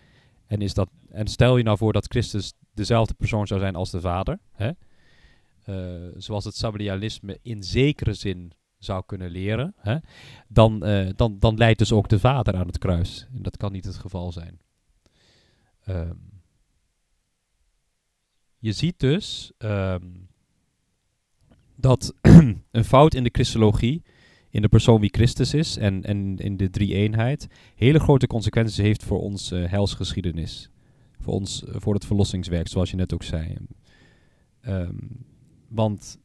En, 0.47 0.61
is 0.61 0.73
dat, 0.73 0.89
en 1.09 1.27
stel 1.27 1.57
je 1.57 1.63
nou 1.63 1.77
voor 1.77 1.93
dat 1.93 2.07
Christus 2.07 2.53
dezelfde 2.73 3.13
persoon 3.13 3.47
zou 3.47 3.59
zijn 3.59 3.75
als 3.75 3.91
de 3.91 4.01
vader, 4.01 4.39
hè? 4.51 4.71
Uh, 5.69 6.07
zoals 6.17 6.45
het 6.45 6.55
sabellianisme 6.55 7.39
in 7.41 7.63
zekere 7.63 8.13
zin 8.13 8.51
zou 8.77 9.03
kunnen 9.05 9.29
leren, 9.29 9.73
hè, 9.77 9.97
dan, 10.47 10.87
uh, 10.87 11.09
dan, 11.15 11.39
dan 11.39 11.57
leidt 11.57 11.79
dus 11.79 11.91
ook 11.91 12.09
de 12.09 12.19
vader 12.19 12.55
aan 12.55 12.67
het 12.67 12.77
kruis. 12.77 13.27
En 13.35 13.41
dat 13.41 13.57
kan 13.57 13.71
niet 13.71 13.85
het 13.85 13.95
geval 13.95 14.31
zijn. 14.31 14.59
Um, 15.87 16.31
je 18.57 18.71
ziet 18.71 18.99
dus 18.99 19.51
um, 19.57 20.27
dat 21.75 22.13
een 22.71 22.83
fout 22.85 23.13
in 23.13 23.23
de 23.23 23.29
christologie, 23.31 24.03
in 24.49 24.61
de 24.61 24.69
persoon 24.69 24.99
wie 24.99 25.13
Christus 25.13 25.53
is 25.53 25.77
en, 25.77 26.03
en 26.03 26.37
in 26.37 26.57
de 26.57 26.69
drie-eenheid, 26.69 27.47
hele 27.75 27.99
grote 27.99 28.27
consequenties 28.27 28.77
heeft 28.77 29.03
voor 29.03 29.21
onze 29.21 29.61
uh, 29.61 29.69
helsgeschiedenis. 29.69 30.69
Voor, 31.19 31.33
ons, 31.33 31.63
voor 31.67 31.93
het 31.93 32.05
verlossingswerk, 32.05 32.67
zoals 32.67 32.89
je 32.89 32.95
net 32.95 33.13
ook 33.13 33.23
zei. 33.23 33.57
Um, 34.67 35.25
want 35.73 36.17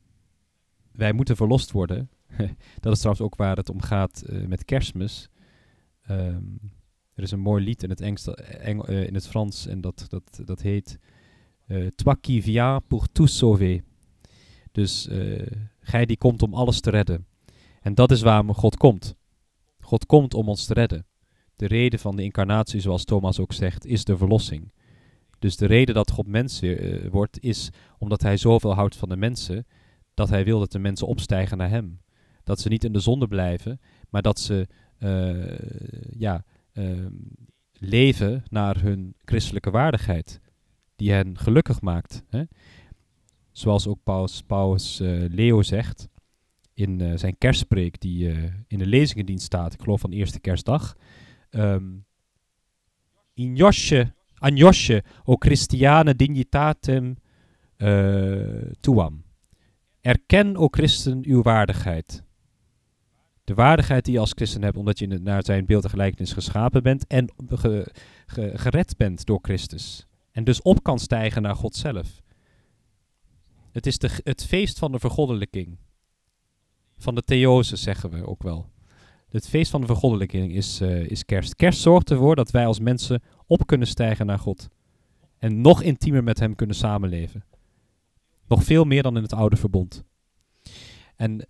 wij 0.92 1.12
moeten 1.12 1.36
verlost 1.36 1.70
worden. 1.70 2.10
dat 2.80 2.92
is 2.92 2.98
trouwens 2.98 3.26
ook 3.26 3.36
waar 3.36 3.56
het 3.56 3.68
om 3.68 3.82
gaat 3.82 4.24
uh, 4.26 4.46
met 4.46 4.64
kerstmis. 4.64 5.28
Um, 6.10 6.60
er 7.14 7.22
is 7.22 7.30
een 7.30 7.40
mooi 7.40 7.64
lied 7.64 7.82
in 7.82 7.90
het, 7.90 8.00
Engst, 8.00 8.26
Eng, 8.26 8.82
uh, 8.88 9.06
in 9.06 9.14
het 9.14 9.28
Frans 9.28 9.66
en 9.66 9.80
dat, 9.80 10.06
dat, 10.08 10.40
dat 10.44 10.62
heet 10.62 10.98
uh, 11.66 11.86
Toi 11.86 12.16
qui 12.20 12.42
viens 12.42 12.82
pour 12.86 13.06
tout 13.12 13.30
sauver. 13.30 13.80
Dus 14.72 15.08
gij 15.80 16.06
die 16.06 16.16
komt 16.16 16.42
om 16.42 16.54
alles 16.54 16.80
te 16.80 16.90
redden. 16.90 17.26
En 17.80 17.94
dat 17.94 18.10
is 18.10 18.22
waarom 18.22 18.54
God 18.54 18.76
komt. 18.76 19.16
God 19.80 20.06
komt 20.06 20.34
om 20.34 20.48
ons 20.48 20.64
te 20.64 20.74
redden. 20.74 21.06
De 21.56 21.66
reden 21.66 21.98
van 21.98 22.16
de 22.16 22.22
incarnatie, 22.22 22.80
zoals 22.80 23.04
Thomas 23.04 23.38
ook 23.38 23.52
zegt, 23.52 23.86
is 23.86 24.04
de 24.04 24.16
verlossing. 24.16 24.72
Dus 25.38 25.56
de 25.56 25.66
reden 25.66 25.94
dat 25.94 26.10
God 26.10 26.26
mens 26.26 26.62
uh, 26.62 27.06
wordt, 27.10 27.40
is 27.40 27.70
omdat 27.98 28.22
hij 28.22 28.36
zoveel 28.36 28.74
houdt 28.74 28.96
van 28.96 29.08
de 29.08 29.16
mensen, 29.16 29.66
dat 30.14 30.28
hij 30.28 30.44
wil 30.44 30.58
dat 30.58 30.72
de 30.72 30.78
mensen 30.78 31.06
opstijgen 31.06 31.58
naar 31.58 31.68
hem. 31.68 32.00
Dat 32.44 32.60
ze 32.60 32.68
niet 32.68 32.84
in 32.84 32.92
de 32.92 33.00
zonde 33.00 33.28
blijven, 33.28 33.80
maar 34.10 34.22
dat 34.22 34.40
ze 34.40 34.66
uh, 34.98 35.58
ja, 36.18 36.44
uh, 36.72 37.06
leven 37.72 38.44
naar 38.48 38.80
hun 38.80 39.14
christelijke 39.24 39.70
waardigheid, 39.70 40.40
die 40.96 41.12
hen 41.12 41.38
gelukkig 41.38 41.80
maakt. 41.80 42.22
Hè? 42.30 42.42
Zoals 43.52 43.86
ook 43.86 44.02
Paus, 44.02 44.42
Paus 44.42 44.98
Leo 45.28 45.62
zegt 45.62 46.08
in 46.74 47.18
zijn 47.18 47.38
kerstspreek, 47.38 48.00
die 48.00 48.28
in 48.66 48.78
de 48.78 48.86
lezingendienst 48.86 49.44
staat, 49.44 49.72
ik 49.72 49.80
geloof 49.80 50.00
van 50.00 50.12
eerste 50.12 50.40
kerstdag. 50.40 50.96
Um, 51.50 52.06
in 53.34 53.56
Josje 53.56 54.12
agnosce 54.38 55.04
o 55.24 55.36
Christiane 55.38 56.14
dignitatem 56.14 57.16
uh, 57.76 58.70
tuam. 58.80 59.22
Erken, 60.00 60.56
o 60.56 60.68
christen, 60.70 61.24
uw 61.26 61.42
waardigheid. 61.42 62.22
De 63.44 63.54
waardigheid 63.54 64.04
die 64.04 64.14
je 64.14 64.20
als 64.20 64.32
christen 64.34 64.62
hebt, 64.62 64.76
omdat 64.76 64.98
je 64.98 65.06
naar 65.06 65.44
zijn 65.44 65.66
beeld 65.66 65.84
en 65.84 65.90
gelijkenis 65.90 66.32
geschapen 66.32 66.82
bent 66.82 67.06
en 67.06 67.32
ge, 67.46 67.92
ge, 68.26 68.52
gered 68.54 68.96
bent 68.96 69.26
door 69.26 69.38
Christus. 69.42 70.06
En 70.32 70.44
dus 70.44 70.62
op 70.62 70.82
kan 70.82 70.98
stijgen 70.98 71.42
naar 71.42 71.56
God 71.56 71.76
zelf. 71.76 72.20
Het 73.72 73.86
is 73.86 73.98
de, 73.98 74.10
het 74.22 74.46
feest 74.46 74.78
van 74.78 74.92
de 74.92 74.98
vergoddelijking. 74.98 75.78
Van 76.98 77.14
de 77.14 77.22
theose, 77.22 77.76
zeggen 77.76 78.10
we 78.10 78.26
ook 78.26 78.42
wel. 78.42 78.70
Het 79.28 79.48
feest 79.48 79.70
van 79.70 79.80
de 79.80 79.86
vergoddelijking 79.86 80.52
is, 80.52 80.80
uh, 80.80 81.10
is 81.10 81.24
kerst. 81.24 81.54
Kerst 81.54 81.80
zorgt 81.80 82.10
ervoor 82.10 82.36
dat 82.36 82.50
wij 82.50 82.66
als 82.66 82.80
mensen 82.80 83.22
op 83.48 83.66
kunnen 83.66 83.86
stijgen 83.86 84.26
naar 84.26 84.38
God. 84.38 84.68
En 85.38 85.60
nog 85.60 85.82
intiemer 85.82 86.24
met 86.24 86.38
Hem 86.38 86.54
kunnen 86.54 86.76
samenleven. 86.76 87.44
Nog 88.48 88.64
veel 88.64 88.84
meer 88.84 89.02
dan 89.02 89.16
in 89.16 89.22
het 89.22 89.32
oude 89.32 89.56
verbond. 89.56 90.04
En 91.16 91.46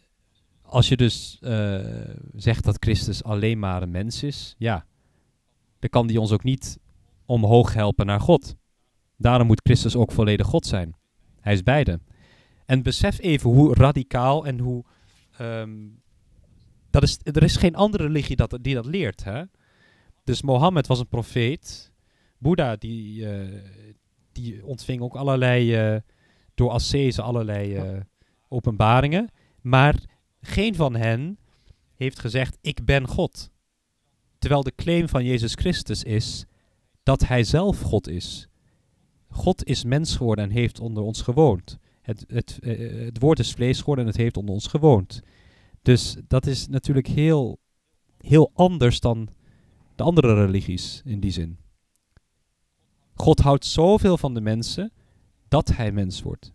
als 0.62 0.88
je 0.88 0.96
dus 0.96 1.38
uh, 1.40 1.80
zegt 2.34 2.64
dat 2.64 2.76
Christus 2.80 3.24
alleen 3.24 3.58
maar 3.58 3.82
een 3.82 3.90
mens 3.90 4.22
is, 4.22 4.54
ja, 4.58 4.86
dan 5.78 5.90
kan 5.90 6.06
die 6.06 6.20
ons 6.20 6.32
ook 6.32 6.44
niet 6.44 6.78
omhoog 7.26 7.74
helpen 7.74 8.06
naar 8.06 8.20
God. 8.20 8.56
Daarom 9.16 9.46
moet 9.46 9.60
Christus 9.64 9.96
ook 9.96 10.12
volledig 10.12 10.46
God 10.46 10.66
zijn. 10.66 10.96
Hij 11.40 11.52
is 11.52 11.62
beide. 11.62 12.00
En 12.66 12.82
besef 12.82 13.18
even 13.18 13.50
hoe 13.50 13.74
radicaal 13.74 14.46
en 14.46 14.58
hoe 14.58 14.84
um, 15.40 16.00
dat 16.90 17.02
is, 17.02 17.18
er 17.22 17.42
is 17.42 17.56
geen 17.56 17.74
andere 17.74 18.06
religie 18.06 18.36
dat, 18.36 18.58
die 18.60 18.74
dat 18.74 18.86
leert. 18.86 19.24
Hè? 19.24 19.42
Dus 20.28 20.42
Mohammed 20.42 20.86
was 20.86 20.98
een 20.98 21.08
profeet. 21.08 21.92
Boeddha 22.38 22.76
die, 22.76 23.20
uh, 23.20 23.60
die 24.32 24.66
ontving 24.66 25.00
ook 25.00 25.16
allerlei, 25.16 25.92
uh, 25.94 26.00
door 26.54 26.70
ascese 26.70 27.22
allerlei 27.22 27.76
uh, 27.76 28.00
openbaringen. 28.48 29.28
Maar 29.60 29.94
geen 30.40 30.74
van 30.74 30.96
hen 30.96 31.38
heeft 31.94 32.18
gezegd, 32.18 32.58
ik 32.60 32.84
ben 32.84 33.06
God. 33.06 33.50
Terwijl 34.38 34.62
de 34.62 34.74
claim 34.74 35.08
van 35.08 35.24
Jezus 35.24 35.54
Christus 35.54 36.02
is 36.02 36.44
dat 37.02 37.26
hij 37.26 37.44
zelf 37.44 37.80
God 37.80 38.08
is. 38.08 38.48
God 39.28 39.64
is 39.64 39.84
mens 39.84 40.16
geworden 40.16 40.44
en 40.44 40.50
heeft 40.50 40.80
onder 40.80 41.02
ons 41.02 41.22
gewoond. 41.22 41.78
Het, 42.02 42.24
het, 42.26 42.58
eh, 42.62 43.04
het 43.04 43.18
woord 43.18 43.38
is 43.38 43.52
vlees 43.52 43.78
geworden 43.78 44.04
en 44.04 44.10
het 44.10 44.20
heeft 44.20 44.36
onder 44.36 44.54
ons 44.54 44.66
gewoond. 44.66 45.22
Dus 45.82 46.16
dat 46.26 46.46
is 46.46 46.66
natuurlijk 46.66 47.06
heel, 47.06 47.58
heel 48.18 48.50
anders 48.54 49.00
dan 49.00 49.36
de 49.98 50.04
andere 50.04 50.34
religies 50.34 51.02
in 51.04 51.20
die 51.20 51.30
zin. 51.30 51.58
God 53.14 53.38
houdt 53.38 53.64
zoveel 53.64 54.18
van 54.18 54.34
de 54.34 54.40
mensen 54.40 54.92
dat 55.48 55.68
hij 55.68 55.92
mens 55.92 56.22
wordt. 56.22 56.52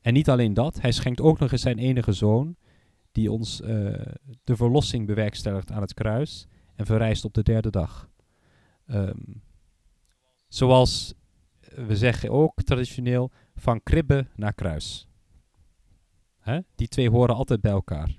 En 0.00 0.12
niet 0.12 0.28
alleen 0.28 0.54
dat, 0.54 0.80
hij 0.80 0.92
schenkt 0.92 1.20
ook 1.20 1.38
nog 1.38 1.52
eens 1.52 1.60
zijn 1.60 1.78
enige 1.78 2.12
zoon, 2.12 2.56
die 3.12 3.32
ons 3.32 3.60
eh, 3.60 3.68
de 4.44 4.56
verlossing 4.56 5.06
bewerkstelligt 5.06 5.70
aan 5.70 5.80
het 5.80 5.94
kruis 5.94 6.46
en 6.74 6.86
verrijst 6.86 7.24
op 7.24 7.34
de 7.34 7.42
derde 7.42 7.70
dag. 7.70 8.10
Ehm, 8.86 9.20
zoals 10.48 11.14
we 11.60 11.96
zeggen 11.96 12.30
ook 12.30 12.62
traditioneel 12.62 13.30
van 13.54 13.82
kribbe 13.82 14.26
naar 14.36 14.54
kruis. 14.54 15.08
Hè? 16.38 16.60
Die 16.74 16.88
twee 16.88 17.10
horen 17.10 17.34
altijd 17.34 17.60
bij 17.60 17.72
elkaar. 17.72 18.18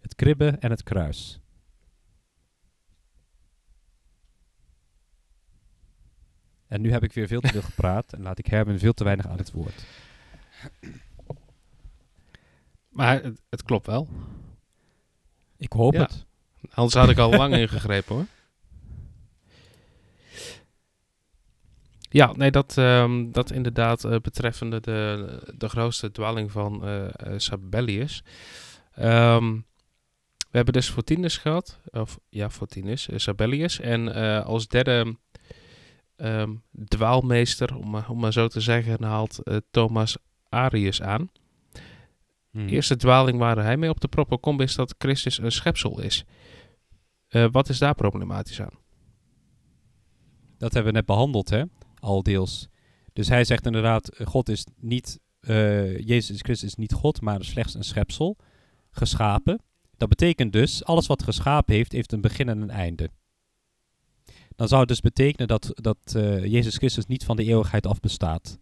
Het 0.00 0.14
kribbe 0.14 0.48
en 0.48 0.70
het 0.70 0.82
kruis. 0.82 1.39
En 6.70 6.80
nu 6.80 6.90
heb 6.92 7.02
ik 7.02 7.12
weer 7.12 7.26
veel 7.26 7.40
te 7.40 7.48
veel 7.48 7.62
gepraat 7.62 8.12
en 8.12 8.22
laat 8.22 8.38
ik 8.38 8.46
Herman 8.46 8.78
veel 8.78 8.92
te 8.92 9.04
weinig 9.04 9.26
aan 9.26 9.36
het 9.38 9.50
woord. 9.52 9.84
Maar 12.88 13.22
het, 13.22 13.42
het 13.48 13.62
klopt 13.62 13.86
wel. 13.86 14.08
Ik 15.56 15.72
hoop 15.72 15.92
Ja. 15.94 16.00
het. 16.00 16.26
Anders 16.70 16.94
had 16.94 17.08
ik 17.08 17.18
al 17.18 17.30
lang 17.30 17.54
ingegrepen 17.56 18.14
hoor. 18.14 18.26
Ja, 22.12 22.32
nee, 22.32 22.50
dat, 22.50 22.78
ehm, 22.78 23.30
dat 23.30 23.50
inderdaad 23.50 24.04
eh, 24.04 24.16
betreffende 24.22 24.80
de, 24.80 25.52
de 25.56 25.68
grootste 25.68 26.10
dwaling 26.10 26.52
van 26.52 26.84
eh 26.84 27.06
eh, 27.06 27.12
Sabellius. 27.36 28.22
Ehm, 28.94 29.54
we 30.50 30.56
hebben 30.56 30.74
dus 30.74 30.90
Fortinus 30.90 31.36
gehad, 31.36 31.80
of 31.90 32.18
ja, 32.28 32.50
Fortinus, 32.50 33.08
eh, 33.08 33.18
Sabellius. 33.18 33.80
En 33.80 34.14
eh, 34.14 34.44
als 34.46 34.68
derde 34.68 35.16
ehm, 36.20 36.54
dwaalmeester, 36.84 37.76
om, 37.76 37.90
maar- 37.90 38.10
om 38.10 38.20
maar 38.20 38.32
zo 38.32 38.48
te 38.48 38.60
zeggen, 38.60 39.04
haalt 39.04 39.42
eh, 39.42 39.56
Thomas 39.70 40.16
Arius 40.48 41.02
aan. 41.02 41.30
Hmm. 42.50 42.66
De 42.66 42.72
eerste 42.72 42.96
dwaling 42.96 43.38
waar 43.38 43.56
hij 43.56 43.76
mee 43.76 43.90
op 43.90 44.00
de 44.00 44.08
proppen 44.08 44.40
komt 44.40 44.60
is 44.60 44.74
dat 44.74 44.94
Christus 44.98 45.38
een 45.38 45.52
schepsel 45.52 46.00
is. 46.00 46.24
Eh, 47.28 47.46
wat 47.50 47.68
is 47.68 47.78
daar 47.78 47.94
problematisch 47.94 48.60
aan? 48.60 48.78
Dat 50.58 50.72
hebben 50.72 50.92
we 50.92 50.98
net 50.98 51.06
behandeld, 51.06 51.50
hè? 51.50 51.62
Al 51.98 52.22
deels. 52.22 52.68
Dus 53.12 53.28
hij 53.28 53.44
zegt 53.44 53.66
inderdaad, 53.66 54.08
eh, 54.08 54.26
God 54.26 54.48
is 54.48 54.66
niet, 54.76 55.20
Jezus 55.96 56.40
Christus 56.40 56.68
is 56.68 56.74
niet 56.74 56.92
God, 56.92 57.20
maar 57.20 57.44
slechts 57.44 57.74
een 57.74 57.84
schepsel, 57.84 58.36
geschapen. 58.90 59.62
Dat 59.96 60.08
betekent 60.08 60.52
dus, 60.52 60.84
alles 60.84 61.06
wat 61.06 61.22
geschapen 61.22 61.74
heeft, 61.74 61.92
heeft 61.92 62.12
een 62.12 62.20
begin 62.20 62.48
en 62.48 62.60
een 62.60 62.70
einde. 62.70 63.10
Dan 64.60 64.68
zou 64.68 64.80
het 64.80 64.88
dus 64.88 65.00
betekenen 65.00 65.48
dat, 65.48 65.70
dat 65.74 66.14
eh, 66.14 66.44
Jezus 66.44 66.76
Christus 66.76 67.06
niet 67.06 67.24
van 67.24 67.36
de 67.36 67.44
eeuwigheid 67.44 67.86
af 67.86 68.00
bestaat. 68.00 68.58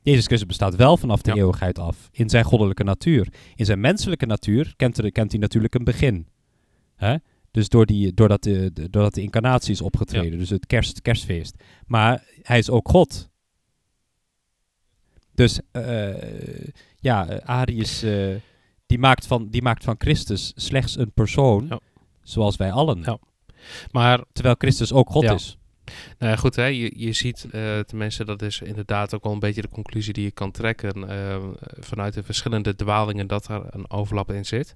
Jezus 0.00 0.26
Christus 0.26 0.46
bestaat 0.48 0.76
wel 0.76 0.96
vanaf 0.96 1.22
de 1.22 1.30
Ja. 1.30 1.36
eeuwigheid 1.36 1.78
af, 1.78 2.08
in 2.12 2.28
zijn 2.28 2.44
goddelijke 2.44 2.84
natuur. 2.84 3.32
In 3.54 3.64
zijn 3.64 3.80
menselijke 3.80 4.26
natuur 4.26 4.74
kent, 4.76 4.98
er, 4.98 5.12
kent 5.12 5.30
hij 5.30 5.40
natuurlijk 5.40 5.74
een 5.74 5.84
begin. 5.84 6.28
Hè? 6.94 7.16
Dus 7.50 7.68
door 7.68 7.86
die, 7.86 8.14
doordat, 8.14 8.42
de, 8.42 8.70
doordat 8.72 9.14
de 9.14 9.22
incarnatie 9.22 9.72
is 9.72 9.80
opgetreden, 9.80 10.38
dus 10.38 10.50
het 10.50 10.66
kerst, 10.66 11.02
kerstfeest. 11.02 11.54
Maar 11.86 12.24
hij 12.42 12.58
is 12.58 12.70
ook 12.70 12.88
God. 12.88 13.30
Dus 15.34 15.60
eh, 15.70 16.68
ja, 16.96 17.40
Arius 17.44 18.02
eh, 18.02 18.34
die, 18.86 18.98
maakt 18.98 19.26
van, 19.26 19.48
die 19.48 19.62
maakt 19.62 19.84
van 19.84 19.94
Christus 19.98 20.52
slechts 20.56 20.96
een 20.98 21.12
persoon, 21.12 21.66
Ja. 21.68 21.80
Zoals 22.30 22.56
wij 22.56 22.72
allen. 22.72 23.02
Ja. 23.02 23.18
Maar 23.90 24.20
Terwijl 24.32 24.54
Christus 24.58 24.92
ook 24.92 25.10
God 25.10 25.22
Ja. 25.22 25.32
is. 25.34 25.58
nou 26.18 26.30
ja, 26.32 26.36
goed, 26.36 26.56
hè, 26.56 26.64
je, 26.64 26.92
je 26.96 27.12
ziet 27.12 27.46
eh, 27.50 27.78
tenminste, 27.78 28.24
dat 28.24 28.42
is 28.42 28.60
inderdaad 28.60 29.14
ook 29.14 29.22
wel 29.24 29.32
een 29.32 29.38
beetje 29.38 29.62
de 29.62 29.68
conclusie 29.68 30.12
die 30.12 30.24
je 30.24 30.30
kan 30.30 30.50
trekken 30.50 31.08
eh, 31.08 31.36
vanuit 31.78 32.14
de 32.14 32.22
verschillende 32.22 32.74
dwalingen 32.74 33.26
dat 33.26 33.48
er 33.48 33.62
een 33.70 33.90
overlap 33.90 34.30
in 34.32 34.44
zit. 34.46 34.74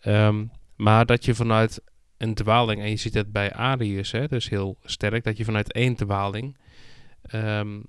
Ehm, 0.00 0.44
maar 0.76 1.06
dat 1.06 1.24
je 1.24 1.34
vanuit 1.34 1.80
een 2.16 2.34
dwaling, 2.34 2.80
en 2.80 2.90
je 2.90 2.96
ziet 2.96 3.14
het 3.14 3.32
bij 3.32 3.52
Arius, 3.52 4.10
hè, 4.10 4.26
dus 4.28 4.48
heel 4.48 4.78
sterk, 4.84 5.24
dat 5.24 5.36
je 5.36 5.44
vanuit 5.44 5.72
één 5.72 5.94
dwaling 5.94 6.56
ehm, 7.22 7.80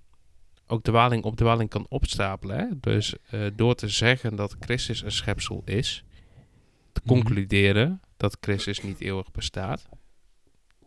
ook 0.68 0.84
dwaling 0.84 1.24
op 1.24 1.36
dwaling 1.36 1.70
kan 1.70 1.86
opstapelen. 1.90 2.58
Hè? 2.58 2.66
Dus 2.80 3.14
eh, 3.30 3.42
door 3.56 3.76
te 3.76 3.88
zeggen 3.88 4.36
dat 4.36 4.56
Christus 4.60 5.04
een 5.04 5.12
schepsel 5.12 5.62
is, 5.66 6.04
te 6.92 7.02
Mhm. 7.04 7.14
concluderen 7.14 8.02
dat 8.20 8.38
Christus 8.40 8.82
niet 8.82 9.00
eeuwig 9.02 9.32
bestaat. 9.32 9.90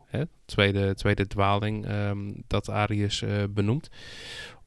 Hè? 0.06 0.22
Tweede, 0.44 0.94
tweede 0.94 1.26
dwaling 1.26 1.86
ehm, 1.86 2.32
dat 2.46 2.68
Arius 2.68 3.22
eh, 3.22 3.44
benoemt, 3.50 3.88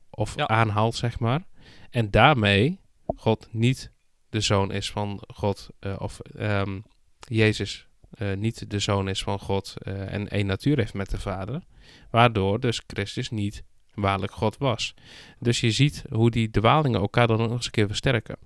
of 0.10 0.36
Ja. 0.36 0.48
aanhaalt, 0.48 0.96
zeg 0.96 1.20
maar. 1.20 1.44
En 1.90 2.12
daarmee 2.12 2.80
God 3.16 3.48
niet 3.52 3.92
de 4.30 4.42
zoon 4.42 4.72
is 4.72 4.92
van 4.92 5.24
God, 5.28 5.70
eh, 5.80 5.96
of 6.00 6.20
ehm, 6.20 6.80
Jezus 7.20 7.88
eh, 8.10 8.34
niet 8.34 8.70
de 8.70 8.80
zoon 8.80 9.08
is 9.10 9.24
van 9.24 9.40
God 9.40 9.74
eh, 9.78 10.14
en 10.14 10.30
één 10.30 10.46
natuur 10.46 10.78
heeft 10.78 10.94
met 10.94 11.10
de 11.10 11.20
Vader. 11.20 11.64
Waardoor 12.10 12.60
dus 12.60 12.82
Christus 12.88 13.30
niet 13.30 13.64
waarlijk 13.94 14.32
God 14.32 14.58
was. 14.58 14.94
Dus 15.40 15.60
je 15.60 15.72
ziet 15.72 16.04
hoe 16.12 16.32
die 16.32 16.50
dwalingen 16.50 17.00
elkaar 17.00 17.28
dan 17.28 17.38
nog 17.38 17.52
eens 17.52 17.66
een 17.66 17.72
keer 17.72 17.88
versterken. 17.88 18.38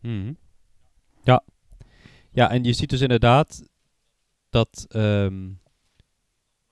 Mhm. 0.00 0.32
Ja. 1.22 1.42
Ja, 2.36 2.50
en 2.50 2.64
je 2.64 2.72
ziet 2.72 2.90
dus 2.90 3.00
inderdaad 3.00 3.68
dat 4.50 4.86
ehm, 4.88 5.50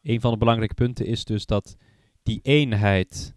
een 0.03 0.21
van 0.21 0.33
de 0.33 0.39
belangrijke 0.39 0.75
punten 0.75 1.07
is 1.07 1.25
dus 1.25 1.47
dat 1.47 1.77
die 2.23 2.41
eenheid, 2.43 3.35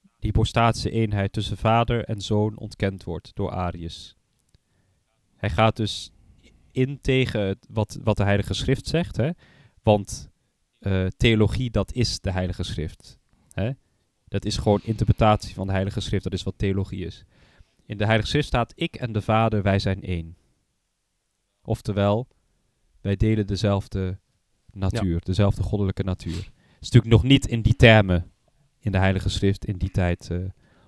die 0.00 0.30
hypostatische 0.30 0.90
eenheid 0.90 1.32
tussen 1.32 1.56
vader 1.56 2.04
en 2.04 2.20
zoon 2.20 2.58
ontkend 2.58 3.04
wordt 3.04 3.34
door 3.34 3.50
Arius. 3.50 4.16
Hij 5.36 5.50
gaat 5.50 5.76
dus 5.76 6.12
in 6.70 7.00
tegen 7.00 7.58
wat, 7.68 7.98
wat 8.02 8.16
de 8.16 8.24
Heilige 8.24 8.54
Schrift 8.54 8.86
zegt, 8.86 9.16
hè? 9.16 9.30
want 9.82 10.30
eh, 10.78 11.06
theologie, 11.06 11.70
dat 11.70 11.92
is 11.92 12.20
de 12.20 12.32
Heilige 12.32 12.62
Schrift. 12.62 13.18
Hè? 13.52 13.70
Dat 14.28 14.44
is 14.44 14.56
gewoon 14.56 14.80
interpretatie 14.82 15.54
van 15.54 15.66
de 15.66 15.72
Heilige 15.72 16.00
Schrift, 16.00 16.24
dat 16.24 16.32
is 16.32 16.42
wat 16.42 16.54
theologie 16.58 17.06
is. 17.06 17.24
In 17.86 17.96
de 17.96 18.04
Heilige 18.04 18.28
Schrift 18.28 18.46
staat: 18.46 18.72
Ik 18.74 18.96
en 18.96 19.12
de 19.12 19.22
Vader, 19.22 19.62
wij 19.62 19.78
zijn 19.78 20.02
één. 20.02 20.36
Oftewel, 21.62 22.28
wij 23.00 23.16
delen 23.16 23.46
dezelfde 23.46 24.18
natuur, 24.72 25.20
dezelfde 25.20 25.62
goddelijke 25.62 26.02
natuur. 26.02 26.36
Het 26.36 26.80
is 26.80 26.90
natuurlijk 26.90 27.12
nog 27.12 27.22
niet 27.22 27.46
in 27.46 27.62
die 27.62 27.76
termen 27.76 28.32
in 28.78 28.92
de 28.92 28.98
Heilige 28.98 29.28
Schrift 29.28 29.64
in 29.64 29.76
die 29.76 29.90
tijd 29.90 30.30
eh, 30.30 30.38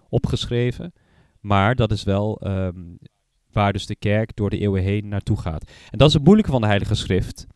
opgeschreven, 0.08 0.92
maar 1.40 1.74
dat 1.74 1.92
is 1.92 2.02
wel 2.02 2.40
ehm, 2.40 2.96
waar 3.52 3.72
dus 3.72 3.86
de 3.86 3.96
kerk 3.96 4.36
door 4.36 4.50
de 4.50 4.58
eeuwen 4.58 4.82
heen 4.82 5.08
naartoe 5.08 5.36
gaat. 5.36 5.70
En 5.90 5.98
dat 5.98 6.08
is 6.08 6.14
het 6.14 6.24
moeilijke 6.24 6.50
van 6.50 6.60
de 6.60 6.66
Heilige 6.66 6.94
Schrift, 6.94 7.46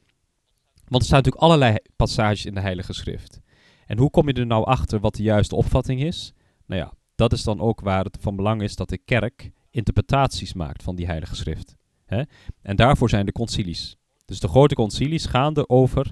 want 0.85 1.03
er 1.03 1.09
staan 1.09 1.19
natuurlijk 1.19 1.45
allerlei 1.45 1.77
passages 1.97 2.47
in 2.47 2.55
de 2.55 2.61
Heilige 2.61 2.93
Schrift. 2.93 3.41
En 3.87 3.99
hoe 3.99 4.11
kom 4.11 4.29
je 4.29 4.35
er 4.35 4.47
nou 4.47 4.65
achter 4.65 5.01
wat 5.01 5.15
de 5.15 5.23
juiste 5.23 5.57
opvatting 5.57 6.03
is? 6.03 6.33
Nou 6.67 6.81
ja, 6.81 6.93
dat 7.15 7.33
is 7.33 7.43
dan 7.43 7.61
ook 7.61 7.81
waar 7.81 8.05
het 8.05 8.19
van 8.21 8.37
belang 8.37 8.63
is 8.63 8.77
dat 8.77 8.89
de 8.89 8.99
kerk 8.99 9.51
interpretaties 9.71 10.53
maakt 10.53 10.83
van 10.83 10.97
die 10.97 11.07
heilige 11.07 11.37
schrift. 11.37 11.77
Hè? 12.09 12.23
En 12.63 12.77
daarvoor 12.77 13.09
zijn 13.09 13.27
de 13.27 13.33
concilies. 13.33 13.97
Dus 14.25 14.41
de 14.41 14.49
grote 14.49 14.75
concilies 14.75 15.27
gaan 15.27 15.57
erover 15.57 16.11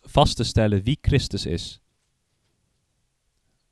vast 0.00 0.36
te 0.36 0.44
stellen 0.44 0.82
wie 0.82 0.98
Christus 1.00 1.46
is. 1.46 1.80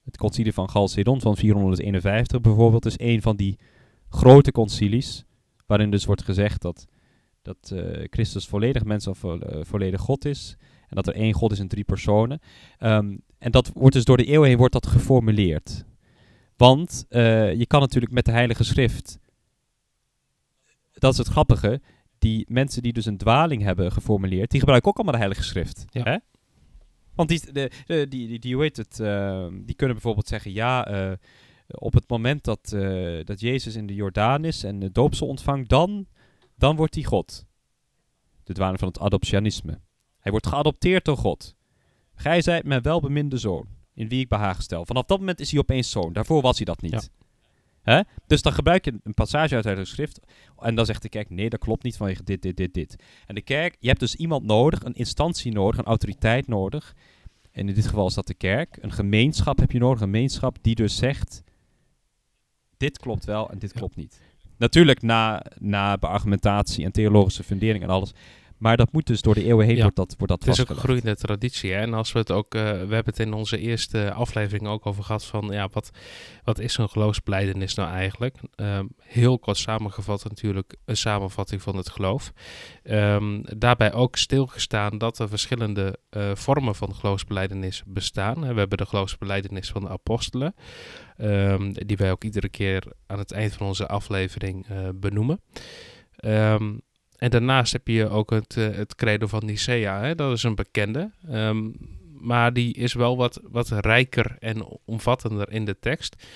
Het 0.04 0.16
concilie 0.16 0.52
van 0.52 0.68
Chalcedon 0.68 1.20
van 1.20 1.36
451 1.36 2.40
bijvoorbeeld 2.40 2.86
is 2.86 2.98
een 2.98 3.22
van 3.22 3.36
die 3.36 3.58
grote 4.08 4.52
concilies, 4.52 5.24
waarin 5.66 5.90
dus 5.90 6.04
wordt 6.04 6.22
gezegd 6.22 6.62
dat, 6.62 6.86
dat 7.42 7.70
eh, 7.70 8.04
Christus 8.10 8.46
volledig 8.46 8.84
mens 8.84 9.06
of 9.06 9.24
eh, 9.24 9.34
volledig 9.60 10.00
God 10.00 10.24
is, 10.24 10.56
en 10.88 10.96
dat 10.96 11.06
er 11.06 11.14
één 11.14 11.32
God 11.32 11.52
is 11.52 11.58
in 11.58 11.68
drie 11.68 11.84
personen. 11.84 12.40
Ehm, 12.78 13.16
en 13.38 13.50
dat 13.50 13.70
wordt 13.74 13.94
dus 13.94 14.04
door 14.04 14.16
de 14.16 14.24
eeuwen 14.24 14.48
heen 14.48 14.58
wordt 14.58 14.72
dat 14.72 14.86
geformuleerd. 14.86 15.84
Want 16.56 17.06
eh, 17.08 17.54
je 17.54 17.66
kan 17.66 17.80
natuurlijk 17.80 18.12
met 18.12 18.24
de 18.24 18.30
Heilige 18.30 18.64
Schrift, 18.64 19.18
dat 21.04 21.12
is 21.12 21.18
het 21.18 21.28
grappige, 21.28 21.80
die 22.18 22.46
mensen 22.48 22.82
die 22.82 22.92
dus 22.92 23.06
een 23.06 23.16
dwaling 23.16 23.62
hebben 23.62 23.92
geformuleerd, 23.92 24.50
die 24.50 24.60
gebruiken 24.60 24.88
ook 24.90 24.96
allemaal 24.96 25.14
de 25.14 25.20
Heilige 25.20 25.42
Schrift. 25.42 25.84
Ja. 25.88 26.02
Hè? 26.02 26.16
Want 27.14 27.28
die, 27.28 27.52
de, 27.52 27.70
de- 27.86 28.06
die, 28.08 28.28
die, 28.28 28.38
die, 28.38 28.54
hoe 28.54 28.62
heet 28.62 28.76
het, 28.76 29.00
eh, 29.00 29.46
die 29.52 29.74
kunnen 29.74 29.96
bijvoorbeeld 29.96 30.28
zeggen, 30.28 30.52
ja, 30.52 30.86
eh, 30.86 31.12
op 31.66 31.92
het 31.94 32.08
moment 32.08 32.44
dat, 32.44 32.72
eh, 32.72 33.24
dat 33.24 33.40
Jezus 33.40 33.74
in 33.74 33.86
de 33.86 33.94
Jordaan 33.94 34.44
is 34.44 34.64
en 34.64 34.78
de 34.78 34.92
doopsel 34.92 35.26
ontvangt, 35.26 35.68
dan, 35.68 36.06
dan 36.56 36.76
wordt 36.76 36.94
hij 36.94 37.04
God. 37.04 37.46
De 38.44 38.52
dwaling 38.52 38.78
van 38.78 38.88
het 38.88 38.98
adoptionisme. 38.98 39.80
Hij 40.18 40.30
wordt 40.32 40.46
geadopteerd 40.46 41.04
door 41.04 41.16
God. 41.16 41.54
Gij 42.14 42.42
zijt 42.42 42.64
mijn 42.64 42.82
welbeminde 42.82 43.36
zoon, 43.36 43.66
in 43.94 44.08
wie 44.08 44.20
ik 44.20 44.28
behaag 44.28 44.62
stel. 44.62 44.86
Vanaf 44.86 45.04
dat 45.04 45.18
moment 45.18 45.40
is 45.40 45.50
hij 45.50 45.60
opeens 45.60 45.90
zoon. 45.90 46.12
Daarvoor 46.12 46.42
was 46.42 46.56
hij 46.56 46.64
dat 46.64 46.80
niet. 46.80 47.10
Hè? 47.84 48.00
Dus 48.26 48.42
dan 48.42 48.52
gebruik 48.52 48.84
je 48.84 49.00
een 49.02 49.14
passage 49.14 49.54
uit 49.54 49.64
het 49.64 49.88
schrift. 49.88 50.20
En 50.58 50.74
dan 50.74 50.86
zegt 50.86 51.02
de 51.02 51.08
kerk: 51.08 51.30
nee, 51.30 51.50
dat 51.50 51.60
klopt 51.60 51.82
niet 51.82 51.96
vanwege 51.96 52.24
dit, 52.24 52.42
dit, 52.42 52.56
dit, 52.56 52.74
dit. 52.74 52.96
En 53.26 53.34
de 53.34 53.42
kerk, 53.42 53.76
je 53.80 53.88
hebt 53.88 54.00
dus 54.00 54.14
iemand 54.14 54.44
nodig, 54.44 54.82
een 54.82 54.94
instantie 54.94 55.52
nodig, 55.52 55.78
een 55.78 55.84
autoriteit 55.84 56.46
nodig. 56.46 56.94
En 57.52 57.68
in 57.68 57.74
dit 57.74 57.86
geval 57.86 58.06
is 58.06 58.14
dat 58.14 58.26
de 58.26 58.34
kerk. 58.34 58.78
Een 58.80 58.92
gemeenschap 58.92 59.58
heb 59.58 59.70
je 59.70 59.78
nodig, 59.78 60.00
een 60.00 60.06
gemeenschap 60.06 60.56
die 60.60 60.74
dus 60.74 60.96
zegt: 60.96 61.42
dit 62.76 62.98
klopt 62.98 63.24
wel 63.24 63.50
en 63.50 63.58
dit 63.58 63.72
klopt 63.72 63.96
niet. 63.96 64.20
Natuurlijk 64.56 65.02
na, 65.02 65.42
na 65.58 65.98
beargumentatie 65.98 66.84
en 66.84 66.92
theologische 66.92 67.42
fundering 67.42 67.82
en 67.82 67.90
alles. 67.90 68.12
Maar 68.58 68.76
dat 68.76 68.92
moet 68.92 69.06
dus 69.06 69.22
door 69.22 69.34
de 69.34 69.44
eeuwen 69.44 69.66
heen 69.66 69.76
Ja. 69.76 69.82
wordt 69.82 69.96
dat, 69.96 70.14
wordt 70.18 70.32
dat 70.32 70.44
Het 70.44 70.54
is 70.54 70.60
ook 70.60 70.68
een 70.68 70.82
groeiende 70.82 71.16
traditie. 71.16 71.72
Hè? 71.72 71.78
En 71.80 71.94
als 71.94 72.12
we 72.12 72.18
het 72.18 72.30
ook, 72.30 72.54
eh, 72.54 72.62
we 72.62 72.68
hebben 72.68 73.04
het 73.04 73.18
in 73.18 73.32
onze 73.32 73.58
eerste 73.58 74.12
aflevering 74.12 74.68
ook 74.68 74.86
over 74.86 75.04
gehad 75.04 75.24
van, 75.24 75.48
ja, 75.50 75.68
wat, 75.72 75.90
wat 76.44 76.58
is 76.58 76.76
een 76.76 76.88
geloofsbelijdenis 76.88 77.74
nou 77.74 77.90
eigenlijk? 77.90 78.36
Ehm, 78.54 78.86
heel 79.02 79.38
kort 79.38 79.56
samengevat 79.56 80.24
natuurlijk 80.24 80.76
een 80.84 80.96
samenvatting 80.96 81.62
van 81.62 81.76
het 81.76 81.90
geloof. 81.90 82.32
Ehm, 82.82 83.40
daarbij 83.56 83.92
ook 83.92 84.16
stilgestaan 84.16 84.98
dat 84.98 85.18
er 85.18 85.28
verschillende 85.28 85.98
eh, 86.10 86.30
vormen 86.34 86.74
van 86.74 86.94
geloofsbelijdenis 86.94 87.82
bestaan. 87.86 88.40
We 88.40 88.58
hebben 88.58 88.78
de 88.78 88.86
geloofsbelijdenis 88.86 89.70
van 89.70 89.82
de 89.82 89.88
apostelen, 89.88 90.54
ehm, 91.16 91.72
die 91.72 91.96
wij 91.96 92.10
ook 92.10 92.24
iedere 92.24 92.48
keer 92.48 92.84
aan 93.06 93.18
het 93.18 93.32
eind 93.32 93.52
van 93.52 93.66
onze 93.66 93.86
aflevering 93.88 94.66
eh, 94.68 94.88
benoemen. 94.94 95.40
Ehm, 96.16 96.72
en 97.24 97.30
daarnaast 97.30 97.72
heb 97.72 97.88
je 97.88 98.08
ook 98.08 98.30
het, 98.30 98.56
eh, 98.56 98.70
het 98.76 98.94
credo 98.94 99.26
van 99.26 99.44
Nicea. 99.44 100.00
Hè? 100.00 100.14
Dat 100.14 100.32
is 100.32 100.42
een 100.42 100.54
bekende. 100.54 101.10
Ehm, 101.28 101.70
maar 102.20 102.52
die 102.52 102.74
is 102.74 102.92
wel 102.94 103.16
wat, 103.16 103.40
wat 103.50 103.68
rijker 103.68 104.36
en 104.38 104.66
omvattender 104.84 105.50
in 105.52 105.64
de 105.64 105.78
tekst. 105.80 106.26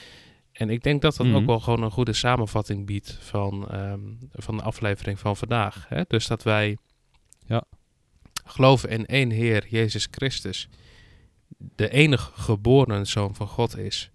En 0.53 0.71
ik 0.71 0.83
denk 0.83 1.03
dat 1.03 1.17
dat 1.17 1.27
Mhm. 1.27 1.37
ook 1.37 1.47
wel 1.47 1.61
gewoon 1.61 1.83
een 1.83 1.91
goede 1.91 2.13
samenvatting 2.13 2.87
biedt 2.87 3.19
van, 3.21 3.69
ehm, 3.71 4.01
van 4.33 4.57
de 4.57 4.63
aflevering 4.63 5.19
van 5.19 5.37
vandaag. 5.37 5.87
Hè? 5.89 6.03
Dus 6.09 6.27
dat 6.27 6.43
wij 6.43 6.77
Ja. 7.47 7.63
geloven 8.45 8.89
in 8.89 9.07
één 9.07 9.31
Heer, 9.31 9.67
Jezus 9.69 10.09
Christus, 10.11 10.69
de 11.59 11.91
enige 11.91 12.31
geboren 12.35 13.07
Zoon 13.07 13.35
van 13.35 13.47
God 13.47 13.79
is. 13.79 14.11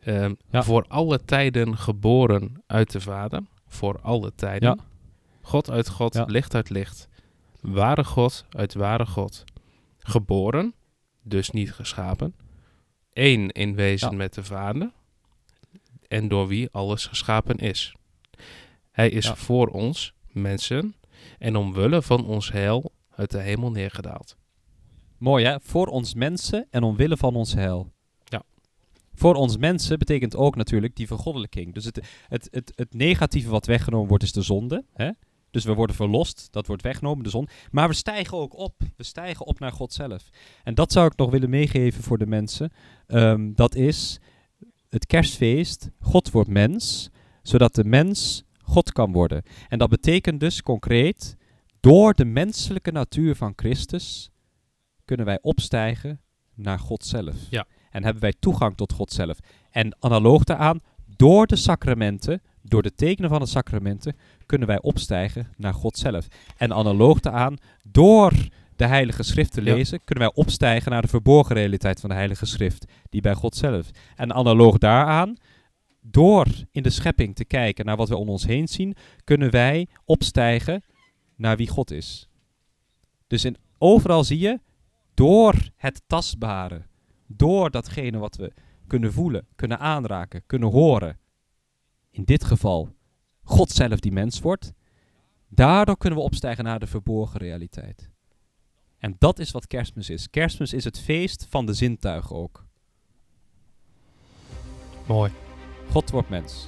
Ehm, 0.00 0.34
Ja. 0.50 0.62
Voor 0.62 0.84
alle 0.88 1.24
tijden 1.24 1.78
geboren 1.78 2.62
uit 2.66 2.92
de 2.92 3.00
Vader. 3.00 3.40
Voor 3.66 3.98
alle 4.00 4.32
tijden. 4.34 4.68
Ja. 4.76 4.84
God 5.44 5.70
uit 5.70 5.88
God, 5.88 6.14
Ja. 6.14 6.24
licht 6.24 6.54
uit 6.54 6.70
licht. 6.70 7.08
Ware 7.60 8.04
God 8.04 8.44
uit 8.50 8.74
ware 8.74 9.06
God. 9.06 9.44
Geboren, 9.98 10.74
dus 11.22 11.50
niet 11.50 11.72
geschapen. 11.72 12.34
Eén 13.12 13.50
in 13.50 13.74
wezen 13.74 14.10
Ja. 14.10 14.16
met 14.16 14.34
de 14.34 14.44
Vader. 14.44 14.90
En 16.08 16.28
door 16.28 16.46
wie 16.46 16.68
alles 16.72 17.06
geschapen 17.06 17.56
is. 17.56 17.94
Hij 18.90 19.08
is 19.10 19.26
Ja. 19.26 19.36
voor 19.36 19.66
ons, 19.68 20.14
mensen, 20.28 20.94
en 21.38 21.56
omwille 21.56 22.02
van 22.02 22.26
ons 22.26 22.52
heil 22.52 22.92
uit 23.10 23.30
de 23.30 23.38
hemel 23.40 23.70
neergedaald. 23.70 24.36
Mooi 25.18 25.44
hè? 25.44 25.60
Voor 25.60 25.86
ons 25.86 26.14
mensen 26.14 26.66
en 26.70 26.82
omwille 26.82 27.16
van 27.16 27.34
ons 27.34 27.54
heil. 27.54 27.92
Ja. 28.24 28.42
Voor 29.14 29.34
ons 29.34 29.56
mensen 29.56 29.98
betekent 29.98 30.36
ook 30.36 30.56
natuurlijk 30.56 30.96
die 30.96 31.06
vergoddelijking. 31.06 31.74
Dus 31.74 31.84
het, 31.84 32.00
het, 32.28 32.48
het, 32.50 32.72
het 32.74 32.94
negatieve 32.94 33.50
wat 33.50 33.66
weggenomen 33.66 34.08
wordt 34.08 34.24
is 34.24 34.32
de 34.32 34.42
zonde. 34.42 34.84
Hè? 34.92 35.10
Dus 35.54 35.64
we 35.64 35.74
worden 35.74 35.96
verlost, 35.96 36.48
dat 36.50 36.66
wordt 36.66 36.82
weggenomen, 36.82 37.24
de 37.24 37.30
zon. 37.30 37.48
Maar 37.70 37.88
we 37.88 37.94
stijgen 37.94 38.38
ook 38.38 38.58
op. 38.58 38.74
We 38.96 39.04
stijgen 39.04 39.46
op 39.46 39.58
naar 39.58 39.72
God 39.72 39.92
zelf. 39.92 40.28
En 40.62 40.74
dat 40.74 40.92
zou 40.92 41.06
ik 41.06 41.16
nog 41.16 41.30
willen 41.30 41.50
meegeven 41.50 42.02
voor 42.02 42.18
de 42.18 42.26
mensen. 42.26 42.72
Ehm, 43.06 43.52
dat 43.52 43.74
is 43.74 44.20
het 44.88 45.06
kerstfeest. 45.06 45.90
God 46.00 46.30
wordt 46.30 46.48
mens, 46.48 47.10
zodat 47.42 47.74
de 47.74 47.84
mens 47.84 48.44
God 48.62 48.92
kan 48.92 49.12
worden. 49.12 49.42
En 49.68 49.78
dat 49.78 49.88
betekent 49.88 50.40
dus 50.40 50.62
concreet, 50.62 51.36
door 51.80 52.14
de 52.14 52.24
menselijke 52.24 52.92
natuur 52.92 53.36
van 53.36 53.52
Christus 53.56 54.30
kunnen 55.04 55.26
wij 55.26 55.38
opstijgen 55.42 56.20
naar 56.54 56.78
God 56.78 57.04
zelf. 57.04 57.36
Ja. 57.50 57.66
En 57.90 58.04
hebben 58.04 58.22
wij 58.22 58.34
toegang 58.38 58.76
tot 58.76 58.92
God 58.92 59.12
zelf. 59.12 59.38
En 59.70 59.96
analoog 60.00 60.44
daaraan, 60.44 60.80
door 61.16 61.46
de 61.46 61.56
sacramenten, 61.56 62.42
door 62.66 62.82
de 62.82 62.94
tekenen 62.94 63.30
van 63.30 63.40
de 63.40 63.46
sacramenten, 63.46 64.16
kunnen 64.46 64.68
wij 64.68 64.82
opstijgen 64.82 65.48
naar 65.56 65.74
God 65.74 65.96
zelf. 65.96 66.28
En 66.56 66.72
analoog 66.72 67.20
daaraan, 67.20 67.56
door 67.82 68.32
de 68.76 68.86
Heilige 68.86 69.22
Schrift 69.22 69.52
te 69.52 69.62
Ja. 69.64 69.74
lezen, 69.74 70.00
kunnen 70.04 70.24
wij 70.24 70.34
opstijgen 70.44 70.90
naar 70.92 71.02
de 71.02 71.08
verborgen 71.08 71.54
realiteit 71.54 72.00
van 72.00 72.08
de 72.08 72.14
Heilige 72.14 72.46
Schrift, 72.46 72.84
die 73.10 73.20
bij 73.20 73.34
God 73.34 73.56
zelf. 73.56 73.90
En 74.16 74.32
analoog 74.34 74.78
daaraan, 74.78 75.36
door 76.00 76.46
in 76.70 76.82
de 76.82 76.90
schepping 76.90 77.34
te 77.34 77.44
kijken 77.44 77.84
naar 77.84 77.96
wat 77.96 78.08
we 78.08 78.16
om 78.16 78.28
ons 78.28 78.46
heen 78.46 78.68
zien, 78.68 78.96
kunnen 79.24 79.50
wij 79.50 79.86
opstijgen 80.04 80.82
naar 81.36 81.56
wie 81.56 81.68
God 81.68 81.90
is. 81.90 82.28
Dus 83.26 83.44
in, 83.44 83.56
overal 83.78 84.24
zie 84.24 84.38
je, 84.38 84.60
door 85.14 85.54
het 85.76 86.02
tastbare, 86.06 86.82
door 87.26 87.70
datgene 87.70 88.18
wat 88.18 88.36
we 88.36 88.52
kunnen 88.86 89.12
voelen, 89.12 89.46
kunnen 89.56 89.78
aanraken, 89.78 90.42
kunnen 90.46 90.70
horen, 90.70 91.18
in 92.14 92.24
dit 92.24 92.44
geval 92.44 92.94
God 93.42 93.70
zelf 93.70 94.00
die 94.00 94.12
mens 94.12 94.40
wordt, 94.40 94.72
daardoor 95.48 95.96
kunnen 95.96 96.18
we 96.18 96.24
opstijgen 96.24 96.64
naar 96.64 96.78
de 96.78 96.86
verborgen 96.86 97.40
realiteit. 97.40 98.10
En 98.98 99.16
dat 99.18 99.38
is 99.38 99.50
wat 99.50 99.66
kerstmis 99.66 100.10
is. 100.10 100.30
Kerstmis 100.30 100.72
is 100.72 100.84
het 100.84 101.00
feest 101.00 101.46
van 101.50 101.66
de 101.66 101.72
zintuigen 101.72 102.36
ook. 102.36 102.64
Mooi. 105.06 105.32
God 105.90 106.10
wordt 106.10 106.28
mens. 106.28 106.66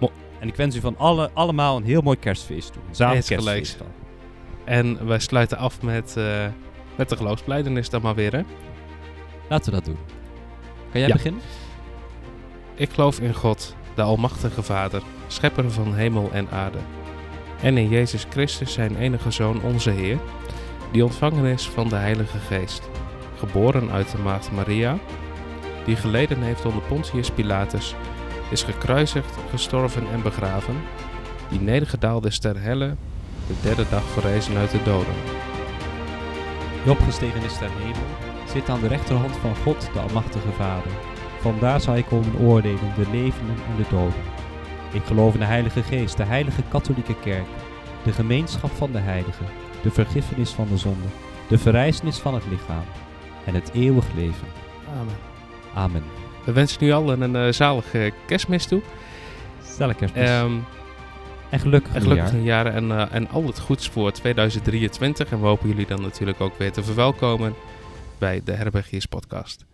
Mo- 0.00 0.12
en 0.40 0.48
ik 0.48 0.56
wens 0.56 0.76
u 0.76 0.80
van 0.80 0.96
alle, 0.96 1.30
allemaal 1.30 1.76
een 1.76 1.84
heel 1.84 2.00
mooi 2.00 2.18
kerstfeest 2.18 2.72
toe. 2.72 2.82
Een 2.88 2.94
zalig 2.94 3.24
kerstfeest 3.26 3.78
dan. 3.78 3.88
En 4.64 5.06
wij 5.06 5.18
sluiten 5.18 5.58
af 5.58 5.82
met, 5.82 6.16
eh, 6.16 6.48
met 6.96 7.08
de 7.08 7.16
geloofsbelijdenis 7.16 7.90
dan 7.90 8.02
maar 8.02 8.14
weer. 8.14 8.32
Hè? 8.32 8.42
Laten 9.48 9.70
we 9.72 9.76
dat 9.76 9.84
doen. 9.84 9.98
Kan 10.90 11.00
jij 11.00 11.08
Ja. 11.08 11.14
beginnen? 11.14 11.42
Ik 12.74 12.90
geloof 12.90 13.20
in 13.20 13.34
God, 13.34 13.76
de 13.96 14.02
Almachtige 14.02 14.62
Vader, 14.62 15.02
schepper 15.26 15.70
van 15.70 15.94
hemel 15.94 16.30
en 16.32 16.48
aarde. 16.50 16.78
En 17.62 17.76
in 17.76 17.88
Jezus 17.88 18.26
Christus, 18.30 18.72
zijn 18.72 18.96
enige 18.96 19.30
Zoon, 19.30 19.62
onze 19.62 19.90
Heer, 19.90 20.18
die 20.92 21.04
ontvangen 21.04 21.44
is 21.44 21.68
van 21.68 21.88
de 21.88 21.96
Heilige 21.96 22.38
Geest, 22.38 22.88
geboren 23.38 23.90
uit 23.90 24.10
de 24.10 24.18
Maagd 24.18 24.50
Maria, 24.52 24.98
die 25.84 25.96
geleden 25.96 26.42
heeft 26.42 26.64
onder 26.64 26.82
Pontius 26.82 27.30
Pilatus, 27.30 27.94
is 28.50 28.62
gekruisigd, 28.62 29.38
gestorven 29.50 30.06
en 30.12 30.22
begraven, 30.22 30.76
die 31.50 31.60
nedergedaald 31.60 32.26
is 32.26 32.38
ter 32.38 32.60
helle, 32.62 32.94
de 33.46 33.54
derde 33.62 33.84
dag 33.90 34.04
verrezen 34.04 34.56
uit 34.56 34.70
de 34.70 34.82
doden. 34.82 35.14
Die 36.82 36.92
opgestegen 36.92 37.42
is 37.42 37.58
ter 37.58 37.70
hemel, 37.78 38.06
zit 38.52 38.68
aan 38.68 38.80
de 38.80 38.88
rechterhand 38.88 39.36
van 39.36 39.56
God, 39.56 39.88
de 39.92 40.00
Almachtige 40.00 40.52
Vader. 40.56 41.05
Vandaar 41.46 41.80
zal 41.80 41.92
hij 41.92 42.02
komen 42.02 42.38
oordelen 42.38 42.94
de 42.96 43.10
levenden 43.10 43.56
en 43.56 43.76
de 43.76 43.84
doden. 43.90 44.22
Ik 44.92 45.02
geloof 45.04 45.34
in 45.34 45.40
de 45.40 45.46
Heilige 45.46 45.82
Geest, 45.82 46.16
de 46.16 46.24
Heilige 46.24 46.62
Katholieke 46.68 47.14
Kerk, 47.20 47.46
de 48.04 48.12
gemeenschap 48.12 48.70
van 48.70 48.92
de 48.92 48.98
heiligen, 48.98 49.46
de 49.82 49.90
vergiffenis 49.90 50.50
van 50.50 50.68
de 50.68 50.76
zonde, 50.76 51.06
de 51.48 51.58
verrijzenis 51.58 52.18
van 52.18 52.34
het 52.34 52.46
lichaam 52.46 52.84
en 53.44 53.54
het 53.54 53.70
eeuwig 53.72 54.04
leven. 54.14 54.46
Amen. 55.00 55.14
Amen. 55.74 56.02
We 56.44 56.52
wensen 56.52 56.86
u 56.86 56.92
allen 56.92 57.20
een 57.20 57.36
eh, 57.36 57.52
zalige 57.52 58.12
kerstmis 58.26 58.66
toe. 58.66 58.82
Stel 59.64 59.94
kerstmis. 59.94 60.28
Ehm, 60.28 60.52
en 61.50 61.60
gelukkig 61.60 61.94
En 61.94 62.02
gelukkig 62.02 62.42
jaren 62.42 62.72
en, 62.72 62.90
eh, 62.90 63.14
en 63.14 63.28
al 63.28 63.46
het 63.46 63.58
goeds 63.58 63.88
voor 63.88 64.12
2023. 64.12 65.30
En 65.30 65.40
we 65.40 65.46
hopen 65.46 65.68
jullie 65.68 65.86
dan 65.86 66.02
natuurlijk 66.02 66.40
ook 66.40 66.58
weer 66.58 66.72
te 66.72 66.82
verwelkomen 66.82 67.54
bij 68.18 68.40
de 68.44 68.52
Herbergiers 68.52 69.06
podcast. 69.06 69.64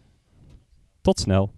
Tot 1.00 1.20
snel. 1.20 1.52